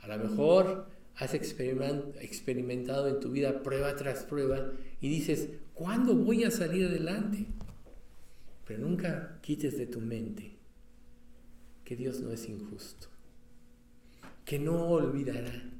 A 0.00 0.08
lo 0.08 0.18
mejor 0.18 0.86
has 1.16 1.34
experimentado 1.34 3.08
en 3.08 3.20
tu 3.20 3.30
vida 3.30 3.62
prueba 3.62 3.96
tras 3.96 4.22
prueba 4.22 4.72
y 5.00 5.08
dices, 5.08 5.48
¿cuándo 5.74 6.14
voy 6.14 6.44
a 6.44 6.50
salir 6.50 6.86
adelante? 6.86 7.46
Pero 8.66 8.80
nunca 8.80 9.38
quites 9.42 9.76
de 9.76 9.86
tu 9.86 10.00
mente 10.00 10.52
que 11.84 11.96
Dios 11.96 12.20
no 12.20 12.30
es 12.30 12.48
injusto, 12.48 13.08
que 14.44 14.58
no 14.58 14.88
olvidará, 14.88 15.70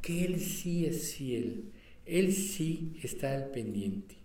que 0.00 0.24
Él 0.24 0.40
sí 0.40 0.86
es 0.86 1.14
fiel, 1.14 1.71
Él 2.04 2.32
sí 2.32 2.98
está 3.02 3.34
al 3.34 3.50
pendiente. 3.50 4.16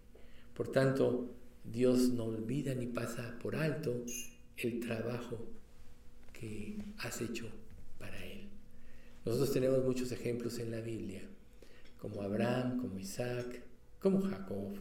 Por 0.53 0.71
tanto, 0.71 1.35
Dios 1.63 2.09
no 2.09 2.25
olvida 2.25 2.73
ni 2.73 2.87
pasa 2.87 3.37
por 3.41 3.55
alto 3.55 4.03
el 4.57 4.79
trabajo 4.79 5.47
que 6.33 6.77
has 6.99 7.21
hecho 7.21 7.47
para 7.99 8.23
Él. 8.25 8.47
Nosotros 9.25 9.53
tenemos 9.53 9.83
muchos 9.83 10.11
ejemplos 10.11 10.57
en 10.59 10.71
la 10.71 10.81
Biblia, 10.81 11.21
como 11.99 12.21
Abraham, 12.21 12.79
como 12.79 12.97
Isaac, 12.97 13.61
como 13.99 14.21
Jacob. 14.21 14.79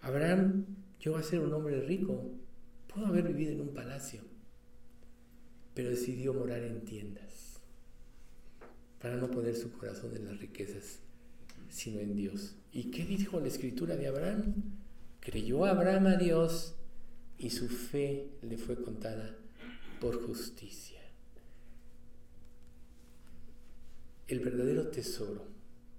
Abraham 0.00 0.64
llegó 1.02 1.16
a 1.16 1.22
ser 1.22 1.40
un 1.40 1.52
hombre 1.52 1.80
rico, 1.80 2.30
pudo 2.86 3.06
haber 3.06 3.24
vivido 3.24 3.52
en 3.52 3.60
un 3.62 3.74
palacio, 3.74 4.20
pero 5.74 5.90
decidió 5.90 6.32
morar 6.32 6.62
en 6.62 6.84
tiendas 6.84 7.60
para 9.00 9.16
no 9.16 9.30
poner 9.30 9.54
su 9.56 9.72
corazón 9.72 10.16
en 10.16 10.26
las 10.26 10.38
riquezas, 10.38 11.00
sino 11.68 12.00
en 12.00 12.16
Dios. 12.16 12.54
¿Y 12.72 12.90
qué 12.90 13.04
dijo 13.04 13.40
la 13.40 13.48
escritura 13.48 13.96
de 13.96 14.08
Abraham? 14.08 14.54
Creyó 15.20 15.64
Abraham 15.64 16.06
a 16.06 16.16
Dios 16.16 16.74
y 17.38 17.50
su 17.50 17.68
fe 17.68 18.30
le 18.42 18.56
fue 18.56 18.82
contada 18.82 19.36
por 20.00 20.24
justicia. 20.24 21.00
El 24.28 24.40
verdadero 24.40 24.88
tesoro 24.88 25.46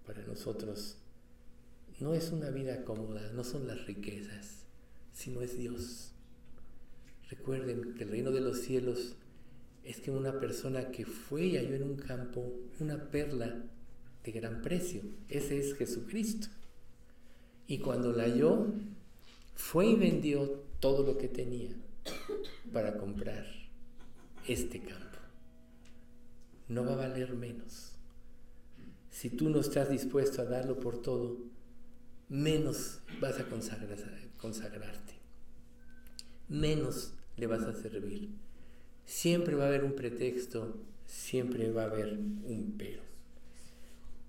para 0.06 0.22
nosotros 0.24 0.98
no 2.00 2.14
es 2.14 2.32
una 2.32 2.50
vida 2.50 2.84
cómoda, 2.84 3.32
no 3.34 3.44
son 3.44 3.68
las 3.68 3.86
riquezas, 3.86 4.66
sino 5.14 5.42
es 5.42 5.58
Dios. 5.58 6.12
Recuerden 7.30 7.96
que 7.96 8.04
el 8.04 8.10
reino 8.10 8.32
de 8.32 8.42
los 8.42 8.60
cielos 8.60 9.16
es 9.84 10.00
que 10.02 10.12
una 10.12 10.40
persona 10.40 10.92
que 10.92 11.06
fue 11.06 11.46
y 11.46 11.58
halló 11.58 11.76
en 11.76 11.84
un 11.84 11.96
campo 11.96 12.54
una 12.80 13.10
perla 13.10 13.64
de 14.28 14.40
gran 14.40 14.62
precio, 14.62 15.02
ese 15.30 15.58
es 15.58 15.74
Jesucristo. 15.76 16.48
Y 17.66 17.80
cuando 17.80 18.12
la 18.12 18.24
halló, 18.24 18.68
fue 19.56 19.88
y 19.88 19.96
vendió 19.96 20.64
todo 20.82 21.04
lo 21.04 21.18
que 21.18 21.30
tenía 21.30 21.70
para 22.74 22.98
comprar 22.98 23.46
este 24.46 24.82
campo. 24.82 25.20
No 26.68 26.84
va 26.84 26.94
a 26.94 27.08
valer 27.08 27.34
menos. 27.36 27.94
Si 29.10 29.30
tú 29.30 29.50
no 29.50 29.62
estás 29.62 29.90
dispuesto 29.90 30.42
a 30.42 30.46
darlo 30.46 30.78
por 30.80 31.02
todo, 31.02 31.38
menos 32.28 33.00
vas 33.22 33.40
a 33.40 33.46
consagrarte. 33.46 35.14
Menos 36.50 37.14
le 37.38 37.48
vas 37.48 37.64
a 37.64 37.74
servir 37.74 38.30
Siempre 39.06 39.56
va 39.56 39.64
a 39.64 39.68
haber 39.68 39.86
un 39.86 39.96
pretexto, 39.96 40.76
siempre 41.06 41.72
va 41.72 41.84
a 41.84 41.86
haber 41.86 42.12
un 42.12 42.76
pero. 42.78 43.08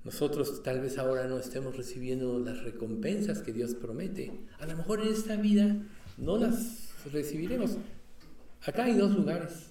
Nosotros 0.09 0.63
tal 0.63 0.81
vez 0.81 0.97
ahora 0.97 1.27
no 1.27 1.37
estemos 1.37 1.77
recibiendo 1.77 2.39
las 2.39 2.63
recompensas 2.63 3.41
que 3.41 3.53
Dios 3.53 3.75
promete. 3.75 4.33
A 4.59 4.65
lo 4.65 4.75
mejor 4.75 5.03
en 5.03 5.13
esta 5.13 5.37
vida 5.37 5.77
no 6.17 6.39
las 6.39 6.89
recibiremos. 7.13 7.77
Acá 8.65 8.85
hay 8.85 8.95
dos 8.95 9.15
lugares. 9.15 9.67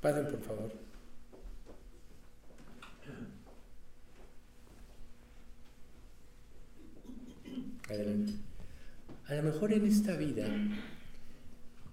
Pasen 0.00 0.28
por 0.28 0.40
favor. 0.42 0.72
Adelante. 7.88 8.34
A 9.26 9.34
lo 9.34 9.42
mejor 9.42 9.72
en 9.72 9.86
esta 9.86 10.16
vida 10.16 10.46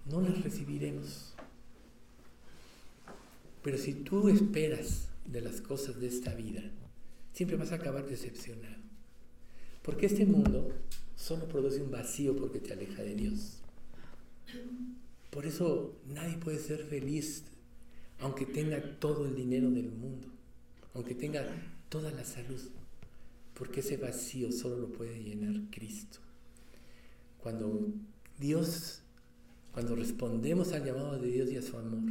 no 0.06 0.20
las 0.20 0.40
recibiremos. 0.44 1.34
Pero 3.64 3.76
si 3.76 3.92
tú 3.92 4.28
esperas 4.28 5.08
de 5.24 5.40
las 5.40 5.60
cosas 5.60 5.98
de 5.98 6.06
esta 6.06 6.32
vida, 6.34 6.62
siempre 7.32 7.56
vas 7.56 7.72
a 7.72 7.76
acabar 7.76 8.06
decepcionado. 8.06 8.76
Porque 9.82 10.06
este 10.06 10.26
mundo 10.26 10.72
solo 11.16 11.46
produce 11.48 11.82
un 11.82 11.90
vacío 11.90 12.36
porque 12.36 12.60
te 12.60 12.72
aleja 12.72 13.02
de 13.02 13.14
Dios. 13.14 13.58
Por 15.30 15.46
eso 15.46 15.96
nadie 16.06 16.36
puede 16.38 16.58
ser 16.58 16.84
feliz 16.84 17.44
aunque 18.20 18.44
tenga 18.44 18.82
todo 18.98 19.26
el 19.26 19.34
dinero 19.34 19.70
del 19.70 19.90
mundo, 19.90 20.28
aunque 20.94 21.14
tenga 21.14 21.46
toda 21.88 22.10
la 22.10 22.24
salud, 22.24 22.60
porque 23.54 23.80
ese 23.80 23.96
vacío 23.96 24.52
solo 24.52 24.76
lo 24.76 24.92
puede 24.92 25.22
llenar 25.22 25.54
Cristo. 25.70 26.18
Cuando 27.38 27.88
Dios, 28.38 29.00
cuando 29.72 29.96
respondemos 29.96 30.72
al 30.72 30.84
llamado 30.84 31.18
de 31.18 31.30
Dios 31.30 31.50
y 31.50 31.56
a 31.56 31.62
su 31.62 31.78
amor, 31.78 32.10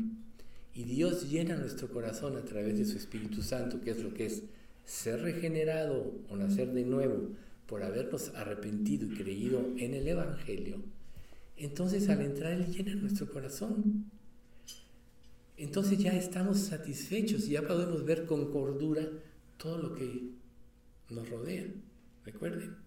y 0.74 0.84
Dios 0.84 1.30
llena 1.30 1.56
nuestro 1.56 1.90
corazón 1.90 2.38
a 2.38 2.46
través 2.46 2.78
de 2.78 2.86
su 2.86 2.98
Espíritu 2.98 3.44
Santo, 3.44 3.82
que 3.82 3.92
es 3.92 4.02
lo 4.02 4.14
que 4.14 4.26
es 4.26 4.44
ser 4.90 5.22
regenerado 5.22 6.16
o 6.30 6.36
nacer 6.36 6.74
de 6.74 6.84
nuevo 6.84 7.30
por 7.68 7.84
habernos 7.84 8.30
arrepentido 8.30 9.06
y 9.06 9.16
creído 9.16 9.64
en 9.78 9.94
el 9.94 10.08
Evangelio, 10.08 10.82
entonces 11.58 12.10
al 12.10 12.22
entrar 12.22 12.54
Él 12.54 12.74
llena 12.74 12.96
nuestro 12.96 13.30
corazón. 13.30 14.10
Entonces 15.58 16.00
ya 16.00 16.14
estamos 16.14 16.58
satisfechos 16.58 17.48
y 17.48 17.52
ya 17.52 17.68
podemos 17.68 18.04
ver 18.04 18.26
con 18.26 18.52
cordura 18.52 19.08
todo 19.58 19.78
lo 19.78 19.94
que 19.94 20.32
nos 21.10 21.30
rodea. 21.30 21.68
Recuerden, 22.26 22.78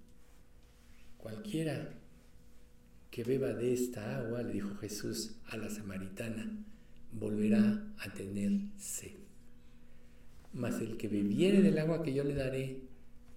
cualquiera 1.18 1.94
que 3.12 3.22
beba 3.22 3.52
de 3.52 3.74
esta 3.74 4.18
agua, 4.18 4.42
le 4.42 4.54
dijo 4.54 4.74
Jesús 4.76 5.36
a 5.50 5.56
la 5.56 5.70
samaritana, 5.70 6.50
volverá 7.12 7.94
a 7.98 8.12
tener 8.12 8.52
sed. 8.76 9.21
Mas 10.52 10.80
el 10.80 10.96
que 10.96 11.08
bebiere 11.08 11.62
del 11.62 11.78
agua 11.78 12.02
que 12.02 12.12
yo 12.12 12.24
le 12.24 12.34
daré, 12.34 12.80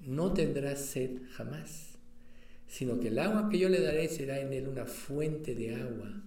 no 0.05 0.33
tendrá 0.33 0.75
sed 0.75 1.21
jamás, 1.31 1.97
sino 2.67 2.99
que 2.99 3.07
el 3.07 3.19
agua 3.19 3.49
que 3.49 3.57
yo 3.59 3.69
le 3.69 3.81
daré 3.81 4.07
será 4.09 4.39
en 4.39 4.53
él 4.53 4.67
una 4.67 4.85
fuente 4.85 5.55
de 5.55 5.75
agua 5.75 6.21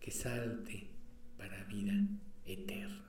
que 0.00 0.10
salte 0.10 0.86
para 1.36 1.64
vida 1.64 1.94
eterna. 2.46 3.04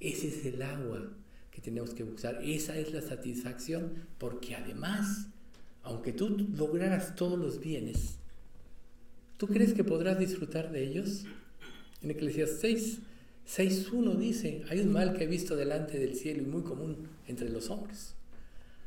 Ese 0.00 0.28
es 0.28 0.44
el 0.46 0.62
agua 0.62 1.10
que 1.50 1.60
tenemos 1.60 1.94
que 1.94 2.02
buscar. 2.02 2.40
Esa 2.42 2.76
es 2.78 2.92
la 2.92 3.00
satisfacción, 3.00 3.92
porque 4.18 4.54
además, 4.54 5.28
aunque 5.82 6.12
tú 6.12 6.48
lograras 6.56 7.14
todos 7.14 7.38
los 7.38 7.60
bienes, 7.60 8.18
¿tú 9.36 9.46
crees 9.46 9.72
que 9.72 9.84
podrás 9.84 10.18
disfrutar 10.18 10.72
de 10.72 10.84
ellos? 10.84 11.24
En 12.02 12.10
Eclesiastes 12.10 12.60
6, 12.60 12.98
6.1 13.46 14.16
dice, 14.16 14.64
hay 14.68 14.80
un 14.80 14.92
mal 14.92 15.14
que 15.14 15.24
he 15.24 15.26
visto 15.26 15.54
delante 15.54 15.98
del 15.98 16.16
cielo 16.16 16.42
y 16.42 16.46
muy 16.46 16.62
común 16.62 17.08
entre 17.26 17.50
los 17.50 17.70
hombres. 17.70 18.14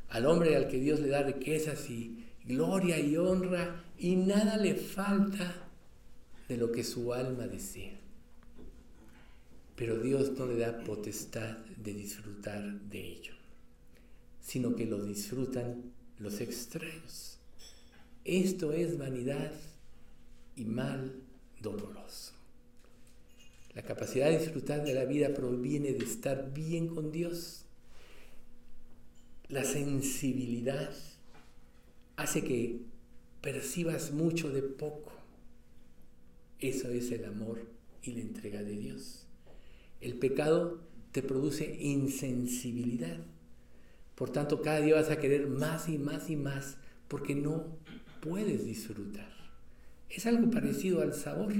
Al 0.08 0.26
hombre 0.26 0.56
al 0.56 0.68
que 0.68 0.80
Dios 0.80 1.00
le 1.00 1.08
da 1.08 1.22
riquezas 1.22 1.88
y 1.90 2.24
gloria 2.44 2.98
y 2.98 3.16
honra 3.16 3.84
y 3.98 4.16
nada 4.16 4.56
le 4.56 4.74
falta 4.74 5.68
de 6.48 6.56
lo 6.56 6.72
que 6.72 6.82
su 6.82 7.12
alma 7.12 7.46
desea. 7.46 7.98
Pero 9.76 10.00
Dios 10.00 10.32
no 10.32 10.46
le 10.46 10.56
da 10.56 10.82
potestad 10.82 11.58
de 11.76 11.94
disfrutar 11.94 12.80
de 12.80 13.00
ello, 13.00 13.34
sino 14.40 14.74
que 14.74 14.86
lo 14.86 15.04
disfrutan 15.04 15.92
los 16.18 16.40
extraños. 16.40 17.38
Esto 18.24 18.72
es 18.72 18.98
vanidad 18.98 19.52
y 20.56 20.64
mal 20.64 21.22
doloroso. 21.60 22.37
La 23.74 23.82
capacidad 23.82 24.30
de 24.30 24.38
disfrutar 24.38 24.84
de 24.84 24.94
la 24.94 25.04
vida 25.04 25.34
proviene 25.34 25.92
de 25.92 26.04
estar 26.04 26.52
bien 26.52 26.88
con 26.88 27.12
Dios. 27.12 27.64
La 29.48 29.64
sensibilidad 29.64 30.90
hace 32.16 32.42
que 32.42 32.80
percibas 33.40 34.12
mucho 34.12 34.50
de 34.50 34.62
poco. 34.62 35.12
Eso 36.58 36.88
es 36.90 37.12
el 37.12 37.24
amor 37.24 37.60
y 38.02 38.12
la 38.12 38.20
entrega 38.20 38.62
de 38.62 38.76
Dios. 38.76 39.26
El 40.00 40.18
pecado 40.18 40.80
te 41.12 41.22
produce 41.22 41.76
insensibilidad. 41.80 43.18
Por 44.14 44.30
tanto, 44.30 44.60
cada 44.62 44.80
día 44.80 44.96
vas 44.96 45.10
a 45.10 45.18
querer 45.18 45.46
más 45.46 45.88
y 45.88 45.98
más 45.98 46.28
y 46.28 46.36
más 46.36 46.76
porque 47.06 47.34
no 47.34 47.78
puedes 48.20 48.64
disfrutar. 48.64 49.32
Es 50.10 50.26
algo 50.26 50.50
parecido 50.50 51.00
al 51.02 51.14
sabor. 51.14 51.52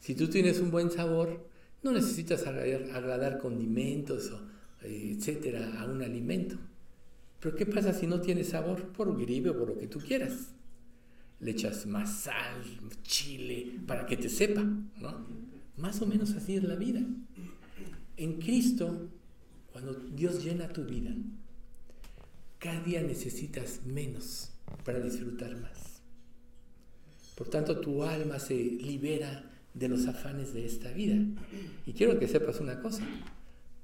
Si 0.00 0.14
tú 0.14 0.28
tienes 0.28 0.60
un 0.60 0.70
buen 0.70 0.90
sabor, 0.90 1.48
no 1.82 1.92
necesitas 1.92 2.46
agradar, 2.46 3.38
condimentos 3.38 4.30
o 4.30 4.40
eh, 4.82 5.16
etcétera 5.16 5.80
a 5.80 5.86
un 5.86 6.02
alimento. 6.02 6.56
Pero 7.40 7.54
¿qué 7.54 7.66
pasa 7.66 7.92
si 7.92 8.06
no 8.06 8.20
tiene 8.20 8.44
sabor? 8.44 8.88
Por 8.88 9.16
gripe 9.18 9.50
o 9.50 9.58
por 9.58 9.68
lo 9.68 9.78
que 9.78 9.86
tú 9.86 9.98
quieras. 9.98 10.48
Le 11.40 11.50
echas 11.50 11.86
más 11.86 12.22
sal, 12.22 12.62
chile, 13.02 13.78
para 13.86 14.06
que 14.06 14.16
te 14.16 14.28
sepa, 14.28 14.62
¿no? 14.62 15.26
Más 15.76 16.00
o 16.00 16.06
menos 16.06 16.32
así 16.32 16.56
es 16.56 16.64
la 16.64 16.76
vida. 16.76 17.00
En 18.16 18.40
Cristo, 18.40 19.10
cuando 19.70 19.92
Dios 19.92 20.42
llena 20.42 20.68
tu 20.68 20.84
vida, 20.84 21.14
cada 22.58 22.80
día 22.80 23.02
necesitas 23.02 23.80
menos 23.84 24.50
para 24.84 25.00
disfrutar 25.00 25.54
más. 25.56 26.00
Por 27.36 27.48
tanto, 27.48 27.78
tu 27.80 28.02
alma 28.02 28.38
se 28.38 28.54
libera 28.54 29.52
de 29.76 29.88
los 29.88 30.06
afanes 30.06 30.54
de 30.54 30.64
esta 30.64 30.90
vida. 30.90 31.16
Y 31.84 31.92
quiero 31.92 32.18
que 32.18 32.26
sepas 32.26 32.60
una 32.60 32.80
cosa. 32.80 33.04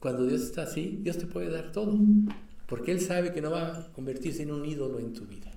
Cuando 0.01 0.27
Dios 0.27 0.43
está 0.43 0.63
así, 0.63 0.99
Dios 1.03 1.19
te 1.19 1.27
puede 1.27 1.51
dar 1.51 1.71
todo. 1.71 1.99
Porque 2.67 2.93
Él 2.93 3.01
sabe 3.01 3.33
que 3.33 3.43
no 3.43 3.51
va 3.51 3.79
a 3.79 3.93
convertirse 3.93 4.43
en 4.43 4.51
un 4.51 4.65
ídolo 4.65 4.99
en 4.99 5.13
tu 5.13 5.27
vida. 5.27 5.53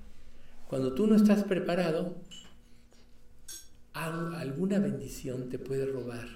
Cuando 0.68 0.94
tú 0.94 1.08
no 1.08 1.16
estás 1.16 1.46
preparado, 1.46 2.18
alguna 3.94 4.80
bendición 4.80 5.50
te 5.50 5.58
puede 5.58 5.86
robar 5.86 6.28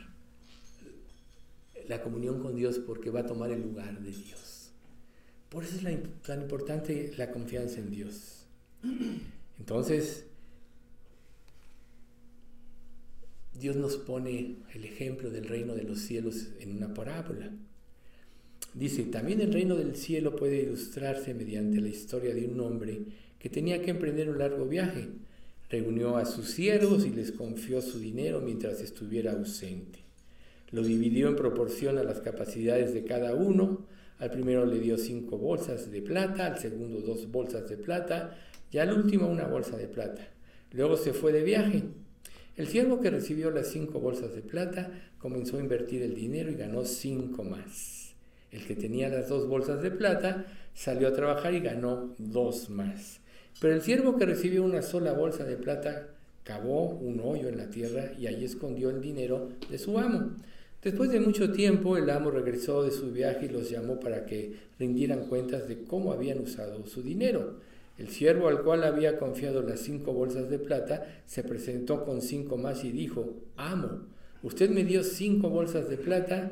la 1.89 2.01
comunión 2.01 2.39
con 2.41 2.55
Dios 2.55 2.79
porque 2.79 3.09
va 3.09 3.21
a 3.21 3.25
tomar 3.25 3.51
el 3.51 3.61
lugar 3.61 3.99
de 3.99 4.11
Dios. 4.11 4.71
Por 5.49 5.65
eso 5.65 5.75
es 5.75 6.21
tan 6.21 6.41
importante 6.41 7.11
la 7.17 7.31
confianza 7.31 7.79
en 7.79 7.89
Dios. 7.89 8.45
Entonces, 9.57 10.28
Dios 13.59 13.75
nos 13.75 13.97
pone 13.97 14.55
el 14.73 14.85
ejemplo 14.85 15.29
del 15.29 15.47
reino 15.47 15.75
de 15.75 15.83
los 15.83 15.99
cielos 15.99 16.47
en 16.59 16.77
una 16.77 16.93
parábola. 16.93 17.51
Dice, 18.73 19.03
también 19.03 19.41
el 19.41 19.51
reino 19.51 19.75
del 19.75 19.95
cielo 19.95 20.35
puede 20.35 20.61
ilustrarse 20.61 21.33
mediante 21.33 21.81
la 21.81 21.89
historia 21.89 22.33
de 22.33 22.45
un 22.45 22.59
hombre 22.59 23.01
que 23.37 23.49
tenía 23.49 23.81
que 23.81 23.91
emprender 23.91 24.29
un 24.29 24.37
largo 24.37 24.65
viaje. 24.65 25.09
Reunió 25.69 26.17
a 26.17 26.25
sus 26.25 26.51
siervos 26.51 27.05
y 27.05 27.09
les 27.09 27.31
confió 27.31 27.81
su 27.81 27.99
dinero 27.99 28.41
mientras 28.41 28.79
estuviera 28.81 29.33
ausente. 29.33 29.99
Lo 30.71 30.83
dividió 30.83 31.27
en 31.27 31.35
proporción 31.35 31.97
a 31.97 32.03
las 32.03 32.21
capacidades 32.21 32.93
de 32.93 33.03
cada 33.03 33.33
uno. 33.33 33.85
Al 34.19 34.31
primero 34.31 34.65
le 34.65 34.79
dio 34.79 34.97
cinco 34.97 35.37
bolsas 35.37 35.91
de 35.91 36.01
plata, 36.01 36.45
al 36.45 36.59
segundo 36.59 37.01
dos 37.01 37.29
bolsas 37.31 37.67
de 37.67 37.77
plata 37.77 38.37
y 38.71 38.77
al 38.77 38.93
último 38.93 39.27
una 39.27 39.47
bolsa 39.47 39.77
de 39.77 39.87
plata. 39.87 40.29
Luego 40.71 40.95
se 40.95 41.13
fue 41.13 41.33
de 41.33 41.43
viaje. 41.43 41.83
El 42.59 42.67
siervo 42.67 42.99
que 42.99 43.09
recibió 43.09 43.51
las 43.51 43.69
cinco 43.69 44.01
bolsas 44.01 44.35
de 44.35 44.41
plata 44.41 44.91
comenzó 45.17 45.55
a 45.55 45.61
invertir 45.61 46.01
el 46.01 46.13
dinero 46.13 46.51
y 46.51 46.55
ganó 46.55 46.83
cinco 46.83 47.45
más. 47.45 48.15
El 48.51 48.65
que 48.65 48.75
tenía 48.75 49.07
las 49.07 49.29
dos 49.29 49.47
bolsas 49.47 49.81
de 49.81 49.91
plata 49.91 50.45
salió 50.73 51.07
a 51.07 51.13
trabajar 51.13 51.53
y 51.53 51.61
ganó 51.61 52.13
dos 52.17 52.69
más. 52.69 53.21
Pero 53.61 53.75
el 53.75 53.81
siervo 53.81 54.17
que 54.17 54.25
recibió 54.25 54.65
una 54.65 54.81
sola 54.81 55.13
bolsa 55.13 55.45
de 55.45 55.55
plata 55.55 56.09
cavó 56.43 56.89
un 56.89 57.21
hoyo 57.21 57.47
en 57.47 57.55
la 57.55 57.69
tierra 57.69 58.11
y 58.19 58.27
allí 58.27 58.43
escondió 58.43 58.89
el 58.89 58.99
dinero 58.99 59.47
de 59.71 59.77
su 59.77 59.97
amo. 59.97 60.31
Después 60.83 61.11
de 61.11 61.21
mucho 61.21 61.53
tiempo, 61.53 61.95
el 61.95 62.09
amo 62.09 62.29
regresó 62.29 62.83
de 62.83 62.91
su 62.91 63.13
viaje 63.13 63.45
y 63.45 63.53
los 63.53 63.69
llamó 63.69 64.01
para 64.01 64.25
que 64.25 64.53
rindieran 64.77 65.27
cuentas 65.27 65.69
de 65.69 65.85
cómo 65.85 66.11
habían 66.11 66.39
usado 66.39 66.85
su 66.87 67.03
dinero. 67.03 67.61
El 67.99 68.07
siervo 68.07 68.47
al 68.47 68.63
cual 68.63 68.85
había 68.85 69.17
confiado 69.17 69.61
las 69.61 69.81
cinco 69.81 70.13
bolsas 70.13 70.49
de 70.49 70.57
plata 70.57 71.21
se 71.25 71.43
presentó 71.43 72.05
con 72.05 72.21
cinco 72.21 72.55
más 72.55 72.85
y 72.85 72.93
dijo, 72.93 73.41
amo, 73.57 74.07
usted 74.41 74.69
me 74.69 74.85
dio 74.85 75.03
cinco 75.03 75.49
bolsas 75.49 75.89
de 75.89 75.97
plata 75.97 76.49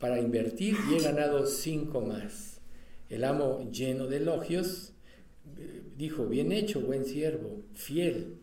para 0.00 0.18
invertir 0.18 0.74
y 0.90 0.96
he 0.96 1.00
ganado 1.00 1.46
cinco 1.46 2.00
más. 2.00 2.60
El 3.08 3.22
amo, 3.22 3.70
lleno 3.70 4.08
de 4.08 4.16
elogios, 4.16 4.92
eh, 5.56 5.82
dijo, 5.96 6.26
bien 6.26 6.50
hecho, 6.50 6.80
buen 6.80 7.04
siervo, 7.04 7.62
fiel. 7.74 8.38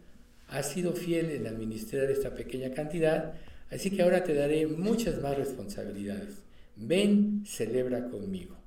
Has 0.47 0.71
sido 0.71 0.93
fiel 0.93 1.31
en 1.31 1.45
administrar 1.45 2.09
esta 2.09 2.35
pequeña 2.35 2.71
cantidad, 2.71 3.33
así 3.69 3.91
que 3.91 4.01
ahora 4.01 4.23
te 4.23 4.33
daré 4.33 4.65
muchas 4.65 5.21
más 5.21 5.37
responsabilidades. 5.37 6.35
Ven, 6.77 7.43
celebra 7.45 8.07
conmigo. 8.07 8.58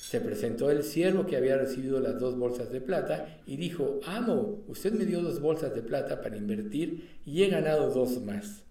Se 0.00 0.22
presentó 0.22 0.70
el 0.70 0.84
siervo 0.84 1.26
que 1.26 1.36
había 1.36 1.58
recibido 1.58 2.00
las 2.00 2.18
dos 2.18 2.38
bolsas 2.38 2.70
de 2.70 2.80
plata 2.80 3.40
y 3.46 3.56
dijo, 3.56 4.00
amo, 4.06 4.64
usted 4.66 4.92
me 4.92 5.04
dio 5.04 5.20
dos 5.20 5.38
bolsas 5.38 5.74
de 5.74 5.82
plata 5.82 6.22
para 6.22 6.38
invertir 6.38 7.18
y 7.26 7.42
he 7.42 7.50
ganado 7.50 7.92
dos 7.92 8.22
más. 8.22 8.62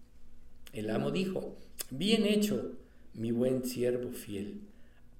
El 0.73 0.89
amo 0.89 1.11
dijo, 1.11 1.55
bien 1.91 2.25
hecho, 2.25 2.77
mi 3.13 3.31
buen 3.31 3.65
siervo 3.65 4.11
fiel. 4.13 4.61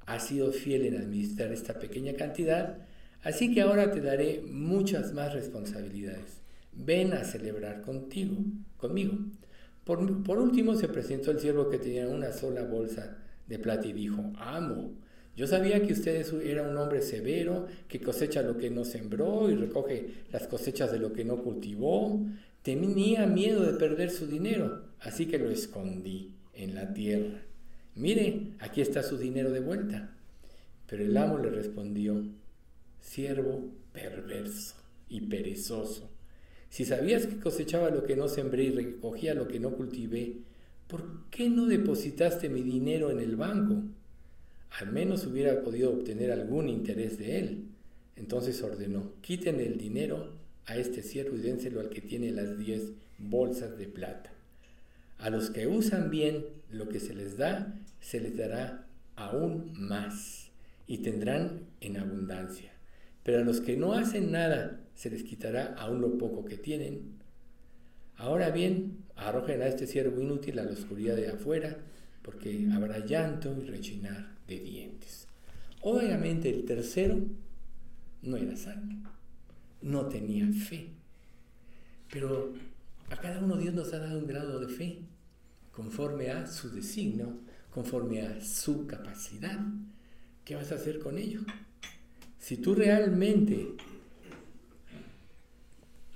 Has 0.08 0.28
sido 0.28 0.52
fiel 0.52 0.86
en 0.86 0.98
administrar 0.98 1.52
esta 1.52 1.78
pequeña 1.78 2.14
cantidad, 2.14 2.80
así 3.22 3.54
que 3.54 3.62
ahora 3.62 3.92
te 3.92 4.02
daré 4.02 4.42
muchas 4.48 5.14
más 5.14 5.34
responsabilidades. 5.34 6.42
Ven 6.72 7.14
a 7.14 7.26
celebrar 7.26 7.82
contigo, 7.82 8.38
conmigo. 8.78 9.14
Por, 9.84 10.24
por 10.24 10.40
último 10.40 10.76
se 10.76 10.88
presentó 10.88 11.30
el 11.30 11.40
siervo 11.40 11.70
que 11.70 11.78
tenía 11.78 12.08
una 12.08 12.32
sola 12.32 12.64
bolsa 12.64 13.18
de 13.46 13.60
plata 13.60 13.88
y 13.88 13.94
dijo, 13.94 14.32
amo, 14.38 14.96
yo 15.38 15.46
sabía 15.46 15.84
que 15.84 15.94
usted 15.94 16.26
era 16.44 16.64
un 16.68 16.76
hombre 16.78 17.04
severo, 17.04 17.68
que 17.88 18.02
cosecha 18.02 18.42
lo 18.42 18.58
que 18.58 18.72
no 18.72 18.84
sembró 18.84 19.52
y 19.52 19.56
recoge 19.56 20.24
las 20.32 20.48
cosechas 20.48 20.92
de 20.92 20.98
lo 20.98 21.14
que 21.14 21.24
no 21.24 21.44
cultivó. 21.44 22.26
Tenía 22.64 23.28
miedo 23.28 23.62
de 23.62 23.78
perder 23.78 24.10
su 24.10 24.26
dinero, 24.26 24.86
así 25.00 25.28
que 25.28 25.38
lo 25.38 25.52
escondí 25.52 26.34
en 26.56 26.74
la 26.74 26.92
tierra. 26.92 27.44
Mire, 27.94 28.54
aquí 28.58 28.82
está 28.82 29.04
su 29.04 29.20
dinero 29.20 29.52
de 29.52 29.60
vuelta. 29.60 30.10
Pero 30.88 31.04
el 31.04 31.16
amo 31.16 31.38
le 31.38 31.52
respondió, 31.52 32.26
siervo 33.00 33.64
perverso 33.94 34.74
y 35.08 35.22
perezoso. 35.22 36.10
Si 36.72 36.84
sabías 36.84 37.28
que 37.28 37.40
cosechaba 37.40 37.92
lo 37.92 38.06
que 38.06 38.16
no 38.16 38.28
sembré 38.28 38.64
y 38.64 38.72
recogía 38.72 39.36
lo 39.36 39.48
que 39.48 39.60
no 39.60 39.74
cultivé, 39.74 40.38
¿por 40.88 41.30
qué 41.30 41.48
no 41.48 41.68
depositaste 41.68 42.50
mi 42.50 42.64
dinero 42.64 43.12
en 43.12 43.20
el 43.20 43.36
banco? 43.36 43.84
Al 44.72 44.92
menos 44.92 45.26
hubiera 45.26 45.62
podido 45.62 45.92
obtener 45.92 46.32
algún 46.32 46.70
interés 46.70 47.18
de 47.18 47.40
él. 47.40 47.66
Entonces 48.16 48.62
ordenó, 48.62 49.14
quiten 49.22 49.60
el 49.60 49.78
dinero 49.78 50.34
a 50.66 50.78
este 50.78 51.02
siervo 51.02 51.38
y 51.38 51.42
dénselo 51.42 51.80
al 51.80 51.90
que 51.90 52.02
tiene 52.02 52.32
las 52.32 52.58
diez 52.58 52.92
bolsas 53.18 53.78
de 53.78 53.88
plata. 53.88 54.32
A 55.18 55.30
los 55.30 55.50
que 55.50 55.68
usan 55.68 56.10
bien 56.10 56.46
lo 56.70 56.90
que 56.90 57.00
se 57.00 57.16
les 57.16 57.38
da, 57.38 57.74
se 58.02 58.20
les 58.20 58.38
dará 58.38 58.86
aún 59.16 59.72
más 59.74 60.52
y 60.86 61.00
tendrán 61.00 61.62
en 61.82 61.98
abundancia. 61.98 62.72
Pero 63.24 63.40
a 63.40 63.44
los 63.44 63.62
que 63.62 63.78
no 63.78 63.94
hacen 63.94 64.32
nada, 64.32 64.80
se 64.96 65.10
les 65.10 65.24
quitará 65.24 65.74
aún 65.78 66.02
lo 66.02 66.18
poco 66.18 66.46
que 66.46 66.58
tienen. 66.58 67.18
Ahora 68.16 68.52
bien, 68.52 69.04
arrojen 69.16 69.62
a 69.62 69.68
este 69.68 69.88
siervo 69.88 70.22
inútil 70.22 70.60
a 70.60 70.64
la 70.64 70.72
oscuridad 70.72 71.16
de 71.16 71.30
afuera, 71.30 71.78
porque 72.22 72.68
habrá 72.74 73.00
llanto 73.06 73.56
y 73.62 73.66
rechinar 73.66 74.37
dientes. 74.56 75.28
Obviamente 75.82 76.50
el 76.50 76.66
tercero 76.66 77.20
no 78.22 78.38
era 78.38 78.56
salvo, 78.56 79.10
no 79.82 80.08
tenía 80.08 80.48
fe. 80.52 80.88
Pero 82.12 82.54
a 83.10 83.18
cada 83.18 83.44
uno 83.44 83.58
Dios 83.58 83.74
nos 83.74 83.94
ha 83.94 84.00
dado 84.00 84.20
un 84.20 84.28
grado 84.28 84.60
de 84.60 84.68
fe, 84.68 85.00
conforme 85.72 86.32
a 86.32 86.48
su 86.48 86.70
designio, 86.70 87.38
conforme 87.72 88.22
a 88.22 88.42
su 88.42 88.88
capacidad. 88.88 89.60
¿Qué 90.44 90.56
vas 90.56 90.72
a 90.72 90.76
hacer 90.76 91.00
con 91.00 91.18
ello? 91.18 91.42
Si 92.40 92.58
tú 92.58 92.74
realmente 92.74 93.76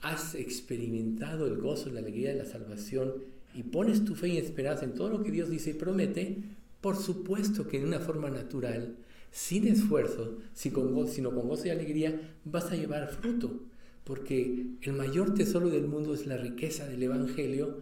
has 0.02 0.34
experimentado 0.36 1.46
el 1.46 1.58
gozo 1.58 1.90
la 1.90 2.00
alegría 2.00 2.30
de 2.30 2.38
la 2.38 2.46
salvación 2.46 3.14
y 3.54 3.64
pones 3.64 4.04
tu 4.06 4.16
fe 4.16 4.30
y 4.30 4.38
esperanza 4.38 4.86
en 4.86 4.96
todo 4.96 5.10
lo 5.10 5.24
que 5.24 5.32
Dios 5.32 5.50
dice 5.50 5.72
y 5.72 5.74
promete, 5.74 6.38
por 6.82 6.98
supuesto 6.98 7.68
que 7.68 7.80
de 7.80 7.86
una 7.86 8.00
forma 8.00 8.30
natural, 8.30 8.98
sin 9.32 9.68
esfuerzo, 9.68 10.40
sino 10.54 11.32
con 11.32 11.48
gozo 11.48 11.68
y 11.68 11.70
alegría, 11.70 12.36
vas 12.44 12.72
a 12.72 12.76
llevar 12.76 13.10
fruto, 13.10 13.62
porque 14.04 14.66
el 14.82 14.94
mayor 14.94 15.34
tesoro 15.34 15.70
del 15.70 15.88
mundo 15.88 16.14
es 16.14 16.26
la 16.26 16.38
riqueza 16.38 16.88
del 16.88 17.04
Evangelio, 17.04 17.82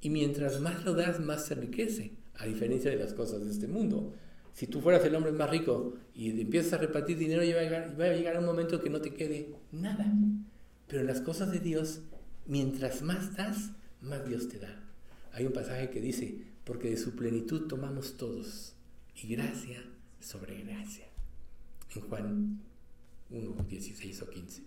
y 0.00 0.10
mientras 0.10 0.60
más 0.60 0.84
lo 0.84 0.94
das, 0.94 1.20
más 1.20 1.46
se 1.46 1.54
enriquece, 1.54 2.12
a 2.34 2.46
diferencia 2.46 2.90
de 2.90 2.96
las 2.96 3.12
cosas 3.12 3.44
de 3.44 3.50
este 3.50 3.68
mundo. 3.68 4.14
Si 4.54 4.66
tú 4.66 4.80
fueras 4.80 5.04
el 5.04 5.14
hombre 5.14 5.32
más 5.32 5.50
rico 5.50 5.94
y 6.14 6.40
empiezas 6.40 6.74
a 6.74 6.78
repartir 6.78 7.18
dinero, 7.18 7.42
va 7.42 7.60
a 7.60 7.62
llegar, 7.62 8.00
va 8.00 8.04
a 8.04 8.14
llegar 8.14 8.38
un 8.38 8.44
momento 8.44 8.80
que 8.80 8.90
no 8.90 9.00
te 9.00 9.14
quede 9.14 9.54
nada. 9.70 10.12
Pero 10.88 11.00
en 11.00 11.06
las 11.06 11.20
cosas 11.20 11.52
de 11.52 11.60
Dios, 11.60 12.02
mientras 12.46 13.02
más 13.02 13.36
das, 13.36 13.70
más 14.00 14.26
Dios 14.26 14.48
te 14.48 14.58
da. 14.58 14.82
Hay 15.32 15.46
un 15.46 15.52
pasaje 15.52 15.88
que 15.90 16.00
dice, 16.00 16.42
porque 16.64 16.90
de 16.90 16.96
su 16.96 17.14
plenitud 17.16 17.66
tomamos 17.68 18.16
todos, 18.16 18.74
y 19.22 19.28
gracia 19.28 19.84
sobre 20.20 20.62
gracia. 20.62 21.06
En 21.94 22.02
Juan 22.02 22.60
1, 23.30 23.66
16 23.68 24.22
o 24.22 24.30
15. 24.30 24.62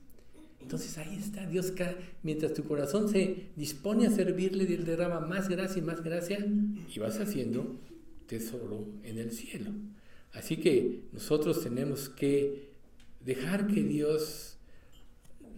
Entonces 0.61 0.97
ahí 0.97 1.15
está, 1.15 1.45
Dios, 1.45 1.73
mientras 2.23 2.53
tu 2.53 2.63
corazón 2.63 3.09
se 3.09 3.49
dispone 3.55 4.07
a 4.07 4.11
servirle, 4.11 4.63
Él 4.63 4.85
derrama 4.85 5.19
más 5.19 5.47
gracia 5.47 5.79
y 5.79 5.85
más 5.85 6.03
gracia, 6.03 6.43
y 6.43 6.99
vas 6.99 7.19
haciendo 7.19 7.79
tesoro 8.27 8.87
en 9.03 9.17
el 9.17 9.31
cielo. 9.31 9.71
Así 10.33 10.57
que 10.57 11.03
nosotros 11.13 11.63
tenemos 11.63 12.09
que 12.09 12.69
dejar 13.23 13.67
que 13.67 13.83
Dios 13.83 14.57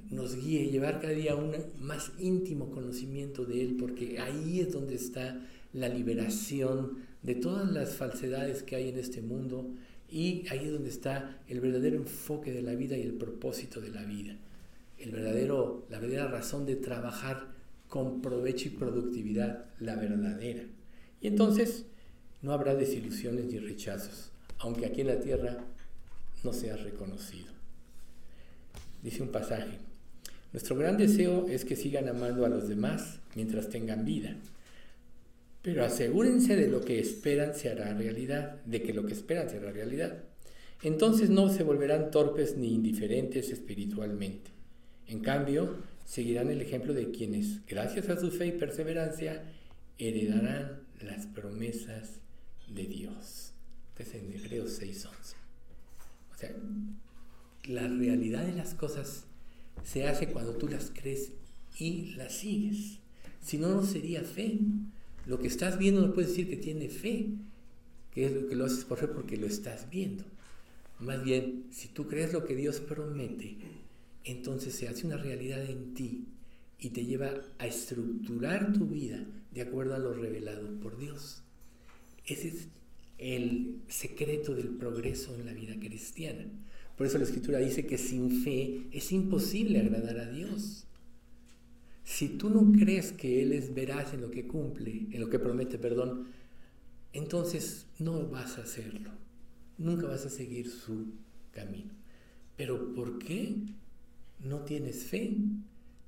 nos 0.09 0.35
guíe, 0.35 0.69
llevar 0.69 1.01
cada 1.01 1.13
día 1.13 1.35
un 1.35 1.53
más 1.79 2.11
íntimo 2.19 2.69
conocimiento 2.71 3.45
de 3.45 3.61
Él, 3.61 3.77
porque 3.79 4.19
ahí 4.19 4.59
es 4.59 4.71
donde 4.71 4.95
está 4.95 5.45
la 5.73 5.89
liberación 5.89 7.05
de 7.23 7.35
todas 7.35 7.69
las 7.71 7.95
falsedades 7.95 8.63
que 8.63 8.75
hay 8.75 8.89
en 8.89 8.99
este 8.99 9.21
mundo 9.21 9.69
y 10.09 10.47
ahí 10.49 10.65
es 10.65 10.71
donde 10.71 10.89
está 10.89 11.39
el 11.47 11.59
verdadero 11.59 11.97
enfoque 11.97 12.51
de 12.51 12.61
la 12.61 12.73
vida 12.73 12.97
y 12.97 13.01
el 13.01 13.13
propósito 13.13 13.81
de 13.81 13.89
la 13.89 14.03
vida. 14.03 14.37
El 14.97 15.11
verdadero, 15.11 15.85
la 15.89 15.99
verdadera 15.99 16.27
razón 16.27 16.65
de 16.65 16.75
trabajar 16.75 17.47
con 17.89 18.21
provecho 18.21 18.67
y 18.67 18.71
productividad, 18.71 19.65
la 19.79 19.95
verdadera. 19.95 20.63
Y 21.21 21.27
entonces 21.27 21.85
no 22.41 22.53
habrá 22.53 22.75
desilusiones 22.75 23.45
ni 23.45 23.59
rechazos, 23.59 24.31
aunque 24.59 24.85
aquí 24.85 25.01
en 25.01 25.07
la 25.07 25.19
tierra 25.19 25.57
no 26.43 26.53
seas 26.53 26.81
reconocido. 26.83 27.51
Dice 29.03 29.21
un 29.21 29.29
pasaje, 29.29 29.77
nuestro 30.53 30.77
gran 30.77 30.97
deseo 30.97 31.47
es 31.49 31.65
que 31.65 31.75
sigan 31.75 32.07
amando 32.07 32.45
a 32.45 32.49
los 32.49 32.67
demás 32.67 33.19
mientras 33.35 33.69
tengan 33.69 34.05
vida 34.05 34.35
pero 35.67 35.83
asegúrense 35.83 36.55
de 36.55 36.69
lo 36.69 36.79
que 36.79 36.97
esperan 36.97 37.53
se 37.53 37.69
hará 37.69 37.93
realidad, 37.93 38.63
de 38.63 38.81
que 38.81 38.93
lo 38.93 39.05
que 39.05 39.11
esperan 39.11 39.49
se 39.49 39.57
hará 39.57 39.69
realidad. 39.69 40.23
Entonces 40.81 41.29
no 41.29 41.49
se 41.49 41.63
volverán 41.63 42.09
torpes 42.09 42.55
ni 42.55 42.73
indiferentes 42.73 43.49
espiritualmente. 43.49 44.49
En 45.07 45.19
cambio, 45.19 45.75
seguirán 46.05 46.51
el 46.51 46.61
ejemplo 46.61 46.93
de 46.93 47.11
quienes, 47.11 47.65
gracias 47.65 48.07
a 48.07 48.17
su 48.17 48.31
fe 48.31 48.47
y 48.47 48.51
perseverancia, 48.53 49.43
heredarán 49.97 50.83
las 51.01 51.25
promesas 51.25 52.21
de 52.73 52.83
Dios. 52.85 53.51
es 53.97 54.13
en 54.13 54.31
Hebreos 54.31 54.79
6:11. 54.81 55.35
O 56.33 56.37
sea, 56.37 56.55
la 57.65 57.89
realidad 57.89 58.45
de 58.45 58.53
las 58.53 58.73
cosas 58.73 59.25
se 59.83 60.07
hace 60.07 60.27
cuando 60.27 60.55
tú 60.55 60.69
las 60.69 60.93
crees 60.95 61.33
y 61.77 62.13
las 62.15 62.35
sigues. 62.35 62.99
Si 63.41 63.57
no, 63.57 63.67
no 63.67 63.83
sería 63.83 64.23
fe. 64.23 64.61
Lo 65.27 65.39
que 65.39 65.47
estás 65.47 65.77
viendo 65.77 66.01
no 66.01 66.13
puedes 66.13 66.29
decir 66.29 66.49
que 66.49 66.55
tiene 66.55 66.87
fe, 66.87 67.27
que 68.11 68.25
es 68.25 68.31
lo 68.31 68.47
que 68.47 68.55
lo 68.55 68.65
haces 68.65 68.85
por 68.85 68.97
fe 68.97 69.07
porque 69.07 69.35
lo 69.35 69.45
estás 69.45 69.89
viendo. 69.89 70.23
Más 70.99 71.21
bien, 71.21 71.65
si 71.69 71.89
tú 71.89 72.07
crees 72.07 72.31
lo 72.31 72.45
que 72.45 72.55
Dios 72.55 72.79
promete, 72.79 73.57
entonces 74.23 74.73
se 74.73 74.87
hace 74.87 75.05
una 75.05 75.17
realidad 75.17 75.69
en 75.69 75.93
ti 75.93 76.27
y 76.79 76.89
te 76.89 77.05
lleva 77.05 77.33
a 77.59 77.67
estructurar 77.67 78.71
tu 78.71 78.87
vida 78.87 79.25
de 79.51 79.61
acuerdo 79.61 79.95
a 79.95 79.99
lo 79.99 80.13
revelado 80.13 80.79
por 80.79 80.97
Dios. 80.97 81.43
Ese 82.25 82.47
es 82.47 82.67
el 83.17 83.81
secreto 83.89 84.55
del 84.55 84.69
progreso 84.69 85.35
en 85.35 85.45
la 85.45 85.53
vida 85.53 85.75
cristiana. 85.77 86.45
Por 86.95 87.05
eso 87.05 87.17
la 87.17 87.25
escritura 87.25 87.59
dice 87.59 87.85
que 87.85 87.97
sin 87.97 88.43
fe 88.43 88.87
es 88.91 89.11
imposible 89.11 89.81
agradar 89.81 90.19
a 90.19 90.31
Dios. 90.31 90.86
Si 92.17 92.29
tú 92.29 92.49
no 92.49 92.71
crees 92.71 93.11
que 93.11 93.43
Él 93.43 93.53
es 93.53 93.75
veraz 93.75 94.11
en 94.15 94.21
lo 94.21 94.31
que 94.31 94.47
cumple, 94.47 95.05
en 95.11 95.21
lo 95.21 95.29
que 95.29 95.37
promete, 95.37 95.77
perdón, 95.77 96.29
entonces 97.13 97.85
no 97.99 98.27
vas 98.27 98.57
a 98.57 98.63
hacerlo. 98.63 99.11
Nunca 99.77 100.07
vas 100.07 100.25
a 100.25 100.31
seguir 100.31 100.67
su 100.67 101.13
camino. 101.51 101.91
Pero 102.55 102.95
¿por 102.95 103.19
qué 103.19 103.57
no 104.39 104.61
tienes 104.61 105.03
fe? 105.03 105.37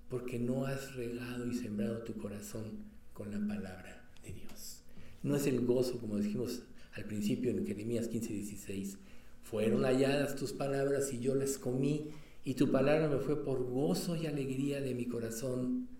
Porque 0.09 0.39
no 0.39 0.65
has 0.65 0.95
regado 0.95 1.45
y 1.45 1.53
sembrado 1.53 1.99
tu 1.99 2.13
corazón 2.13 2.85
con 3.13 3.29
la 3.29 3.37
palabra 3.47 4.09
de 4.23 4.33
Dios. 4.33 4.81
No 5.21 5.35
es 5.35 5.45
el 5.45 5.63
gozo, 5.63 5.99
como 5.99 6.17
dijimos 6.17 6.63
al 6.93 7.05
principio 7.05 7.51
en 7.51 7.67
Jeremías 7.67 8.07
15, 8.07 8.33
16. 8.33 8.97
Fueron 9.43 9.83
halladas 9.83 10.35
tus 10.35 10.53
palabras 10.53 11.13
y 11.13 11.19
yo 11.19 11.35
las 11.35 11.59
comí, 11.59 12.07
y 12.43 12.55
tu 12.55 12.71
palabra 12.71 13.07
me 13.09 13.19
fue 13.19 13.43
por 13.45 13.63
gozo 13.63 14.15
y 14.15 14.25
alegría 14.25 14.81
de 14.81 14.95
mi 14.95 15.05
corazón, 15.05 15.98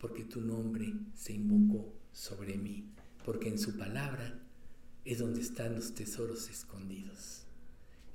porque 0.00 0.24
tu 0.24 0.40
nombre 0.40 0.92
se 1.14 1.34
invocó 1.34 1.92
sobre 2.12 2.56
mí, 2.56 2.84
porque 3.24 3.48
en 3.48 3.58
su 3.58 3.76
palabra 3.76 4.38
es 5.04 5.18
donde 5.18 5.40
están 5.40 5.74
los 5.74 5.94
tesoros 5.94 6.48
escondidos. 6.48 7.44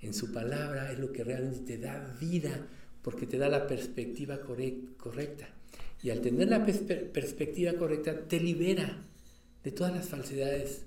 En 0.02 0.14
su 0.14 0.32
palabra 0.32 0.92
es 0.92 1.00
lo 1.00 1.12
que 1.12 1.24
realmente 1.24 1.60
te 1.62 1.78
da 1.78 2.16
vida, 2.20 2.68
porque 3.02 3.28
te 3.28 3.38
da 3.38 3.50
la 3.50 3.68
perspectiva 3.68 4.40
correcta. 4.42 5.50
Y 6.02 6.10
al 6.10 6.22
tener 6.22 6.50
la 6.50 6.66
perspectiva 6.66 7.74
correcta, 7.74 8.28
te 8.28 8.40
libera 8.40 9.04
de 9.64 9.72
todas 9.72 9.94
las 9.94 10.10
falsedades 10.10 10.84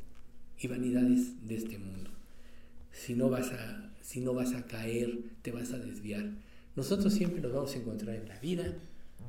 y 0.60 0.68
vanidades 0.68 1.46
de 1.46 1.56
este 1.56 1.78
mundo. 1.78 2.10
Si 2.92 3.14
no 3.14 3.28
vas 3.28 3.50
a, 3.52 3.92
si 4.02 4.20
no 4.20 4.34
vas 4.34 4.54
a 4.54 4.66
caer, 4.66 5.18
te 5.42 5.52
vas 5.52 5.72
a 5.72 5.78
desviar. 5.78 6.30
Nosotros 6.76 7.12
siempre 7.12 7.40
nos 7.40 7.52
vamos 7.52 7.74
a 7.74 7.78
encontrar 7.78 8.16
en 8.16 8.28
la 8.28 8.38
vida 8.38 8.76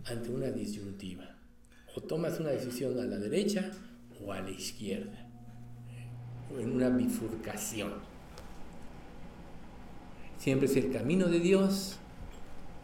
ante 0.05 0.29
una 0.29 0.51
disyuntiva. 0.51 1.38
O 1.95 2.01
tomas 2.01 2.39
una 2.39 2.49
decisión 2.49 2.99
a 2.99 3.03
la 3.03 3.17
derecha 3.17 3.71
o 4.23 4.31
a 4.31 4.41
la 4.41 4.51
izquierda. 4.51 5.27
O 6.53 6.59
en 6.59 6.71
una 6.71 6.89
bifurcación. 6.89 7.93
Siempre 10.37 10.67
es 10.67 10.75
el 10.77 10.91
camino 10.91 11.27
de 11.27 11.39
Dios 11.39 11.97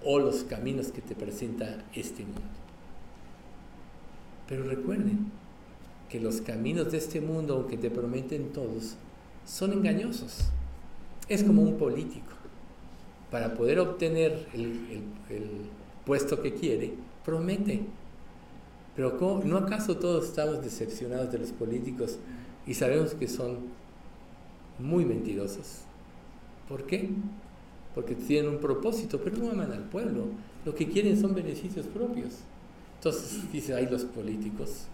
o 0.04 0.20
los 0.20 0.44
caminos 0.44 0.92
que 0.92 1.02
te 1.02 1.16
presenta 1.16 1.84
este 1.94 2.24
mundo. 2.24 2.42
Pero 4.48 4.64
recuerden 4.64 5.32
que 6.10 6.20
los 6.20 6.42
caminos 6.42 6.92
de 6.92 7.00
este 7.00 7.22
mundo, 7.22 7.56
aunque 7.56 7.78
te 7.78 7.90
prometen 7.90 8.54
todos, 8.54 8.96
son 9.46 9.74
engañosos. 9.74 10.50
Es 11.28 11.44
como 11.44 11.64
un 11.64 11.78
político. 11.78 12.34
Para 13.32 13.56
poder 13.56 13.80
obtener 13.80 14.48
el, 14.54 15.04
puesto 16.06 16.42
que 16.42 16.54
quiere, 16.54 16.94
promete. 17.24 17.82
Pero 18.96 19.42
¿no 19.44 19.58
acaso 19.58 19.98
todos 19.98 20.26
estamos 20.26 20.62
decepcionados 20.64 21.32
de 21.32 21.40
los 21.40 21.52
políticos 21.52 22.18
y 22.66 22.74
sabemos 22.74 23.14
que 23.14 23.28
son 23.28 23.58
muy 24.80 25.06
mentirosos? 25.06 25.82
¿Por 26.68 26.86
qué? 26.86 27.10
porque 27.96 28.14
tienen 28.14 28.52
un 28.52 28.60
propósito, 28.60 29.22
pero 29.24 29.38
no 29.38 29.50
aman 29.50 29.72
al 29.72 29.86
pueblo. 29.86 30.26
Lo 30.66 30.76
que 30.76 30.90
quieren 30.90 31.20
son 31.20 31.34
beneficios 31.34 31.88
propios. 31.88 32.34
Entonces, 32.98 33.50
dice 33.54 33.74
ahí 33.74 33.88
los 33.90 34.04
políticos, 34.04 34.88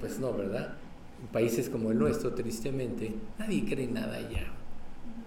pues 0.00 0.18
no, 0.18 0.32
¿verdad? 0.32 0.74
En 1.22 1.28
países 1.28 1.68
como 1.68 1.92
el 1.92 1.98
nuestro, 1.98 2.34
tristemente, 2.34 3.14
nadie 3.38 3.64
cree 3.64 3.86
nada 3.86 4.20
ya. 4.28 4.52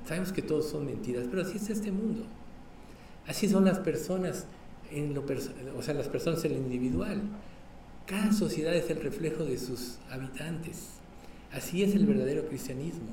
Sabemos 0.05 0.33
que 0.33 0.41
todos 0.41 0.67
son 0.67 0.85
mentiras, 0.85 1.25
pero 1.29 1.43
así 1.43 1.55
es 1.55 1.69
este 1.69 1.91
mundo. 1.91 2.25
Así 3.25 3.47
son 3.47 3.63
las 3.63 3.79
personas, 3.79 4.45
en 4.91 5.13
lo 5.13 5.23
o 5.77 5.81
sea, 5.81 5.93
las 5.93 6.09
personas 6.09 6.43
en 6.43 6.53
lo 6.53 6.57
individual. 6.57 7.21
Cada 8.11 8.31
sociedad 8.31 8.75
es 8.75 8.87
el 8.91 9.01
reflejo 9.01 9.43
de 9.43 9.57
sus 9.57 9.97
habitantes. 10.11 10.89
Así 11.51 11.81
es 11.81 11.95
el 11.95 12.05
verdadero 12.05 12.45
cristianismo 12.45 13.09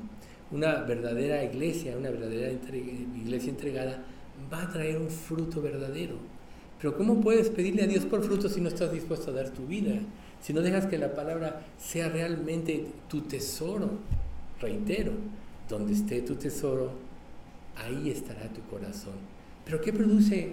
una 0.50 0.82
verdadera 0.82 1.44
iglesia, 1.44 1.96
una 1.96 2.10
verdadera 2.10 2.50
iglesia 2.50 3.50
entregada, 3.50 4.02
va 4.52 4.62
a 4.62 4.70
traer 4.70 4.98
un 4.98 5.10
fruto 5.10 5.60
verdadero. 5.60 6.16
Pero 6.80 6.96
¿cómo 6.96 7.20
puedes 7.20 7.50
pedirle 7.50 7.82
a 7.82 7.86
Dios 7.86 8.04
por 8.04 8.22
fruto 8.22 8.48
si 8.48 8.60
no 8.60 8.68
estás 8.68 8.92
dispuesto 8.92 9.30
a 9.30 9.34
dar 9.34 9.50
tu 9.50 9.66
vida? 9.66 9.98
Si 10.40 10.52
no 10.52 10.60
dejas 10.60 10.86
que 10.86 10.96
la 10.96 11.14
palabra 11.14 11.66
sea 11.76 12.08
realmente 12.08 12.86
tu 13.08 13.22
tesoro. 13.22 13.90
Reitero, 14.60 15.12
donde 15.68 15.92
esté 15.92 16.22
tu 16.22 16.36
tesoro, 16.36 16.92
ahí 17.76 18.10
estará 18.10 18.48
tu 18.48 18.62
corazón. 18.62 19.14
Pero 19.64 19.80
¿qué 19.80 19.92
produce 19.92 20.52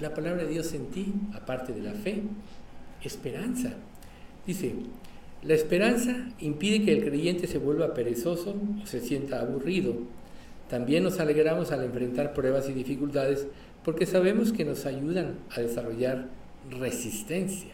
la 0.00 0.14
palabra 0.14 0.44
de 0.44 0.50
Dios 0.50 0.72
en 0.74 0.86
ti, 0.86 1.12
aparte 1.34 1.72
de 1.72 1.82
la 1.82 1.92
fe? 1.92 2.22
Esperanza. 3.02 3.74
Dice, 4.46 4.74
la 5.42 5.54
esperanza 5.54 6.30
impide 6.40 6.84
que 6.84 6.92
el 6.92 7.04
creyente 7.04 7.46
se 7.46 7.58
vuelva 7.58 7.94
perezoso 7.94 8.56
o 8.82 8.86
se 8.86 9.00
sienta 9.00 9.40
aburrido. 9.40 9.94
También 10.68 11.04
nos 11.04 11.20
alegramos 11.20 11.70
al 11.70 11.84
enfrentar 11.84 12.34
pruebas 12.34 12.68
y 12.68 12.72
dificultades 12.72 13.46
porque 13.84 14.04
sabemos 14.04 14.52
que 14.52 14.64
nos 14.64 14.84
ayudan 14.84 15.36
a 15.54 15.60
desarrollar 15.60 16.28
resistencia. 16.70 17.70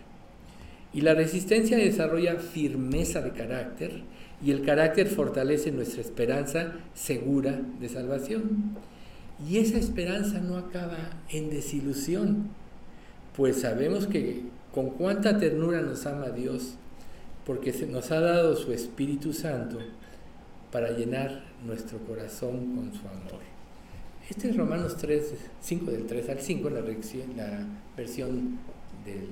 Y 0.93 1.01
la 1.01 1.15
resistencia 1.15 1.77
desarrolla 1.77 2.37
firmeza 2.37 3.21
de 3.21 3.33
carácter 3.33 4.03
y 4.45 4.51
el 4.51 4.63
carácter 4.63 5.09
fortalece 5.09 5.73
nuestra 5.73 6.03
esperanza 6.03 6.75
segura 6.95 7.61
de 7.81 7.89
salvación. 7.89 8.77
Y 9.49 9.59
esa 9.59 9.79
esperanza 9.79 10.39
no 10.41 10.57
acaba 10.57 10.99
en 11.31 11.51
desilusión, 11.51 12.51
pues 13.37 13.63
sabemos 13.63 14.07
que 14.07 14.43
con 14.75 14.91
cuánta 14.91 15.39
ternura 15.39 15.81
nos 15.83 16.05
ama 16.05 16.31
Dios 16.31 16.75
porque 17.47 17.73
nos 17.87 18.11
ha 18.11 18.19
dado 18.19 18.57
su 18.57 18.73
Espíritu 18.73 19.33
Santo 19.33 19.79
para 20.73 20.91
llenar 20.91 21.45
nuestro 21.65 21.99
corazón 22.01 22.75
con 22.75 22.93
su 22.93 23.07
amor. 23.07 23.41
Este 24.29 24.51
es 24.51 24.57
Romanos 24.57 24.97
3, 24.97 25.35
5 25.61 25.91
del 25.93 26.07
3 26.07 26.29
al 26.29 26.41
5, 26.41 26.71
la, 26.71 26.81
la 26.81 27.67
versión 27.97 28.59
del 29.05 29.29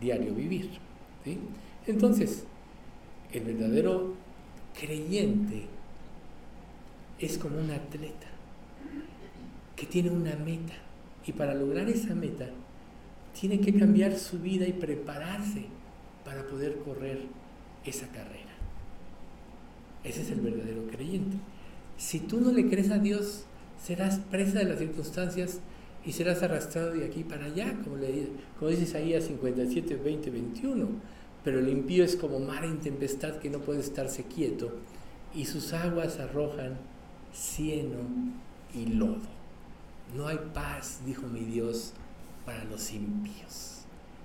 diario 0.00 0.32
vivir. 0.32 0.70
Entonces, 1.86 2.44
el 3.32 3.42
verdadero 3.42 4.14
creyente 4.78 5.64
es 7.18 7.36
como 7.36 7.58
un 7.58 7.72
atleta 7.72 8.28
que 9.74 9.86
tiene 9.86 10.10
una 10.10 10.36
meta 10.36 10.74
y 11.26 11.32
para 11.32 11.54
lograr 11.54 11.88
esa 11.88 12.14
meta 12.14 12.48
tiene 13.38 13.60
que 13.60 13.78
cambiar 13.78 14.16
su 14.18 14.38
vida 14.38 14.66
y 14.66 14.72
prepararse 14.72 15.66
para 16.24 16.46
poder 16.46 16.78
correr 16.78 17.22
esa 17.84 18.06
carrera. 18.08 18.52
Ese 20.04 20.22
es 20.22 20.30
el 20.30 20.40
verdadero 20.40 20.86
creyente. 20.86 21.36
Si 21.96 22.20
tú 22.20 22.40
no 22.40 22.52
le 22.52 22.68
crees 22.68 22.90
a 22.90 22.98
Dios, 22.98 23.44
serás 23.82 24.18
presa 24.30 24.58
de 24.60 24.66
las 24.66 24.78
circunstancias 24.78 25.60
y 26.04 26.12
serás 26.12 26.42
arrastrado 26.42 26.92
de 26.92 27.04
aquí 27.04 27.24
para 27.24 27.46
allá, 27.46 27.74
como, 27.82 27.96
le, 27.96 28.28
como 28.58 28.70
dice 28.70 28.84
Isaías 28.84 29.24
57, 29.24 29.96
20, 29.96 30.30
21. 30.30 30.88
Pero 31.44 31.58
el 31.60 31.68
impío 31.68 32.04
es 32.04 32.16
como 32.16 32.38
mar 32.40 32.64
en 32.64 32.78
tempestad 32.78 33.36
que 33.36 33.50
no 33.50 33.60
puede 33.60 33.80
estarse 33.80 34.24
quieto 34.24 34.72
y 35.34 35.44
sus 35.44 35.72
aguas 35.72 36.18
arrojan 36.18 36.78
cieno 37.32 37.98
y 38.74 38.86
lodo. 38.86 39.38
No 40.16 40.26
hay 40.26 40.38
paz, 40.54 41.00
dijo 41.04 41.26
mi 41.26 41.40
Dios, 41.40 41.92
para 42.48 42.64
los 42.64 42.90
impíos. 42.94 43.82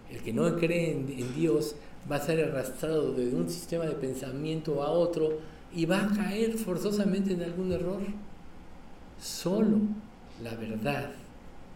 El 0.10 0.22
que 0.22 0.32
no 0.32 0.56
cree 0.56 0.92
en 0.92 1.36
Dios 1.36 1.76
va 2.10 2.16
a 2.16 2.26
ser 2.26 2.42
arrastrado 2.42 3.12
de 3.12 3.36
un 3.36 3.50
sistema 3.50 3.84
de 3.84 3.96
pensamiento 3.96 4.82
a 4.82 4.92
otro 4.92 5.40
y 5.76 5.86
va 5.86 6.06
a 6.06 6.08
caer 6.08 6.58
forzosamente 6.58 7.34
en 7.34 7.44
algún 7.44 7.74
error. 7.74 8.00
Solo 9.22 9.80
la 10.42 10.56
verdad 10.56 11.12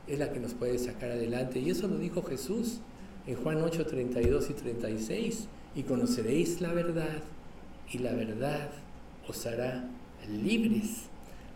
es 0.07 0.19
la 0.19 0.31
que 0.31 0.39
nos 0.39 0.53
puede 0.53 0.79
sacar 0.79 1.11
adelante. 1.11 1.59
Y 1.59 1.69
eso 1.69 1.89
lo 1.89 1.97
dijo 1.97 2.23
Jesús 2.23 2.77
en 3.25 3.35
Juan 3.35 3.61
8, 3.61 3.85
32 3.85 4.49
y 4.49 4.53
36. 4.53 5.47
Y 5.75 5.83
conoceréis 5.83 6.61
la 6.61 6.71
verdad 6.71 7.23
y 7.91 7.97
la 7.97 8.13
verdad 8.13 8.69
os 9.27 9.45
hará 9.45 9.83
libres. 10.29 11.07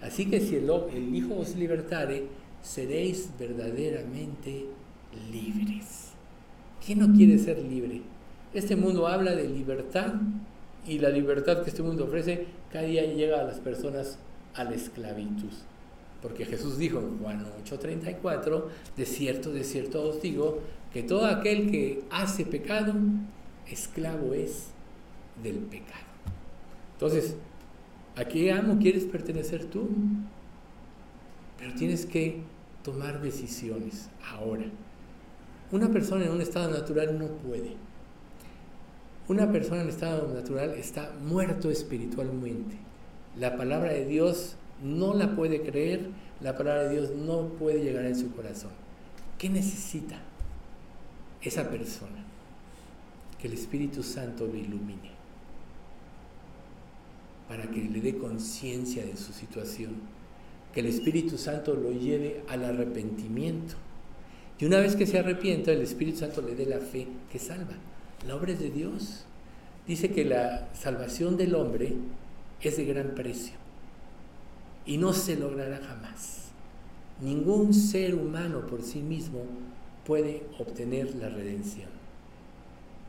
Así 0.01 0.29
que 0.29 0.41
si 0.41 0.57
el, 0.57 0.69
el 0.93 1.15
Hijo 1.15 1.37
os 1.37 1.55
libertare, 1.55 2.25
seréis 2.61 3.29
verdaderamente 3.39 4.65
libres. 5.31 6.11
¿Quién 6.85 6.99
no 6.99 7.13
quiere 7.13 7.37
ser 7.37 7.59
libre? 7.59 8.01
Este 8.53 8.75
mundo 8.75 9.07
habla 9.07 9.35
de 9.35 9.47
libertad 9.47 10.13
y 10.87 10.99
la 10.99 11.09
libertad 11.09 11.63
que 11.63 11.69
este 11.69 11.83
mundo 11.83 12.05
ofrece 12.05 12.47
cada 12.71 12.85
día 12.85 13.05
llega 13.05 13.39
a 13.39 13.43
las 13.43 13.59
personas 13.59 14.17
a 14.55 14.63
la 14.63 14.71
esclavitud. 14.71 15.51
Porque 16.21 16.45
Jesús 16.45 16.77
dijo 16.77 16.99
en 16.99 17.17
Juan 17.19 17.45
8:34, 17.63 18.67
de 18.95 19.05
cierto, 19.05 19.51
de 19.51 19.63
cierto 19.63 20.03
os 20.09 20.21
digo, 20.21 20.59
que 20.93 21.03
todo 21.03 21.25
aquel 21.25 21.71
que 21.71 22.03
hace 22.11 22.45
pecado, 22.45 22.93
esclavo 23.67 24.33
es 24.33 24.67
del 25.41 25.57
pecado. 25.57 26.11
Entonces, 26.93 27.35
¿a 28.15 28.25
qué 28.25 28.51
amo 28.51 28.77
quieres 28.79 29.05
pertenecer 29.05 29.65
tú? 29.65 29.89
Pero 31.57 31.73
tienes 31.73 32.05
que 32.05 32.41
tomar 32.83 33.21
decisiones 33.21 34.09
ahora. 34.23 34.65
Una 35.71 35.89
persona 35.89 36.25
en 36.25 36.31
un 36.31 36.41
estado 36.41 36.69
natural 36.69 37.17
no 37.17 37.27
puede 37.27 37.75
una 39.31 39.49
persona 39.49 39.81
en 39.81 39.87
estado 39.87 40.27
natural 40.33 40.71
está 40.71 41.13
muerto 41.25 41.71
espiritualmente. 41.71 42.75
La 43.39 43.55
palabra 43.55 43.93
de 43.93 44.05
Dios 44.05 44.55
no 44.83 45.13
la 45.13 45.37
puede 45.37 45.61
creer, 45.61 46.09
la 46.41 46.57
palabra 46.57 46.83
de 46.83 46.99
Dios 46.99 47.11
no 47.11 47.47
puede 47.57 47.81
llegar 47.81 48.03
en 48.03 48.17
su 48.17 48.29
corazón. 48.35 48.71
¿Qué 49.37 49.49
necesita 49.49 50.17
esa 51.41 51.69
persona? 51.69 52.25
Que 53.39 53.47
el 53.47 53.53
Espíritu 53.53 54.03
Santo 54.03 54.45
lo 54.47 54.55
ilumine, 54.55 55.11
para 57.47 57.63
que 57.71 57.81
le 57.81 58.01
dé 58.01 58.17
conciencia 58.17 59.05
de 59.05 59.15
su 59.15 59.31
situación, 59.31 59.93
que 60.73 60.81
el 60.81 60.87
Espíritu 60.87 61.37
Santo 61.37 61.73
lo 61.73 61.91
lleve 61.91 62.43
al 62.49 62.65
arrepentimiento. 62.65 63.75
Y 64.61 64.65
una 64.65 64.79
vez 64.79 64.95
que 64.95 65.07
se 65.07 65.17
arrepienta, 65.17 65.71
el 65.71 65.81
Espíritu 65.81 66.19
Santo 66.19 66.43
le 66.43 66.53
dé 66.53 66.67
la 66.67 66.79
fe 66.79 67.07
que 67.31 67.39
salva. 67.39 67.73
La 68.27 68.35
obra 68.35 68.51
es 68.51 68.59
de 68.59 68.69
Dios. 68.69 69.25
Dice 69.87 70.11
que 70.11 70.23
la 70.23 70.69
salvación 70.75 71.35
del 71.35 71.55
hombre 71.55 71.95
es 72.61 72.77
de 72.77 72.85
gran 72.85 73.15
precio 73.15 73.55
y 74.85 74.97
no 74.97 75.13
se 75.13 75.35
logrará 75.35 75.79
jamás. 75.79 76.51
Ningún 77.21 77.73
ser 77.73 78.13
humano 78.13 78.67
por 78.67 78.83
sí 78.83 78.99
mismo 78.99 79.39
puede 80.05 80.43
obtener 80.59 81.15
la 81.15 81.29
redención. 81.29 81.89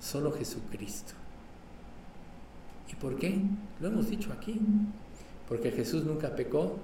Solo 0.01 0.33
Jesucristo. 0.33 1.13
¿Y 2.91 2.95
por 2.95 3.19
qué? 3.19 3.39
Lo 3.79 3.89
hemos 3.89 4.09
dicho 4.09 4.33
aquí. 4.33 4.59
Porque 5.49 5.71
Jesús 5.71 6.05
nunca 6.05 6.35
pecó 6.35 6.79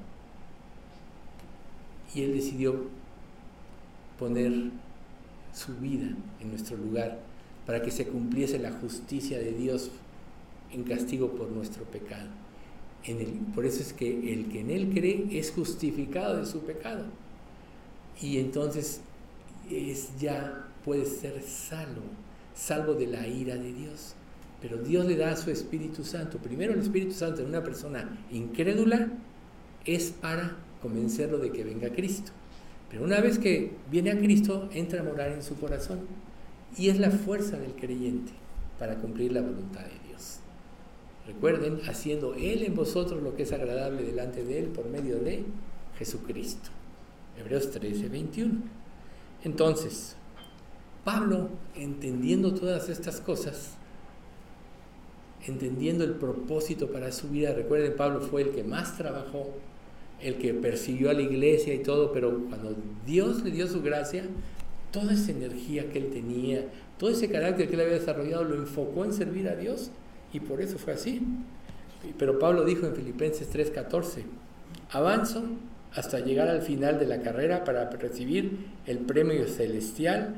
y 2.14 2.22
Él 2.22 2.34
decidió 2.34 2.97
poner 4.18 4.70
su 5.52 5.76
vida 5.76 6.08
en 6.40 6.50
nuestro 6.50 6.76
lugar 6.76 7.18
para 7.66 7.82
que 7.82 7.90
se 7.90 8.06
cumpliese 8.06 8.58
la 8.58 8.72
justicia 8.72 9.38
de 9.38 9.52
Dios 9.52 9.90
en 10.72 10.84
castigo 10.84 11.32
por 11.32 11.50
nuestro 11.50 11.84
pecado. 11.84 12.28
Por 13.54 13.64
eso 13.64 13.80
es 13.80 13.92
que 13.92 14.32
el 14.32 14.48
que 14.48 14.60
en 14.60 14.70
Él 14.70 14.90
cree 14.92 15.26
es 15.32 15.50
justificado 15.50 16.38
de 16.38 16.46
su 16.46 16.60
pecado. 16.60 17.04
Y 18.20 18.38
entonces 18.38 19.00
es 19.70 20.10
ya 20.18 20.66
puede 20.84 21.06
ser 21.06 21.42
salvo, 21.42 22.02
salvo 22.54 22.94
de 22.94 23.06
la 23.06 23.26
ira 23.26 23.56
de 23.56 23.72
Dios. 23.72 24.14
Pero 24.60 24.78
Dios 24.78 25.06
le 25.06 25.16
da 25.16 25.32
a 25.32 25.36
su 25.36 25.50
Espíritu 25.50 26.04
Santo. 26.04 26.38
Primero 26.38 26.72
el 26.72 26.80
Espíritu 26.80 27.12
Santo 27.12 27.42
en 27.42 27.48
una 27.48 27.62
persona 27.62 28.26
incrédula 28.30 29.08
es 29.84 30.10
para 30.10 30.56
convencerlo 30.82 31.38
de 31.38 31.52
que 31.52 31.64
venga 31.64 31.90
Cristo. 31.90 32.32
Pero 32.90 33.04
una 33.04 33.20
vez 33.20 33.38
que 33.38 33.72
viene 33.90 34.10
a 34.10 34.18
Cristo, 34.18 34.68
entra 34.72 35.00
a 35.00 35.04
morar 35.04 35.32
en 35.32 35.42
su 35.42 35.56
corazón. 35.56 36.00
Y 36.76 36.88
es 36.88 36.98
la 36.98 37.10
fuerza 37.10 37.58
del 37.58 37.72
creyente 37.74 38.32
para 38.78 38.96
cumplir 38.96 39.32
la 39.32 39.40
voluntad 39.40 39.80
de 39.80 40.08
Dios. 40.08 40.40
Recuerden, 41.26 41.80
haciendo 41.88 42.34
Él 42.34 42.62
en 42.62 42.74
vosotros 42.74 43.22
lo 43.22 43.36
que 43.36 43.42
es 43.42 43.52
agradable 43.52 44.02
delante 44.02 44.44
de 44.44 44.60
Él 44.60 44.66
por 44.66 44.88
medio 44.88 45.18
de 45.18 45.44
Jesucristo. 45.98 46.70
Hebreos 47.38 47.70
13, 47.70 48.08
21. 48.08 48.54
Entonces, 49.44 50.16
Pablo, 51.04 51.50
entendiendo 51.74 52.54
todas 52.54 52.88
estas 52.88 53.20
cosas, 53.20 53.74
entendiendo 55.46 56.04
el 56.04 56.14
propósito 56.14 56.90
para 56.90 57.12
su 57.12 57.28
vida, 57.28 57.52
recuerden, 57.52 57.96
Pablo 57.96 58.20
fue 58.20 58.42
el 58.42 58.50
que 58.50 58.64
más 58.64 58.96
trabajó, 58.96 59.54
el 60.20 60.38
que 60.38 60.54
persiguió 60.54 61.10
a 61.10 61.14
la 61.14 61.22
iglesia 61.22 61.74
y 61.74 61.78
todo, 61.78 62.12
pero 62.12 62.46
cuando 62.48 62.76
Dios 63.06 63.42
le 63.44 63.50
dio 63.50 63.66
su 63.66 63.82
gracia, 63.82 64.24
toda 64.90 65.12
esa 65.12 65.30
energía 65.30 65.90
que 65.90 65.98
él 65.98 66.10
tenía, 66.10 66.64
todo 66.98 67.10
ese 67.10 67.30
carácter 67.30 67.68
que 67.68 67.74
él 67.74 67.80
había 67.80 67.94
desarrollado, 67.94 68.44
lo 68.44 68.56
enfocó 68.56 69.04
en 69.04 69.12
servir 69.12 69.48
a 69.48 69.54
Dios 69.54 69.90
y 70.32 70.40
por 70.40 70.60
eso 70.60 70.78
fue 70.78 70.94
así. 70.94 71.22
Pero 72.18 72.38
Pablo 72.38 72.64
dijo 72.64 72.86
en 72.86 72.94
Filipenses 72.94 73.48
3:14, 73.52 74.24
avanzo 74.90 75.44
hasta 75.94 76.20
llegar 76.20 76.48
al 76.48 76.62
final 76.62 76.98
de 76.98 77.06
la 77.06 77.22
carrera 77.22 77.64
para 77.64 77.90
recibir 77.90 78.66
el 78.86 78.98
premio 78.98 79.46
celestial 79.46 80.34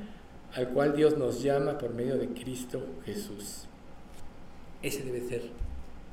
al 0.55 0.68
cual 0.70 0.97
Dios 0.97 1.16
nos 1.16 1.43
llama 1.43 1.78
por 1.78 1.95
medio 1.95 2.16
de 2.16 2.28
Cristo 2.28 2.85
Jesús. 3.05 3.66
Ese 4.83 5.05
debe 5.05 5.20
ser 5.20 5.43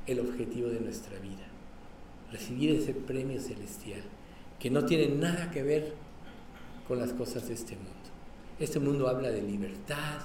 el 0.06 0.20
objetivo 0.20 0.70
de 0.70 0.80
nuestra 0.80 1.20
vida, 1.20 1.47
recibir 2.32 2.72
ese 2.76 2.94
premio 2.94 3.40
celestial, 3.40 4.02
que 4.60 4.70
no 4.70 4.86
tiene 4.86 5.16
nada 5.16 5.52
que 5.52 5.64
ver 5.64 5.94
con 6.88 7.00
las 7.00 7.14
cosas 7.14 7.48
de 7.48 7.54
este 7.54 7.76
mundo. 7.76 7.92
Este 8.60 8.80
mundo 8.80 9.08
habla 9.08 9.30
de 9.30 9.42
libertad, 9.42 10.22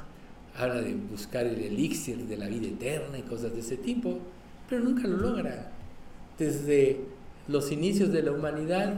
habla 0.56 0.80
de 0.80 0.94
buscar 0.94 1.46
el 1.46 1.60
elixir 1.60 2.18
de 2.26 2.36
la 2.36 2.46
vida 2.46 2.68
eterna 2.68 3.18
y 3.18 3.22
cosas 3.22 3.52
de 3.52 3.60
ese 3.60 3.76
tipo, 3.76 4.18
pero 4.68 4.82
nunca 4.82 5.06
lo 5.06 5.16
logra. 5.16 5.70
Desde 6.38 7.00
los 7.48 7.70
inicios 7.72 8.12
de 8.12 8.22
la 8.22 8.32
humanidad, 8.32 8.94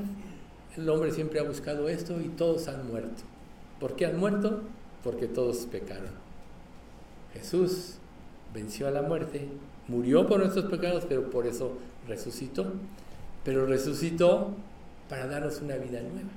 el 0.76 0.88
hombre 0.88 1.12
siempre 1.12 1.40
ha 1.40 1.44
buscado 1.44 1.88
esto 1.88 2.20
y 2.20 2.28
todos 2.28 2.68
han 2.68 2.86
muerto. 2.88 3.22
¿Por 3.80 3.96
qué 3.96 4.06
han 4.06 4.18
muerto? 4.18 4.62
Porque 5.02 5.26
todos 5.26 5.66
pecaron. 5.66 6.12
Jesús 7.32 7.94
venció 8.52 8.86
a 8.86 8.92
la 8.92 9.02
muerte, 9.02 9.48
murió 9.88 10.26
por 10.26 10.38
nuestros 10.38 10.66
pecados, 10.66 11.04
pero 11.08 11.30
por 11.30 11.46
eso 11.46 11.76
resucitó. 12.08 12.72
Pero 13.44 13.66
resucitó 13.66 14.54
para 15.08 15.26
darnos 15.26 15.60
una 15.60 15.76
vida 15.76 16.00
nueva. 16.00 16.30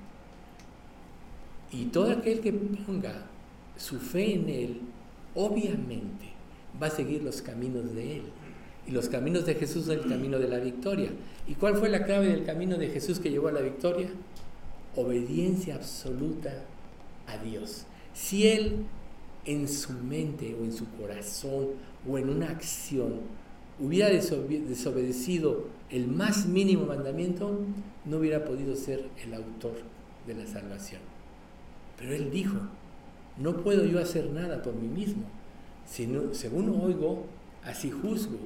Y 1.72 1.86
todo 1.86 2.12
aquel 2.12 2.40
que 2.42 2.54
ponga 2.54 3.26
su 3.78 4.00
fe 4.00 4.34
en 4.36 4.50
Él, 4.50 4.82
obviamente 5.36 6.26
va 6.82 6.88
a 6.88 6.92
seguir 6.92 7.24
los 7.24 7.42
caminos 7.42 7.94
de 7.94 8.18
Él. 8.18 8.24
Y 8.88 8.92
los 8.92 9.10
caminos 9.10 9.46
de 9.46 9.56
Jesús 9.56 9.86
son 9.86 10.00
el 10.00 10.08
camino 10.08 10.40
de 10.40 10.48
la 10.48 10.60
victoria. 10.60 11.10
¿Y 11.48 11.56
cuál 11.56 11.76
fue 11.76 11.90
la 11.90 12.06
clave 12.06 12.28
del 12.28 12.46
camino 12.46 12.78
de 12.78 12.88
Jesús 12.88 13.20
que 13.20 13.30
llevó 13.30 13.50
a 13.50 13.52
la 13.52 13.62
victoria? 13.62 14.10
Obediencia 14.96 15.76
absoluta 15.76 16.64
a 17.28 17.38
Dios. 17.38 17.86
Si 18.14 18.48
Él 18.48 18.86
en 19.46 19.68
su 19.68 19.94
mente 19.94 20.56
o 20.60 20.64
en 20.64 20.74
su 20.74 20.90
corazón 20.92 21.70
o 22.08 22.18
en 22.18 22.30
una 22.30 22.50
acción 22.50 23.22
hubiera 23.80 24.10
desobedecido 24.10 25.66
el 25.90 26.08
más 26.08 26.48
mínimo 26.48 26.86
mandamiento, 26.86 27.60
no 28.06 28.18
hubiera 28.18 28.44
podido 28.44 28.76
ser 28.76 29.10
el 29.24 29.34
autor 29.34 29.76
de 30.26 30.36
la 30.36 30.46
salvación. 30.46 31.02
Pero 31.98 32.14
él 32.14 32.32
dijo, 32.32 32.58
no 33.38 33.58
puedo 33.58 33.86
yo 33.86 34.00
hacer 34.00 34.30
nada 34.32 34.62
por 34.62 34.76
mí 34.76 34.88
mismo, 34.88 35.24
sino, 35.86 36.34
según 36.34 36.70
oigo, 36.70 37.26
así 37.64 37.92
juzgo. 37.92 38.38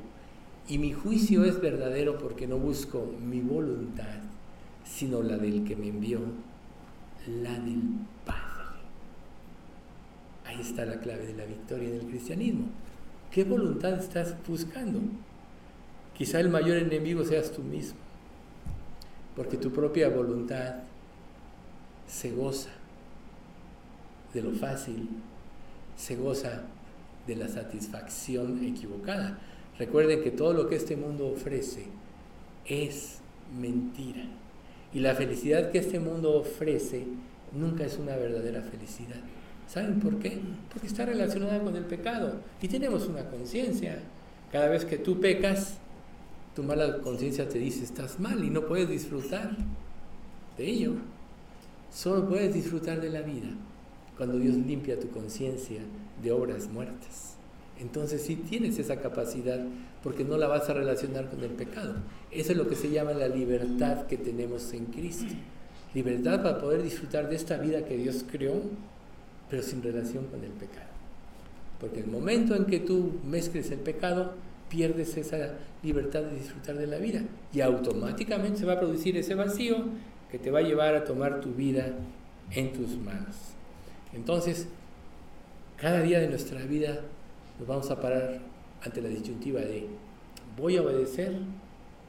Y 0.68 0.78
mi 0.78 0.94
juicio 0.94 1.44
es 1.44 1.60
verdadero 1.60 2.18
porque 2.18 2.48
no 2.48 2.58
busco 2.58 3.12
mi 3.20 3.42
voluntad, 3.42 4.20
sino 4.86 5.22
la 5.22 5.38
del 5.38 5.64
que 5.64 5.76
me 5.76 5.88
envió, 5.88 6.20
la 7.28 7.54
del 7.54 7.82
Padre. 8.26 8.42
Ahí 10.46 10.62
está 10.62 10.86
la 10.86 11.00
clave 11.00 11.26
de 11.26 11.36
la 11.36 11.46
victoria 11.46 11.90
del 11.90 12.06
cristianismo. 12.06 12.68
¿Qué 13.32 13.46
voluntad 13.46 13.94
estás 13.94 14.36
buscando? 14.46 15.00
Quizá 16.18 16.42
el 16.42 16.50
mayor 16.50 16.76
enemigo 16.78 17.24
seas 17.24 17.50
tú 17.50 17.62
mismo, 17.62 17.98
porque 19.38 19.56
tu 19.56 19.72
propia 19.72 20.10
voluntad 20.10 20.76
se 22.08 22.32
goza 22.32 22.72
de 24.34 24.42
lo 24.42 24.52
fácil, 24.52 25.08
se 25.96 26.18
goza 26.18 26.64
de 27.26 27.38
la 27.38 27.48
satisfacción 27.48 28.66
equivocada. 28.66 29.40
Recuerden 29.80 30.22
que 30.22 30.32
todo 30.32 30.52
lo 30.52 30.68
que 30.68 30.76
este 30.76 30.98
mundo 30.98 31.28
ofrece 31.28 31.86
es 32.66 33.20
mentira. 33.58 34.26
Y 34.94 35.00
la 35.00 35.16
felicidad 35.16 35.72
que 35.72 35.80
este 35.80 36.02
mundo 36.02 36.34
ofrece 36.34 37.08
nunca 37.54 37.86
es 37.86 37.98
una 37.98 38.18
verdadera 38.18 38.62
felicidad. 38.62 39.22
¿Saben 39.72 40.02
por 40.02 40.20
qué? 40.20 40.38
Porque 40.70 40.88
está 40.88 41.06
relacionada 41.06 41.62
con 41.62 41.74
el 41.78 41.86
pecado. 41.86 42.34
Y 42.62 42.68
tenemos 42.68 43.08
una 43.08 43.24
conciencia. 43.30 44.00
Cada 44.52 44.68
vez 44.68 44.84
que 44.84 44.98
tú 44.98 45.22
pecas, 45.22 45.78
tu 46.54 46.62
mala 46.62 46.98
conciencia 46.98 47.48
te 47.48 47.58
dice 47.58 47.86
estás 47.86 48.20
mal 48.20 48.44
y 48.44 48.50
no 48.50 48.66
puedes 48.68 48.90
disfrutar 48.90 49.56
de 50.58 50.70
ello. 50.70 50.96
Solo 51.90 52.28
puedes 52.28 52.54
disfrutar 52.54 53.00
de 53.00 53.12
la 53.12 53.22
vida 53.22 53.48
cuando 54.18 54.40
Dios 54.40 54.56
limpia 54.56 55.00
tu 55.00 55.10
conciencia 55.10 55.80
de 56.22 56.32
obras 56.34 56.68
muertas. 56.68 57.36
Entonces 57.80 58.24
sí 58.24 58.36
tienes 58.36 58.78
esa 58.78 58.98
capacidad 58.98 59.62
porque 60.04 60.26
no 60.26 60.36
la 60.38 60.48
vas 60.48 60.70
a 60.70 60.74
relacionar 60.74 61.30
con 61.30 61.46
el 61.46 61.52
pecado. 61.52 61.96
Eso 62.30 62.52
es 62.52 62.58
lo 62.58 62.68
que 62.68 62.76
se 62.76 62.92
llama 62.92 63.14
la 63.14 63.30
libertad 63.30 64.06
que 64.08 64.18
tenemos 64.18 64.74
en 64.74 64.88
Cristo. 64.88 65.34
Libertad 65.94 66.44
para 66.44 66.60
poder 66.60 66.84
disfrutar 66.84 67.30
de 67.30 67.38
esta 67.38 67.58
vida 67.58 67.86
que 67.86 67.96
Dios 67.96 68.26
creó, 68.30 68.62
pero 69.52 69.62
sin 69.62 69.84
relación 69.84 70.26
con 70.28 70.44
el 70.44 70.52
pecado. 70.52 70.88
Porque 71.80 72.00
el 72.00 72.08
momento 72.08 72.56
en 72.56 72.66
que 72.66 72.80
tú 72.80 73.20
mezcles 73.26 73.70
el 73.70 73.80
pecado, 73.80 74.34
pierdes 74.70 75.18
esa 75.18 75.56
libertad 75.84 76.22
de 76.22 76.38
disfrutar 76.38 76.78
de 76.78 76.88
la 76.88 76.98
vida 76.98 77.22
y 77.52 77.60
automáticamente 77.60 78.60
se 78.60 78.66
va 78.66 78.74
a 78.74 78.80
producir 78.80 79.18
ese 79.18 79.36
vacío 79.36 79.76
que 80.32 80.40
te 80.40 80.50
va 80.50 80.60
a 80.60 80.62
llevar 80.62 80.96
a 80.96 81.04
tomar 81.04 81.42
tu 81.42 81.54
vida 81.54 81.88
en 82.52 82.72
tus 82.72 82.98
manos. 82.98 83.36
Entonces, 84.14 84.68
cada 85.76 86.02
día 86.02 86.20
de 86.20 86.30
nuestra 86.30 86.62
vida 86.62 87.02
nos 87.60 87.68
vamos 87.68 87.92
a 87.92 88.00
parar 88.00 88.40
ante 88.82 89.02
la 89.02 89.10
disyuntiva 89.10 89.60
de 89.60 89.88
¿voy 90.56 90.78
a 90.78 90.84
obedecer 90.84 91.36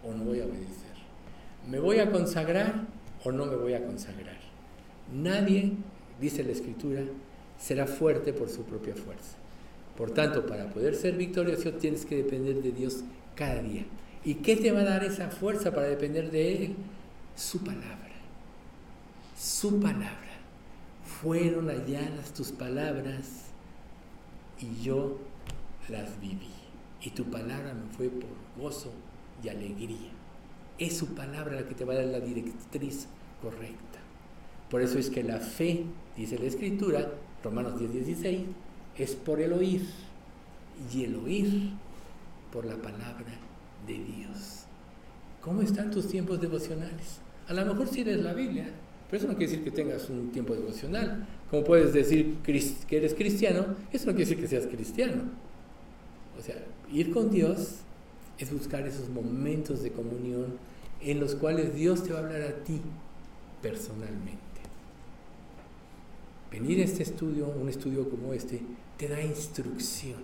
o 0.05 0.13
no 0.13 0.25
voy 0.25 0.41
a 0.41 0.45
obedecer? 0.45 0.93
¿Me 1.69 1.81
voy 1.81 1.99
a 1.99 2.13
consagrar 2.13 2.87
o 3.25 3.33
no 3.33 3.47
me 3.47 3.57
voy 3.57 3.75
a 3.75 3.85
consagrar? 3.85 4.39
Nadie, 5.13 5.73
dice 6.21 6.45
la 6.45 6.53
Escritura, 6.53 7.03
será 7.63 7.87
fuerte 7.87 8.33
por 8.33 8.49
su 8.49 8.65
propia 8.65 8.95
fuerza. 8.95 9.37
Por 9.97 10.11
tanto, 10.11 10.47
para 10.47 10.71
poder 10.71 10.95
ser 10.95 11.17
victorioso 11.17 11.73
tienes 11.75 12.05
que 12.05 12.17
depender 12.17 12.63
de 12.63 12.73
Dios 12.73 13.05
cada 13.37 13.63
día. 13.63 13.85
¿Y 14.25 14.37
qué 14.37 14.57
te 14.57 14.73
va 14.73 14.81
a 14.81 14.85
dar 14.85 15.05
esa 15.05 15.29
fuerza 15.29 15.73
para 15.73 15.87
depender 15.87 16.31
de 16.31 16.65
Él? 16.65 16.77
su 17.37 17.61
palabra, 17.61 18.13
su 19.37 19.81
palabra. 19.81 20.19
Fueron 21.05 21.69
halladas 21.69 22.33
tus 22.35 22.51
palabras 22.51 23.47
y 24.61 24.83
yo 24.83 25.19
las 25.89 26.21
viví. 26.21 26.51
Y 27.01 27.11
tu 27.11 27.25
palabra 27.25 27.75
me 27.75 27.93
fue 27.97 28.09
por 28.09 28.31
gozo 28.61 28.93
y 29.43 29.49
alegría. 29.49 30.11
Es 30.79 30.97
su 30.97 31.15
palabra 31.15 31.57
la 31.57 31.69
que 31.69 31.75
te 31.75 31.85
va 31.85 31.95
a 31.95 31.97
dar 31.97 32.07
la 32.07 32.21
directriz 32.21 33.07
correcta. 33.41 33.99
Por 34.71 34.81
eso 34.81 34.99
es 34.99 35.11
que 35.11 35.23
la 35.23 35.39
fe, 35.39 35.85
dice 36.17 36.39
la 36.39 36.47
Escritura, 36.47 37.13
Romanos 37.43 37.79
10, 37.79 37.93
16, 37.93 38.41
es 38.99 39.15
por 39.15 39.41
el 39.41 39.53
oír. 39.53 39.83
Y 40.93 41.05
el 41.05 41.17
oír 41.17 41.71
por 42.53 42.65
la 42.65 42.77
palabra 42.77 43.39
de 43.87 43.95
Dios. 43.95 44.65
¿Cómo 45.41 45.63
están 45.63 45.91
tus 45.91 46.09
tiempos 46.09 46.41
devocionales? 46.41 47.19
A 47.49 47.55
lo 47.55 47.65
mejor 47.67 47.89
si 47.89 48.01
eres 48.01 48.21
la 48.21 48.33
Biblia, 48.33 48.71
pero 49.11 49.23
eso 49.23 49.31
no 49.31 49.37
quiere 49.37 49.53
decir 49.53 49.65
que 49.65 49.71
tengas 49.71 50.09
un 50.09 50.31
tiempo 50.31 50.55
devocional. 50.55 51.27
Como 51.51 51.65
puedes 51.65 51.93
decir 51.93 52.39
que 52.43 52.97
eres 52.97 53.15
cristiano, 53.15 53.67
eso 53.93 54.07
no 54.07 54.13
quiere 54.13 54.31
decir 54.31 54.41
que 54.41 54.49
seas 54.49 54.67
cristiano. 54.67 55.25
O 56.39 56.43
sea, 56.43 56.57
ir 56.91 57.13
con 57.13 57.31
Dios 57.31 57.81
es 58.39 58.53
buscar 58.53 58.87
esos 58.87 59.09
momentos 59.09 59.83
de 59.83 59.93
comunión 59.93 60.57
en 61.01 61.21
los 61.21 61.35
cuales 61.35 61.75
Dios 61.75 62.05
te 62.05 62.13
va 62.13 62.21
a 62.21 62.23
hablar 62.23 62.43
a 62.43 62.65
ti 62.65 62.81
personalmente. 63.61 64.52
Venir 66.53 66.81
a 66.81 66.85
este 66.85 67.03
estudio, 67.03 67.49
un 67.49 67.71
estudio 67.71 68.11
como 68.11 68.35
este, 68.35 68.61
te 68.99 69.09
da 69.09 69.23
instrucción, 69.23 70.21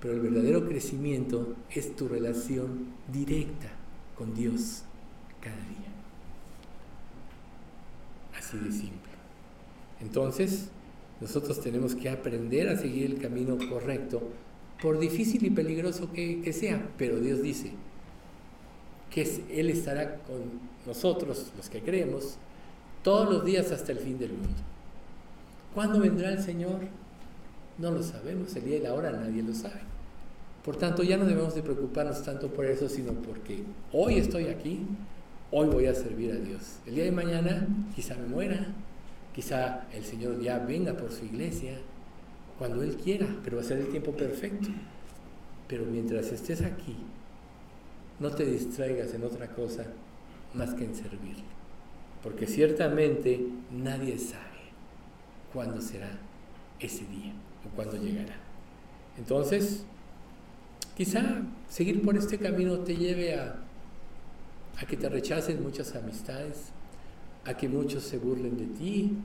pero 0.00 0.14
el 0.14 0.20
verdadero 0.20 0.66
crecimiento 0.66 1.56
es 1.70 1.94
tu 1.94 2.08
relación 2.08 2.86
directa 3.12 3.70
con 4.16 4.34
Dios 4.34 4.82
cada 5.42 5.56
día. 5.56 5.92
Así 8.38 8.56
de 8.56 8.72
simple. 8.72 9.12
Entonces, 10.00 10.70
nosotros 11.20 11.60
tenemos 11.60 11.94
que 11.94 12.08
aprender 12.08 12.70
a 12.70 12.78
seguir 12.78 13.04
el 13.04 13.20
camino 13.20 13.58
correcto, 13.68 14.22
por 14.80 14.98
difícil 14.98 15.44
y 15.44 15.50
peligroso 15.50 16.10
que, 16.10 16.52
sea, 16.54 16.88
pero 16.96 17.20
Dios 17.20 17.42
dice 17.42 17.72
que 19.10 19.28
Él 19.50 19.68
estará 19.68 20.16
con 20.22 20.40
nosotros, 20.86 21.52
los 21.58 21.68
que 21.68 21.82
creemos, 21.82 22.38
todos 23.02 23.30
los 23.30 23.44
días 23.44 23.70
hasta 23.70 23.92
el 23.92 23.98
fin 23.98 24.18
del 24.18 24.32
mundo. 24.32 24.62
¿Cuándo 25.74 26.00
vendrá 26.00 26.32
el 26.32 26.42
Señor? 26.42 26.80
No 27.78 27.92
lo 27.92 28.02
sabemos, 28.02 28.54
el 28.56 28.64
día 28.64 28.76
y 28.78 28.80
la 28.80 28.92
hora 28.92 29.12
nadie 29.12 29.42
lo 29.42 29.54
sabe. 29.54 29.80
Por 30.64 30.76
tanto, 30.76 31.02
ya 31.02 31.16
no 31.16 31.24
debemos 31.24 31.54
de 31.54 31.62
preocuparnos 31.62 32.22
tanto 32.24 32.48
por 32.48 32.66
eso, 32.66 32.88
sino 32.88 33.12
porque 33.12 33.62
hoy 33.92 34.16
estoy 34.16 34.48
aquí, 34.48 34.80
hoy 35.52 35.68
voy 35.68 35.86
a 35.86 35.94
servir 35.94 36.32
a 36.32 36.36
Dios. 36.36 36.80
El 36.86 36.96
día 36.96 37.04
de 37.04 37.12
mañana 37.12 37.66
quizá 37.94 38.16
me 38.16 38.26
muera, 38.26 38.66
quizá 39.32 39.84
el 39.94 40.04
Señor 40.04 40.40
ya 40.40 40.58
venga 40.58 40.94
por 40.94 41.12
su 41.12 41.24
iglesia, 41.24 41.78
cuando 42.58 42.82
Él 42.82 42.96
quiera, 42.96 43.26
pero 43.44 43.56
va 43.56 43.62
a 43.62 43.66
ser 43.66 43.78
el 43.78 43.88
tiempo 43.88 44.12
perfecto. 44.12 44.68
Pero 45.68 45.84
mientras 45.86 46.32
estés 46.32 46.62
aquí, 46.62 46.96
no 48.18 48.30
te 48.32 48.44
distraigas 48.44 49.14
en 49.14 49.22
otra 49.22 49.48
cosa 49.54 49.84
más 50.52 50.74
que 50.74 50.84
en 50.84 50.96
servir. 50.96 51.36
Porque 52.24 52.46
ciertamente 52.46 53.46
nadie 53.70 54.18
sabe 54.18 54.49
cuándo 55.52 55.80
será 55.80 56.10
ese 56.78 57.04
día 57.06 57.32
o 57.66 57.74
cuándo 57.76 57.96
llegará. 57.96 58.36
Entonces, 59.18 59.84
quizá 60.96 61.42
seguir 61.68 62.02
por 62.02 62.16
este 62.16 62.38
camino 62.38 62.78
te 62.78 62.96
lleve 62.96 63.34
a, 63.34 63.56
a 64.80 64.86
que 64.86 64.96
te 64.96 65.08
rechacen 65.08 65.62
muchas 65.62 65.94
amistades, 65.94 66.70
a 67.44 67.54
que 67.54 67.68
muchos 67.68 68.02
se 68.02 68.18
burlen 68.18 68.56
de 68.56 68.66
ti. 68.66 69.16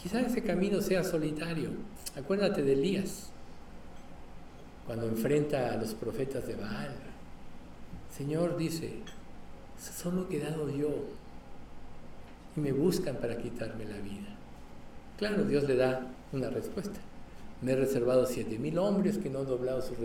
Quizá 0.00 0.20
ese 0.20 0.42
camino 0.42 0.80
sea 0.80 1.04
solitario. 1.04 1.70
Acuérdate 2.16 2.62
de 2.62 2.72
Elías, 2.72 3.30
cuando 4.86 5.06
enfrenta 5.06 5.72
a 5.72 5.76
los 5.76 5.94
profetas 5.94 6.46
de 6.46 6.56
Baal. 6.56 6.96
Señor 8.16 8.56
dice, 8.56 8.94
solo 9.78 10.24
he 10.24 10.28
quedado 10.28 10.68
yo 10.68 10.90
y 12.56 12.60
me 12.60 12.72
buscan 12.72 13.16
para 13.16 13.38
quitarme 13.38 13.84
la 13.84 13.98
vida. 13.98 14.36
Claro, 15.20 15.44
Dios 15.44 15.64
le 15.64 15.76
da 15.76 16.06
una 16.32 16.48
respuesta. 16.48 16.98
Me 17.60 17.72
he 17.72 17.76
reservado 17.76 18.24
siete 18.24 18.58
mil 18.58 18.78
hombres 18.78 19.18
que 19.18 19.28
no 19.28 19.40
han 19.40 19.46
doblado 19.46 19.82
sus 19.82 19.98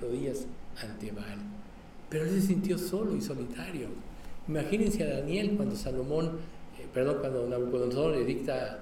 rodillas 0.00 0.46
ante 0.82 1.12
Baal. 1.12 1.38
Pero 2.10 2.24
él 2.24 2.30
se 2.30 2.48
sintió 2.48 2.76
solo 2.76 3.14
y 3.14 3.20
solitario. 3.20 3.86
Imagínense 4.48 5.04
a 5.04 5.18
Daniel 5.20 5.52
cuando 5.56 5.76
Salomón, 5.76 6.40
eh, 6.76 6.88
perdón, 6.92 7.18
cuando 7.20 7.46
Nabucodonosor 7.46 8.16
le 8.16 8.24
dicta, 8.24 8.80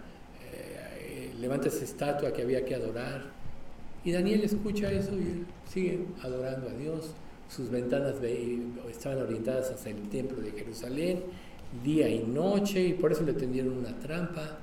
eh, 0.51 1.35
levanta 1.39 1.69
esa 1.69 1.85
estatua 1.85 2.33
que 2.33 2.41
había 2.41 2.65
que 2.65 2.77
adorar. 2.77 3.25
Y 4.03 4.13
Daniel 4.13 4.43
escucha 4.43 4.91
eso 4.91 5.13
y 5.13 5.45
sigue 5.71 6.07
adorando 6.23 6.71
a 6.71 6.73
Dios. 6.73 7.13
Sus 7.51 7.69
ventanas 7.69 8.15
estaban 8.91 9.19
orientadas 9.19 9.73
hacia 9.73 9.93
el 9.93 10.09
templo 10.09 10.41
de 10.41 10.53
Jerusalén, 10.53 11.21
día 11.85 12.09
y 12.09 12.21
noche, 12.23 12.83
y 12.83 12.93
por 12.95 13.13
eso 13.13 13.25
le 13.25 13.35
tendieron 13.35 13.77
una 13.77 13.95
trampa. 13.99 14.61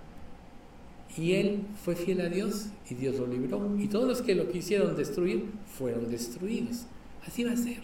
Y 1.16 1.34
él 1.34 1.62
fue 1.84 1.96
fiel 1.96 2.22
a 2.22 2.30
Dios 2.30 2.68
y 2.90 2.96
Dios 2.96 3.18
lo 3.18 3.28
libró. 3.28 3.76
Y 3.80 3.88
todos 3.88 4.08
los 4.08 4.22
que 4.22 4.36
lo 4.36 4.50
quisieron 4.50 4.96
destruir 4.96 5.46
fueron 5.78 6.10
destruidos. 6.10 6.86
Así 7.26 7.44
va 7.44 7.54
a 7.54 7.58
ser. 7.58 7.82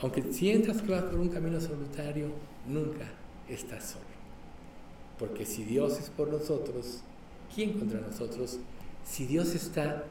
Aunque 0.00 0.32
sientas 0.32 0.82
que 0.82 0.90
vas 0.90 1.04
por 1.04 1.20
un 1.20 1.28
camino 1.28 1.60
solitario, 1.60 2.28
nunca 2.66 3.06
estás 3.48 3.90
solo. 3.90 4.04
Porque 5.18 5.46
si 5.46 5.64
Dios 5.64 5.98
es 6.00 6.10
por 6.10 6.28
nosotros, 6.28 7.02
¿quién 7.54 7.78
contra 7.78 8.00
nosotros? 8.00 8.58
Si 9.04 9.26
Dios 9.26 9.54
está 9.54 10.04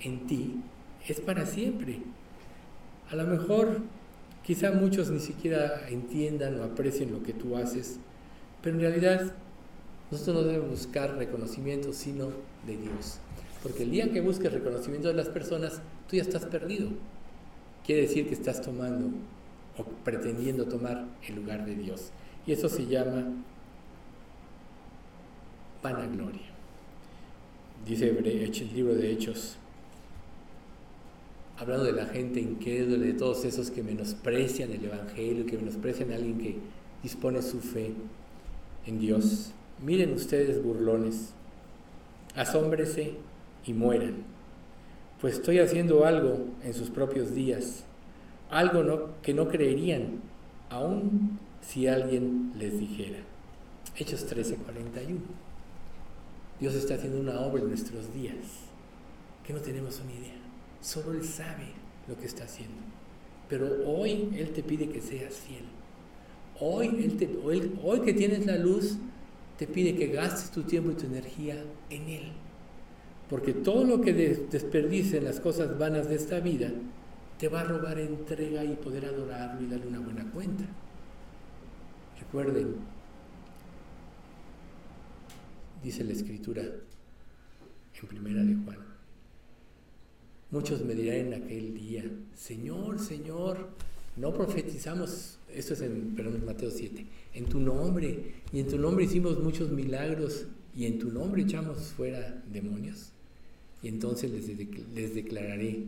en 0.00 0.26
ti, 0.26 0.56
es 1.08 1.20
para 1.20 1.46
siempre. 1.46 2.00
A 3.10 3.16
lo 3.16 3.26
mejor, 3.26 3.80
quizá 4.44 4.72
muchos 4.72 5.10
ni 5.10 5.20
siquiera 5.20 5.88
entiendan 5.88 6.60
o 6.60 6.64
aprecien 6.64 7.10
lo 7.10 7.22
que 7.22 7.32
tú 7.32 7.56
haces, 7.56 7.98
pero 8.62 8.76
en 8.76 8.82
realidad 8.82 9.34
nosotros 10.10 10.36
no 10.36 10.42
debemos 10.42 10.70
buscar 10.70 11.16
reconocimiento 11.16 11.92
sino 11.92 12.26
de 12.66 12.76
Dios. 12.76 13.18
Porque 13.62 13.82
el 13.82 13.90
día 13.90 14.10
que 14.10 14.20
busques 14.20 14.52
reconocimiento 14.52 15.08
de 15.08 15.14
las 15.14 15.28
personas, 15.28 15.80
tú 16.08 16.16
ya 16.16 16.22
estás 16.22 16.44
perdido. 16.46 16.88
Quiere 17.84 18.02
decir 18.02 18.26
que 18.26 18.34
estás 18.34 18.62
tomando 18.62 19.08
o 19.76 19.84
pretendiendo 20.04 20.64
tomar 20.66 21.06
el 21.28 21.36
lugar 21.36 21.64
de 21.64 21.74
Dios. 21.74 22.10
Y 22.46 22.52
eso 22.52 22.68
se 22.68 22.86
llama 22.86 23.24
vanagloria. 25.82 26.50
Dice 27.86 28.08
el 28.08 28.74
libro 28.74 28.94
de 28.94 29.10
Hechos, 29.10 29.56
hablando 31.58 31.84
de 31.84 31.92
la 31.92 32.06
gente 32.06 32.40
incrédula, 32.40 33.04
de 33.04 33.12
todos 33.14 33.44
esos 33.44 33.70
que 33.70 33.82
menosprecian 33.82 34.72
el 34.72 34.84
Evangelio, 34.84 35.46
que 35.46 35.56
menosprecian 35.56 36.12
a 36.12 36.16
alguien 36.16 36.38
que 36.38 36.56
dispone 37.02 37.42
su 37.42 37.60
fe 37.60 37.92
en 38.86 38.98
Dios. 38.98 39.52
Miren 39.82 40.12
ustedes, 40.12 40.62
burlones, 40.62 41.32
asómbrese 42.34 43.14
y 43.64 43.72
mueran, 43.72 44.24
pues 45.20 45.34
estoy 45.34 45.58
haciendo 45.58 46.04
algo 46.04 46.46
en 46.62 46.74
sus 46.74 46.90
propios 46.90 47.34
días, 47.34 47.84
algo 48.50 49.14
que 49.22 49.34
no 49.34 49.48
creerían, 49.48 50.20
aun 50.68 51.38
si 51.62 51.86
alguien 51.86 52.52
les 52.58 52.78
dijera. 52.78 53.18
Hechos 53.96 54.26
13:41. 54.26 55.18
Dios 56.58 56.74
está 56.74 56.94
haciendo 56.94 57.20
una 57.20 57.40
obra 57.40 57.62
en 57.62 57.68
nuestros 57.68 58.12
días 58.12 58.36
que 59.46 59.52
no 59.52 59.60
tenemos 59.60 60.00
una 60.00 60.12
idea. 60.12 60.38
Solo 60.80 61.12
Él 61.12 61.24
sabe 61.24 61.68
lo 62.06 62.16
que 62.18 62.26
está 62.26 62.44
haciendo. 62.44 62.76
Pero 63.48 63.66
hoy 63.86 64.28
Él 64.36 64.50
te 64.50 64.62
pide 64.62 64.88
que 64.88 65.00
seas 65.00 65.34
fiel. 65.34 65.64
Hoy, 66.62 66.88
él 66.88 67.16
te, 67.16 67.26
hoy, 67.42 67.72
hoy 67.82 68.00
que 68.00 68.12
tienes 68.12 68.44
la 68.44 68.56
luz, 68.58 68.98
te 69.60 69.66
pide 69.66 69.94
que 69.94 70.06
gastes 70.06 70.50
tu 70.50 70.62
tiempo 70.62 70.90
y 70.90 70.94
tu 70.94 71.04
energía 71.04 71.62
en 71.90 72.08
Él. 72.08 72.32
Porque 73.28 73.52
todo 73.52 73.84
lo 73.84 74.00
que 74.00 74.14
desperdice 74.14 75.18
en 75.18 75.24
las 75.24 75.38
cosas 75.38 75.78
vanas 75.78 76.08
de 76.08 76.14
esta 76.14 76.40
vida 76.40 76.72
te 77.38 77.48
va 77.48 77.60
a 77.60 77.64
robar 77.64 77.98
entrega 77.98 78.64
y 78.64 78.74
poder 78.76 79.04
adorarlo 79.04 79.60
y 79.60 79.66
darle 79.66 79.86
una 79.86 80.00
buena 80.00 80.24
cuenta. 80.30 80.64
Recuerden, 82.18 82.76
dice 85.82 86.04
la 86.04 86.12
Escritura 86.12 86.62
en 86.62 88.08
Primera 88.08 88.42
de 88.42 88.54
Juan. 88.64 88.78
Muchos 90.52 90.82
me 90.86 90.94
dirán 90.94 91.34
en 91.34 91.34
aquel 91.34 91.74
día, 91.74 92.04
Señor, 92.34 92.98
Señor, 92.98 93.68
no 94.20 94.34
profetizamos, 94.34 95.38
esto 95.54 95.74
es 95.74 95.80
en 95.80 96.14
perdón, 96.14 96.44
Mateo 96.44 96.70
7, 96.70 97.06
en 97.34 97.44
tu 97.46 97.58
nombre, 97.58 98.34
y 98.52 98.60
en 98.60 98.68
tu 98.68 98.78
nombre 98.78 99.04
hicimos 99.04 99.40
muchos 99.40 99.70
milagros, 99.70 100.46
y 100.76 100.84
en 100.84 100.98
tu 100.98 101.10
nombre 101.10 101.42
echamos 101.42 101.78
fuera 101.96 102.42
demonios. 102.52 103.10
Y 103.82 103.88
entonces 103.88 104.30
les, 104.30 104.46
les 104.94 105.14
declararé, 105.14 105.86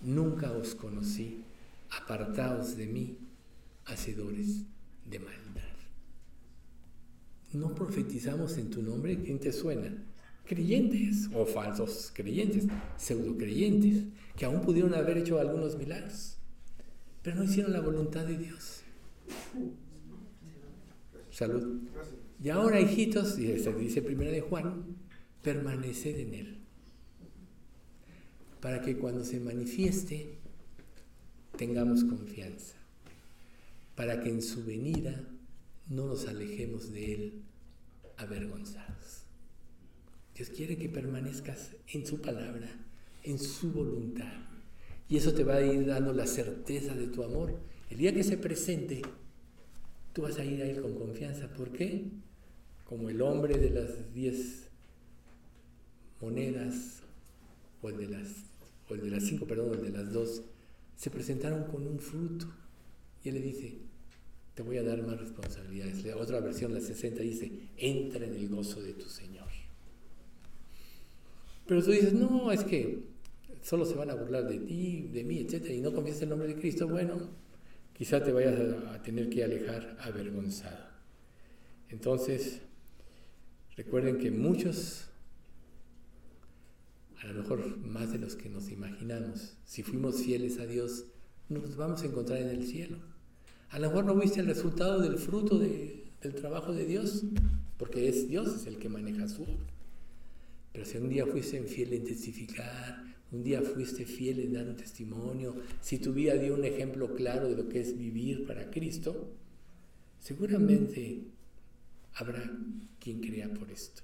nunca 0.00 0.52
os 0.52 0.74
conocí, 0.74 1.42
apartaos 1.90 2.76
de 2.76 2.86
mí, 2.86 3.16
hacedores 3.84 4.62
de 5.10 5.18
maldad. 5.18 5.62
no 7.52 7.74
profetizamos 7.74 8.56
en 8.56 8.70
tu 8.70 8.80
nombre, 8.82 9.18
¿quién 9.22 9.38
te 9.38 9.52
suena? 9.52 9.92
Creyentes 10.46 11.28
o 11.34 11.44
falsos 11.44 12.10
creyentes, 12.14 12.66
pseudo 12.96 13.36
creyentes, 13.36 14.04
que 14.36 14.44
aún 14.44 14.62
pudieron 14.62 14.94
haber 14.94 15.18
hecho 15.18 15.38
algunos 15.38 15.76
milagros, 15.76 16.38
pero 17.22 17.36
no 17.36 17.44
hicieron 17.44 17.72
la 17.72 17.80
voluntad 17.80 18.26
de 18.26 18.36
Dios. 18.36 18.82
Salud. 21.30 21.80
Y 22.42 22.48
ahora, 22.48 22.80
hijitos, 22.80 23.34
se 23.34 23.72
dice 23.74 24.02
primero 24.02 24.32
de 24.32 24.40
Juan, 24.40 24.96
permaneced 25.42 26.18
en 26.18 26.34
Él. 26.34 26.58
Para 28.60 28.82
que 28.82 28.96
cuando 28.96 29.24
se 29.24 29.40
manifieste 29.40 30.38
tengamos 31.56 32.04
confianza. 32.04 32.76
Para 33.94 34.22
que 34.22 34.30
en 34.30 34.42
su 34.42 34.64
venida 34.64 35.28
no 35.88 36.06
nos 36.06 36.26
alejemos 36.26 36.92
de 36.92 37.14
Él 37.14 37.42
avergonzados. 38.16 39.24
Dios 40.34 40.50
quiere 40.50 40.76
que 40.76 40.88
permanezcas 40.88 41.72
en 41.88 42.06
su 42.06 42.20
palabra, 42.20 42.68
en 43.22 43.38
su 43.38 43.72
voluntad. 43.72 44.51
Y 45.12 45.18
eso 45.18 45.34
te 45.34 45.44
va 45.44 45.56
a 45.56 45.60
ir 45.60 45.84
dando 45.84 46.14
la 46.14 46.26
certeza 46.26 46.94
de 46.94 47.06
tu 47.06 47.22
amor. 47.22 47.54
El 47.90 47.98
día 47.98 48.14
que 48.14 48.24
se 48.24 48.38
presente, 48.38 49.02
tú 50.14 50.22
vas 50.22 50.38
a 50.38 50.44
ir 50.46 50.62
a 50.62 50.64
Él 50.64 50.80
con 50.80 50.94
confianza. 50.94 51.48
¿Por 51.48 51.70
qué? 51.70 52.06
Como 52.86 53.10
el 53.10 53.20
hombre 53.20 53.58
de 53.58 53.68
las 53.68 54.14
diez 54.14 54.70
monedas, 56.18 57.02
o 57.82 57.90
el 57.90 57.98
de 57.98 58.08
las, 58.08 58.26
o 58.88 58.94
el 58.94 59.02
de 59.02 59.10
las 59.10 59.24
cinco, 59.24 59.44
perdón, 59.44 59.74
el 59.74 59.92
de 59.92 59.98
las 59.98 60.14
dos, 60.14 60.44
se 60.96 61.10
presentaron 61.10 61.64
con 61.64 61.86
un 61.86 61.98
fruto. 61.98 62.46
Y 63.22 63.28
Él 63.28 63.34
le 63.34 63.42
dice, 63.42 63.80
te 64.54 64.62
voy 64.62 64.78
a 64.78 64.82
dar 64.82 65.06
más 65.06 65.20
responsabilidades. 65.20 66.06
La 66.06 66.16
otra 66.16 66.40
versión, 66.40 66.72
la 66.72 66.80
60, 66.80 67.22
dice, 67.22 67.52
entra 67.76 68.24
en 68.24 68.34
el 68.34 68.48
gozo 68.48 68.80
de 68.80 68.94
tu 68.94 69.10
Señor. 69.10 69.48
Pero 71.66 71.84
tú 71.84 71.90
dices, 71.90 72.14
no, 72.14 72.50
es 72.50 72.64
que 72.64 73.11
solo 73.62 73.86
se 73.86 73.94
van 73.94 74.10
a 74.10 74.14
burlar 74.14 74.46
de 74.46 74.58
ti, 74.58 75.08
de 75.12 75.24
mí, 75.24 75.38
etc. 75.38 75.70
Y 75.70 75.80
no 75.80 75.92
confiesas 75.92 76.22
el 76.22 76.28
nombre 76.30 76.48
de 76.48 76.56
Cristo. 76.56 76.88
Bueno, 76.88 77.30
quizá 77.94 78.22
te 78.22 78.32
vayas 78.32 78.58
a, 78.88 79.02
tener 79.02 79.30
que 79.30 79.44
alejar 79.44 79.96
avergonzado. 80.00 80.90
Entonces, 81.88 82.60
recuerden 83.76 84.18
que 84.18 84.30
muchos, 84.30 85.08
a 87.22 87.26
lo 87.28 87.34
mejor 87.34 87.78
más 87.78 88.12
de 88.12 88.18
los 88.18 88.34
que 88.34 88.48
nos 88.48 88.70
imaginamos, 88.70 89.56
si 89.64 89.82
fuimos 89.82 90.22
fieles 90.22 90.58
a 90.58 90.66
Dios, 90.66 91.06
nos 91.48 91.76
vamos 91.76 92.02
a 92.02 92.06
encontrar 92.06 92.40
en 92.40 92.48
el 92.48 92.66
cielo. 92.66 92.98
A 93.70 93.78
lo 93.78 93.88
mejor 93.88 94.04
no 94.04 94.14
viste 94.16 94.40
el 94.40 94.46
resultado 94.46 95.00
del 95.00 95.16
fruto 95.16 95.58
del 95.58 96.34
trabajo 96.34 96.72
de 96.72 96.84
Dios, 96.84 97.24
porque 97.78 98.08
es 98.08 98.28
Dios 98.28 98.66
el 98.66 98.78
que 98.78 98.88
maneja 98.88 99.28
su 99.28 99.42
obra. 99.42 99.72
Pero 100.72 100.84
si 100.84 100.98
un 100.98 101.08
día 101.08 101.26
fuiste 101.26 101.62
fiel 101.64 101.92
en 101.92 102.04
testificar, 102.04 103.11
un 103.32 103.42
día 103.42 103.62
fuiste 103.62 104.04
fiel 104.04 104.40
en 104.40 104.52
dar 104.52 104.68
un 104.68 104.76
testimonio, 104.76 105.56
si 105.80 105.98
tu 105.98 106.12
vida 106.12 106.34
dio 106.34 106.54
un 106.54 106.64
ejemplo 106.64 107.14
claro 107.14 107.48
de 107.48 107.56
lo 107.56 107.68
que 107.68 107.80
es 107.80 107.98
vivir 107.98 108.46
para 108.46 108.70
Cristo, 108.70 109.30
seguramente 110.20 111.22
habrá 112.14 112.50
quien 113.00 113.20
crea 113.20 113.48
por 113.52 113.70
esto. 113.70 114.02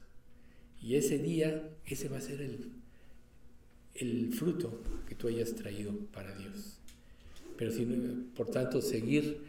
Y 0.80 0.94
ese 0.94 1.18
día, 1.18 1.70
ese 1.84 2.08
va 2.08 2.18
a 2.18 2.22
ser 2.22 2.40
el, 2.40 2.72
el 3.94 4.32
fruto 4.32 4.82
que 5.06 5.14
tú 5.14 5.28
hayas 5.28 5.54
traído 5.54 5.92
para 6.12 6.34
Dios. 6.34 6.78
Pero 7.58 7.70
si, 7.70 7.84
por 8.34 8.50
tanto, 8.50 8.80
seguir 8.80 9.42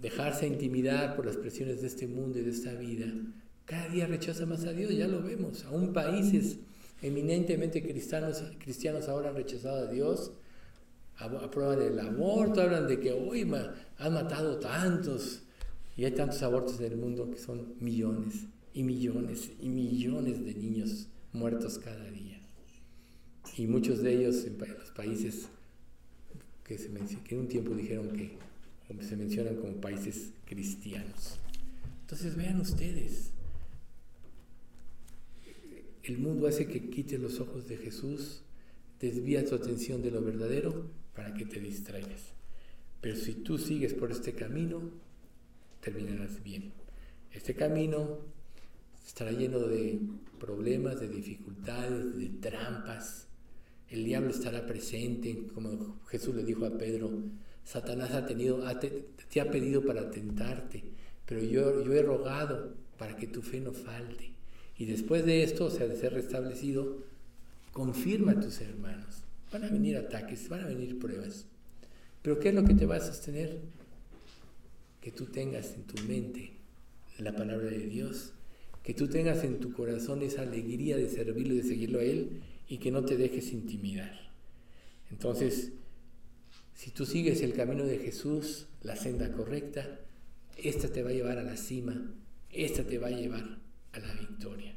dejarse 0.00 0.46
intimidar 0.46 1.16
por 1.16 1.26
las 1.26 1.36
presiones 1.36 1.80
de 1.80 1.86
este 1.88 2.06
mundo 2.06 2.38
y 2.38 2.42
de 2.42 2.50
esta 2.50 2.74
vida, 2.74 3.06
cada 3.64 3.88
día 3.88 4.06
rechaza 4.06 4.46
más 4.46 4.64
a 4.64 4.72
Dios, 4.72 4.94
ya 4.94 5.08
lo 5.08 5.22
vemos. 5.22 5.64
Aún 5.64 5.92
países 5.92 6.58
eminentemente 7.02 7.82
cristianos, 7.82 8.42
cristianos 8.58 9.08
ahora 9.08 9.30
han 9.30 9.36
rechazado 9.36 9.88
a 9.88 9.92
Dios, 9.92 10.32
aprueban 11.16 11.82
el 11.82 11.98
aborto, 11.98 12.62
hablan 12.62 12.88
de 12.88 12.98
que 12.98 13.12
hoy 13.12 13.42
han 13.98 14.14
matado 14.14 14.58
tantos, 14.58 15.42
y 15.96 16.04
hay 16.04 16.12
tantos 16.12 16.42
abortos 16.42 16.80
en 16.80 16.92
el 16.92 16.96
mundo 16.96 17.30
que 17.30 17.38
son 17.38 17.74
millones 17.80 18.46
y 18.72 18.82
millones 18.82 19.50
y 19.60 19.68
millones 19.68 20.42
de 20.44 20.54
niños 20.54 21.08
muertos 21.32 21.78
cada 21.78 22.10
día. 22.10 22.40
Y 23.58 23.66
muchos 23.66 24.02
de 24.02 24.14
ellos 24.14 24.44
en 24.46 24.56
los 24.58 24.90
países 24.92 25.48
que, 26.64 26.78
se 26.78 26.88
que 27.24 27.34
en 27.34 27.40
un 27.42 27.48
tiempo 27.48 27.74
dijeron 27.74 28.08
que 28.16 28.38
se 29.00 29.16
mencionan 29.16 29.56
como 29.56 29.74
países 29.74 30.32
cristianos. 30.46 31.38
Entonces 32.02 32.36
vean 32.36 32.60
ustedes, 32.60 33.32
el 36.04 36.18
mundo 36.18 36.48
hace 36.48 36.66
que 36.66 36.90
quite 36.90 37.18
los 37.18 37.40
ojos 37.40 37.68
de 37.68 37.76
Jesús, 37.76 38.42
desvía 39.00 39.44
tu 39.44 39.54
atención 39.54 40.02
de 40.02 40.10
lo 40.10 40.22
verdadero 40.22 40.86
para 41.14 41.34
que 41.34 41.44
te 41.44 41.60
distraigas. 41.60 42.34
Pero 43.00 43.16
si 43.16 43.34
tú 43.34 43.58
sigues 43.58 43.94
por 43.94 44.10
este 44.10 44.32
camino, 44.32 44.80
terminarás 45.80 46.42
bien. 46.42 46.72
Este 47.32 47.54
camino 47.54 48.18
estará 49.06 49.32
lleno 49.32 49.58
de 49.60 50.00
problemas, 50.38 51.00
de 51.00 51.08
dificultades, 51.08 52.18
de 52.18 52.28
trampas. 52.40 53.26
El 53.88 54.04
diablo 54.04 54.30
estará 54.30 54.66
presente, 54.66 55.48
como 55.54 56.00
Jesús 56.06 56.34
le 56.34 56.44
dijo 56.44 56.64
a 56.64 56.78
Pedro, 56.78 57.10
Satanás 57.64 58.12
ha 58.12 58.26
tenido, 58.26 58.64
te, 58.78 59.40
ha 59.40 59.50
pedido 59.50 59.84
para 59.84 60.10
tentarte, 60.10 60.82
pero 61.26 61.42
yo 61.42 61.92
he 61.92 62.02
rogado 62.02 62.74
para 62.98 63.16
que 63.16 63.26
tu 63.26 63.42
fe 63.42 63.60
no 63.60 63.72
falte. 63.72 64.31
Y 64.82 64.84
después 64.84 65.24
de 65.24 65.44
esto, 65.44 65.66
o 65.66 65.70
sea, 65.70 65.86
de 65.86 65.96
ser 65.96 66.12
restablecido, 66.12 67.04
confirma 67.72 68.32
a 68.32 68.40
tus 68.40 68.60
hermanos. 68.62 69.22
Van 69.52 69.62
a 69.62 69.68
venir 69.68 69.96
ataques, 69.96 70.48
van 70.48 70.62
a 70.62 70.66
venir 70.66 70.98
pruebas. 70.98 71.46
Pero 72.20 72.40
¿qué 72.40 72.48
es 72.48 72.54
lo 72.56 72.64
que 72.64 72.74
te 72.74 72.84
va 72.84 72.96
a 72.96 73.00
sostener? 73.00 73.60
Que 75.00 75.12
tú 75.12 75.26
tengas 75.26 75.74
en 75.74 75.84
tu 75.84 76.02
mente 76.02 76.54
la 77.20 77.32
palabra 77.32 77.70
de 77.70 77.86
Dios, 77.86 78.32
que 78.82 78.92
tú 78.92 79.06
tengas 79.06 79.44
en 79.44 79.60
tu 79.60 79.72
corazón 79.72 80.20
esa 80.22 80.42
alegría 80.42 80.96
de 80.96 81.08
servirlo 81.08 81.54
y 81.54 81.58
de 81.58 81.62
seguirlo 81.62 82.00
a 82.00 82.02
Él 82.02 82.40
y 82.66 82.78
que 82.78 82.90
no 82.90 83.04
te 83.04 83.16
dejes 83.16 83.52
intimidar. 83.52 84.32
Entonces, 85.12 85.70
si 86.74 86.90
tú 86.90 87.06
sigues 87.06 87.40
el 87.42 87.52
camino 87.52 87.84
de 87.84 87.98
Jesús, 87.98 88.66
la 88.82 88.96
senda 88.96 89.30
correcta, 89.30 90.00
esta 90.56 90.88
te 90.88 91.04
va 91.04 91.10
a 91.10 91.12
llevar 91.12 91.38
a 91.38 91.44
la 91.44 91.56
cima, 91.56 92.12
esta 92.50 92.82
te 92.82 92.98
va 92.98 93.06
a 93.06 93.12
llevar 93.12 93.62
a 93.92 93.98
la 94.00 94.12
victoria. 94.14 94.71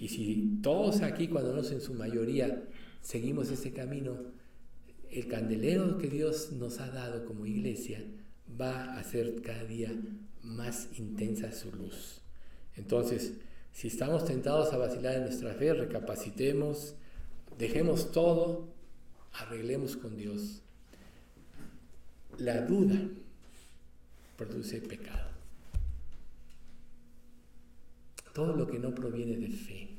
Y 0.00 0.08
si 0.08 0.58
todos 0.62 1.02
aquí, 1.02 1.28
cuando 1.28 1.54
no 1.54 1.62
en 1.62 1.80
su 1.80 1.94
mayoría, 1.94 2.64
seguimos 3.00 3.50
este 3.50 3.72
camino, 3.72 4.16
el 5.10 5.28
candelero 5.28 5.98
que 5.98 6.08
Dios 6.08 6.50
nos 6.52 6.80
ha 6.80 6.90
dado 6.90 7.24
como 7.24 7.46
iglesia 7.46 8.02
va 8.60 8.94
a 8.94 8.98
hacer 8.98 9.42
cada 9.42 9.64
día 9.64 9.92
más 10.42 10.88
intensa 10.98 11.52
su 11.52 11.70
luz. 11.70 12.22
Entonces, 12.76 13.34
si 13.72 13.86
estamos 13.86 14.24
tentados 14.24 14.72
a 14.72 14.78
vacilar 14.78 15.14
en 15.14 15.24
nuestra 15.24 15.54
fe, 15.54 15.72
recapacitemos, 15.74 16.94
dejemos 17.58 18.10
todo, 18.10 18.68
arreglemos 19.32 19.96
con 19.96 20.16
Dios 20.16 20.62
la 22.40 22.62
duda 22.62 22.96
produce 24.36 24.80
pecado. 24.80 25.30
Todo 28.32 28.56
lo 28.56 28.66
que 28.66 28.78
no 28.78 28.94
proviene 28.94 29.36
de 29.36 29.48
fe 29.48 29.89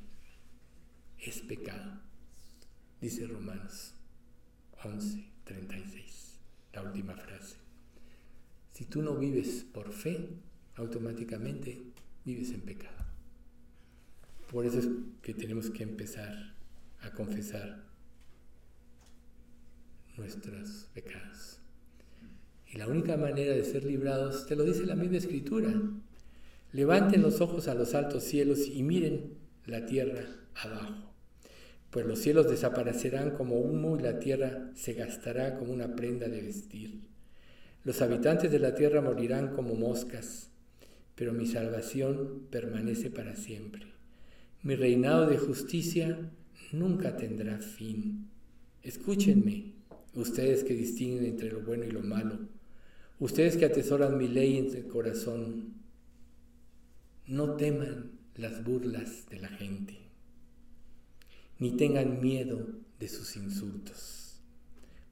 es 1.22 1.42
pecado, 1.42 2.00
dice 3.00 3.28
Romanos 3.28 3.94
11, 4.84 5.24
36, 5.44 6.40
la 6.74 6.84
última 6.84 7.16
frase. 7.16 7.58
Si 8.74 8.86
tú 8.86 9.02
no 9.02 9.16
vives 9.16 9.66
por 9.72 9.92
fe, 9.92 10.30
automáticamente 10.76 11.82
vives 12.26 12.52
en 12.52 12.62
pecado. 12.62 13.06
Por 14.52 14.66
eso 14.66 14.80
es 14.80 14.88
que 15.22 15.34
tenemos 15.34 15.70
que 15.70 15.84
empezar 15.84 16.56
a 17.02 17.12
confesar 17.12 17.84
nuestros 20.18 20.90
pecados. 20.94 21.60
Y 22.74 22.78
la 22.78 22.88
única 22.88 23.18
manera 23.18 23.54
de 23.54 23.64
ser 23.64 23.84
librados, 23.84 24.48
te 24.48 24.56
lo 24.56 24.64
dice 24.64 24.86
la 24.86 24.96
misma 24.96 25.18
escritura. 25.18 25.74
Levanten 26.72 27.22
los 27.22 27.42
ojos 27.42 27.68
a 27.68 27.76
los 27.76 27.94
altos 27.94 28.24
cielos 28.24 28.66
y 28.68 28.82
miren 28.82 29.38
la 29.66 29.86
tierra 29.86 30.26
abajo. 30.56 31.11
Pues 31.92 32.06
los 32.06 32.20
cielos 32.20 32.50
desaparecerán 32.50 33.32
como 33.32 33.60
humo 33.60 33.98
y 33.98 34.02
la 34.02 34.18
tierra 34.18 34.72
se 34.74 34.94
gastará 34.94 35.58
como 35.58 35.74
una 35.74 35.96
prenda 35.96 36.28
de 36.28 36.42
vestir. 36.42 37.02
Los 37.84 38.02
habitantes 38.02 38.52
de 38.52 38.60
la 38.60 38.74
tierra 38.74 39.02
morirán 39.02 39.54
como 39.54 39.76
moscas, 39.76 40.50
pero 41.16 41.34
mi 41.34 41.46
salvación 41.46 42.48
permanece 42.50 43.12
para 43.12 43.36
siempre. 43.36 43.86
Mi 44.64 44.76
reinado 44.76 45.28
de 45.28 45.38
justicia 45.38 46.32
nunca 46.72 47.18
tendrá 47.18 47.60
fin. 47.60 48.30
Escúchenme, 48.82 49.74
ustedes 50.16 50.64
que 50.64 50.74
distinguen 50.74 51.26
entre 51.26 51.52
lo 51.52 51.62
bueno 51.62 51.84
y 51.84 51.92
lo 51.92 52.02
malo 52.02 52.40
Ustedes 53.22 53.56
que 53.56 53.66
atesoran 53.66 54.18
mi 54.18 54.28
ley 54.28 54.58
en 54.58 54.76
el 54.76 54.88
corazón, 54.88 55.76
no 57.28 57.56
teman 57.56 58.14
las 58.34 58.64
burlas 58.64 59.30
de 59.30 59.38
la 59.38 59.48
gente, 59.48 60.01
ni 61.62 61.70
tengan 61.78 62.20
miedo 62.22 62.68
de 63.00 63.08
sus 63.08 63.36
insultos, 63.36 64.42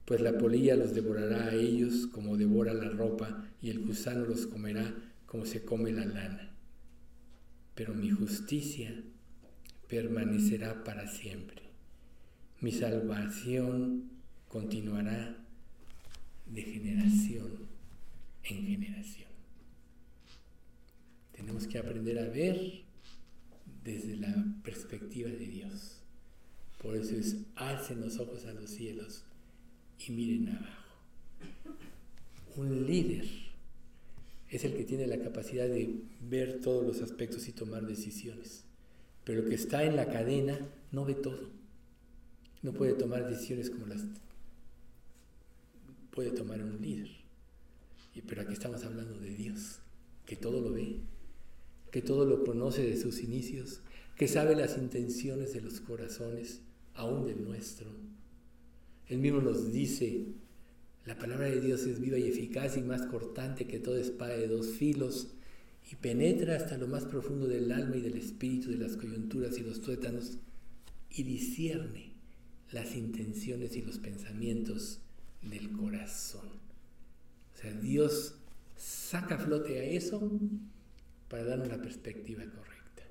pues 0.04 0.20
la 0.20 0.36
polilla 0.36 0.74
los 0.74 0.96
devorará 0.96 1.46
a 1.46 1.54
ellos 1.54 2.08
como 2.08 2.36
devora 2.36 2.74
la 2.74 2.88
ropa 2.88 3.46
y 3.62 3.70
el 3.70 3.78
gusano 3.78 4.26
los 4.26 4.48
comerá 4.48 4.92
como 5.26 5.46
se 5.46 5.64
come 5.64 5.92
la 5.92 6.04
lana. 6.04 6.50
Pero 7.76 7.94
mi 7.94 8.10
justicia 8.10 8.92
permanecerá 9.88 10.82
para 10.82 11.06
siempre. 11.06 11.62
Mi 12.60 12.72
salvación 12.72 14.10
continuará 14.48 15.36
de 16.46 16.62
generación 16.62 17.68
en 18.42 18.66
generación. 18.66 19.30
Tenemos 21.30 21.68
que 21.68 21.78
aprender 21.78 22.18
a 22.18 22.28
ver 22.28 22.82
desde 23.84 24.16
la 24.16 24.34
perspectiva 24.64 25.30
de 25.30 25.46
Dios. 25.46 25.99
Por 26.82 26.96
eso 26.96 27.14
es, 27.14 27.36
alcen 27.56 28.00
los 28.00 28.18
ojos 28.18 28.46
a 28.46 28.52
los 28.54 28.70
cielos 28.70 29.24
y 30.06 30.12
miren 30.12 30.48
abajo. 30.48 30.82
Un 32.56 32.86
líder 32.86 33.26
es 34.48 34.64
el 34.64 34.74
que 34.74 34.84
tiene 34.84 35.06
la 35.06 35.18
capacidad 35.18 35.68
de 35.68 35.94
ver 36.28 36.60
todos 36.60 36.84
los 36.84 37.02
aspectos 37.02 37.48
y 37.48 37.52
tomar 37.52 37.86
decisiones. 37.86 38.64
Pero 39.24 39.42
el 39.42 39.48
que 39.48 39.54
está 39.54 39.84
en 39.84 39.96
la 39.96 40.06
cadena 40.06 40.58
no 40.90 41.04
ve 41.04 41.14
todo. 41.14 41.50
No 42.62 42.72
puede 42.72 42.94
tomar 42.94 43.28
decisiones 43.28 43.70
como 43.70 43.86
las 43.86 44.02
puede 46.10 46.30
tomar 46.32 46.62
un 46.62 46.80
líder. 46.80 47.08
Pero 48.26 48.42
aquí 48.42 48.52
estamos 48.52 48.84
hablando 48.84 49.18
de 49.18 49.30
Dios, 49.34 49.78
que 50.26 50.36
todo 50.36 50.60
lo 50.60 50.72
ve, 50.72 51.00
que 51.90 52.02
todo 52.02 52.24
lo 52.24 52.44
conoce 52.44 52.82
de 52.82 52.96
sus 52.96 53.20
inicios, 53.20 53.80
que 54.16 54.28
sabe 54.28 54.54
las 54.54 54.76
intenciones 54.76 55.54
de 55.54 55.62
los 55.62 55.80
corazones, 55.80 56.60
aún 57.00 57.26
del 57.26 57.42
nuestro. 57.42 57.90
Él 59.08 59.18
mismo 59.18 59.40
nos 59.40 59.72
dice, 59.72 60.26
la 61.06 61.18
palabra 61.18 61.46
de 61.46 61.60
Dios 61.60 61.82
es 61.82 62.00
viva 62.00 62.18
y 62.18 62.28
eficaz 62.28 62.76
y 62.76 62.82
más 62.82 63.02
cortante 63.06 63.66
que 63.66 63.80
toda 63.80 64.00
espada 64.00 64.36
de 64.36 64.46
dos 64.46 64.68
filos 64.68 65.28
y 65.90 65.96
penetra 65.96 66.56
hasta 66.56 66.76
lo 66.76 66.86
más 66.86 67.04
profundo 67.04 67.48
del 67.48 67.72
alma 67.72 67.96
y 67.96 68.00
del 68.00 68.16
espíritu, 68.16 68.70
de 68.70 68.76
las 68.76 68.96
coyunturas 68.96 69.58
y 69.58 69.62
los 69.62 69.80
tuétanos 69.80 70.38
y 71.10 71.22
discierne 71.24 72.12
las 72.70 72.94
intenciones 72.94 73.74
y 73.76 73.82
los 73.82 73.98
pensamientos 73.98 75.00
del 75.42 75.72
corazón. 75.72 76.48
O 77.54 77.58
sea, 77.58 77.72
Dios 77.72 78.36
saca 78.76 79.38
flote 79.38 79.80
a 79.80 79.84
eso 79.84 80.30
para 81.28 81.44
darnos 81.44 81.68
la 81.68 81.82
perspectiva 81.82 82.44
correcta, 82.44 83.02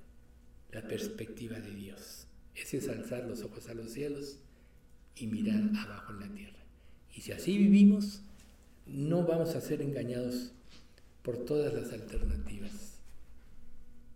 la 0.71 0.87
perspectiva 0.87 1.59
de 1.59 1.71
Dios. 1.71 2.28
Ese 2.61 2.77
es 2.77 2.89
alzar 2.89 3.25
los 3.25 3.41
ojos 3.43 3.69
a 3.69 3.73
los 3.73 3.91
cielos 3.91 4.37
y 5.15 5.27
mirar 5.27 5.71
abajo 5.77 6.13
en 6.13 6.19
la 6.19 6.27
tierra. 6.27 6.59
Y 7.15 7.21
si 7.21 7.31
así 7.31 7.57
vivimos, 7.57 8.21
no 8.85 9.25
vamos 9.25 9.55
a 9.55 9.61
ser 9.61 9.81
engañados 9.81 10.51
por 11.23 11.37
todas 11.45 11.73
las 11.73 11.93
alternativas 11.93 12.99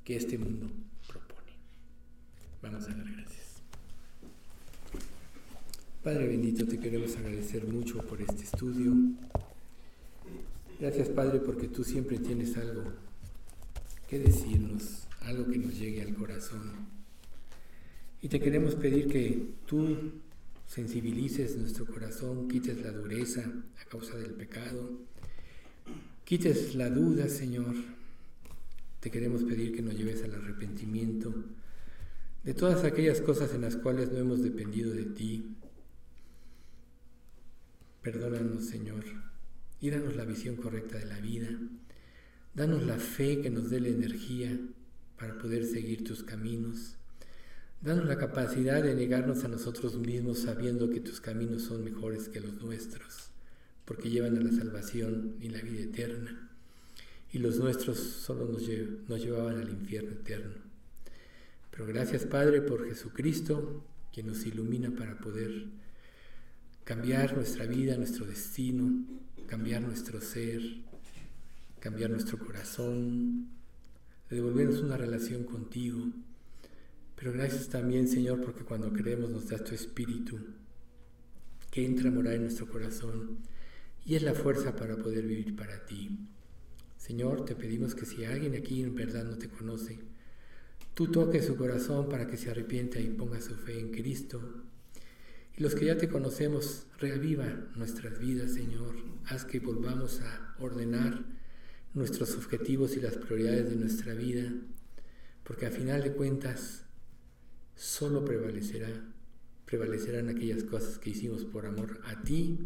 que 0.03 0.17
este 0.17 0.37
mundo 0.37 0.69
propone. 1.07 1.51
Vamos 2.61 2.83
a 2.85 2.93
dar 2.93 3.11
gracias. 3.11 3.61
Padre 6.03 6.27
bendito, 6.27 6.65
te 6.65 6.79
queremos 6.79 7.15
agradecer 7.15 7.65
mucho 7.65 7.99
por 7.99 8.21
este 8.21 8.43
estudio. 8.43 8.93
Gracias 10.79 11.07
Padre 11.09 11.39
porque 11.39 11.69
tú 11.69 11.85
siempre 11.85 12.19
tienes 12.19 12.57
algo 12.57 12.91
que 14.09 14.19
decirnos, 14.19 15.07
algo 15.21 15.49
que 15.49 15.59
nos 15.59 15.79
llegue 15.79 16.01
al 16.01 16.13
corazón. 16.13 17.02
Y 18.23 18.29
te 18.29 18.39
queremos 18.39 18.75
pedir 18.75 19.09
que 19.09 19.49
tú 19.65 20.13
sensibilices 20.65 21.57
nuestro 21.57 21.85
corazón, 21.85 22.47
quites 22.47 22.81
la 22.81 22.93
dureza 22.93 23.43
a 23.81 23.85
causa 23.89 24.15
del 24.15 24.31
pecado, 24.31 24.91
quites 26.23 26.73
la 26.73 26.89
duda, 26.89 27.27
Señor. 27.27 27.75
Te 29.01 29.11
queremos 29.11 29.43
pedir 29.43 29.75
que 29.75 29.81
nos 29.81 29.95
lleves 29.95 30.23
al 30.23 30.35
arrepentimiento 30.35 31.35
de 32.45 32.53
todas 32.53 32.85
aquellas 32.85 33.19
cosas 33.19 33.53
en 33.53 33.59
las 33.59 33.75
cuales 33.75 34.09
no 34.13 34.19
hemos 34.19 34.41
dependido 34.41 34.93
de 34.93 35.03
ti. 35.03 35.57
Perdónanos, 38.01 38.63
Señor, 38.67 39.03
y 39.81 39.89
danos 39.89 40.15
la 40.15 40.23
visión 40.23 40.55
correcta 40.55 40.97
de 40.97 41.07
la 41.07 41.19
vida. 41.19 41.49
Danos 42.53 42.83
la 42.83 42.99
fe 42.99 43.41
que 43.41 43.49
nos 43.49 43.69
dé 43.69 43.81
la 43.81 43.89
energía 43.89 44.57
para 45.17 45.37
poder 45.37 45.65
seguir 45.65 46.05
tus 46.05 46.23
caminos. 46.23 46.95
Danos 47.83 48.05
la 48.05 48.17
capacidad 48.17 48.81
de 48.81 48.95
negarnos 48.95 49.43
a 49.43 49.49
nosotros 49.49 49.97
mismos 49.97 50.39
sabiendo 50.39 50.89
que 50.89 51.01
tus 51.01 51.19
caminos 51.19 51.63
son 51.63 51.83
mejores 51.83 52.29
que 52.29 52.39
los 52.39 52.61
nuestros, 52.61 53.29
porque 53.83 54.09
llevan 54.09 54.37
a 54.37 54.39
la 54.39 54.51
salvación 54.51 55.35
y 55.41 55.49
la 55.49 55.59
vida 55.59 55.81
eterna, 55.81 56.49
y 57.33 57.39
los 57.39 57.59
nuestros 57.59 57.97
solo 57.99 58.45
nos, 58.45 58.65
llevaban 58.65 59.59
al 59.59 59.69
infierno 59.69 60.11
eterno. 60.11 60.53
Pero 61.71 61.85
gracias 61.85 62.23
Padre 62.23 62.61
por 62.61 62.87
Jesucristo, 62.87 63.83
que 64.13 64.23
nos 64.23 64.45
ilumina 64.45 64.89
para 64.91 65.17
poder 65.17 65.65
cambiar 66.85 67.35
nuestra 67.35 67.65
vida, 67.65 67.97
nuestro 67.97 68.25
destino, 68.25 69.03
cambiar 69.45 69.81
nuestro 69.81 70.21
ser, 70.21 70.61
cambiar 71.81 72.11
nuestro 72.11 72.37
corazón, 72.37 73.49
devolvernos 74.29 74.79
una 74.79 74.95
relación 74.95 75.43
contigo. 75.43 76.05
Pero 77.23 77.35
gracias 77.35 77.69
también, 77.69 78.09
Señor, 78.09 78.41
porque 78.41 78.65
cuando 78.65 78.91
creemos 78.91 79.29
nos 79.29 79.47
das 79.47 79.63
tu 79.63 79.73
espíritu 79.73 80.37
que 81.71 81.85
entra 81.85 82.09
a 82.09 82.11
morar 82.11 82.33
en 82.33 82.41
nuestro 82.41 82.67
corazón 82.67 83.37
y 84.05 84.15
es 84.15 84.23
la 84.23 84.33
fuerza 84.33 84.75
para 84.75 84.97
poder 84.97 85.25
vivir 85.25 85.55
para 85.55 85.85
ti. 85.85 86.19
Señor, 86.97 87.45
te 87.45 87.55
pedimos 87.55 87.95
que 87.95 88.05
si 88.05 88.25
alguien 88.25 88.55
aquí 88.55 88.83
en 88.83 88.93
verdad 88.93 89.23
no 89.23 89.37
te 89.37 89.47
conoce, 89.47 89.99
tú 90.95 91.11
toques 91.11 91.45
su 91.45 91.55
corazón 91.55 92.09
para 92.09 92.27
que 92.27 92.35
se 92.35 92.51
arrepienta 92.51 92.99
y 92.99 93.07
ponga 93.07 93.39
su 93.39 93.55
fe 93.55 93.79
en 93.79 93.91
Cristo. 93.91 94.65
Y 95.55 95.63
los 95.63 95.75
que 95.75 95.85
ya 95.85 95.95
te 95.95 96.09
conocemos, 96.09 96.87
reaviva 96.99 97.69
nuestras 97.77 98.19
vidas, 98.19 98.51
Señor. 98.51 98.95
Haz 99.27 99.45
que 99.45 99.61
volvamos 99.61 100.19
a 100.19 100.55
ordenar 100.59 101.23
nuestros 101.93 102.35
objetivos 102.35 102.97
y 102.97 102.99
las 102.99 103.15
prioridades 103.15 103.69
de 103.69 103.77
nuestra 103.77 104.13
vida, 104.13 104.51
porque 105.45 105.67
a 105.67 105.71
final 105.71 106.03
de 106.03 106.11
cuentas 106.11 106.82
solo 107.75 108.23
prevalecerá, 108.25 108.89
prevalecerán 109.65 110.29
aquellas 110.29 110.63
cosas 110.63 110.97
que 110.97 111.11
hicimos 111.11 111.45
por 111.45 111.65
amor 111.65 111.99
a 112.05 112.21
ti, 112.21 112.59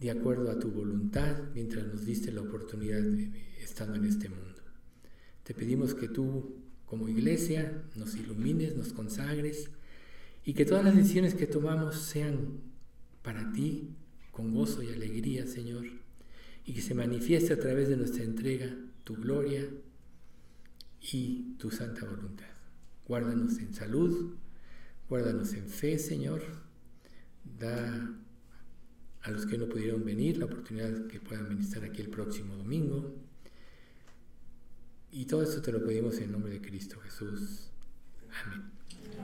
de 0.00 0.10
acuerdo 0.10 0.50
a 0.50 0.58
tu 0.58 0.70
voluntad, 0.70 1.36
mientras 1.54 1.86
nos 1.86 2.04
diste 2.04 2.32
la 2.32 2.42
oportunidad 2.42 3.00
de, 3.00 3.30
estando 3.60 3.96
en 3.96 4.04
este 4.04 4.28
mundo. 4.28 4.62
Te 5.42 5.54
pedimos 5.54 5.94
que 5.94 6.08
tú, 6.08 6.56
como 6.86 7.08
iglesia, 7.08 7.84
nos 7.94 8.14
ilumines, 8.16 8.76
nos 8.76 8.92
consagres 8.92 9.70
y 10.44 10.54
que 10.54 10.64
todas 10.64 10.84
las 10.84 10.96
decisiones 10.96 11.34
que 11.34 11.46
tomamos 11.46 11.96
sean 11.96 12.60
para 13.22 13.52
ti, 13.52 13.90
con 14.32 14.52
gozo 14.52 14.82
y 14.82 14.88
alegría, 14.88 15.46
Señor 15.46 15.84
y 16.66 16.72
que 16.72 16.80
se 16.80 16.94
manifieste 16.94 17.52
a 17.52 17.58
través 17.58 17.88
de 17.88 17.96
nuestra 17.96 18.24
entrega 18.24 18.74
tu 19.04 19.16
gloria 19.16 19.68
y 21.12 21.54
tu 21.58 21.70
santa 21.70 22.06
voluntad. 22.06 22.53
Guárdanos 23.06 23.58
en 23.58 23.74
salud, 23.74 24.34
guárdanos 25.08 25.52
en 25.54 25.68
fe, 25.68 25.98
Señor. 25.98 26.42
Da 27.58 28.10
a 29.22 29.30
los 29.30 29.46
que 29.46 29.56
no 29.56 29.68
pudieron 29.68 30.04
venir 30.04 30.38
la 30.38 30.46
oportunidad 30.46 31.06
que 31.06 31.20
puedan 31.20 31.48
ministrar 31.48 31.84
aquí 31.84 32.02
el 32.02 32.10
próximo 32.10 32.56
domingo. 32.56 33.14
Y 35.10 35.26
todo 35.26 35.42
esto 35.42 35.62
te 35.62 35.72
lo 35.72 35.82
pedimos 35.84 36.18
en 36.18 36.32
nombre 36.32 36.52
de 36.52 36.60
Cristo 36.60 36.98
Jesús. 37.00 37.70
Amén. 38.44 38.73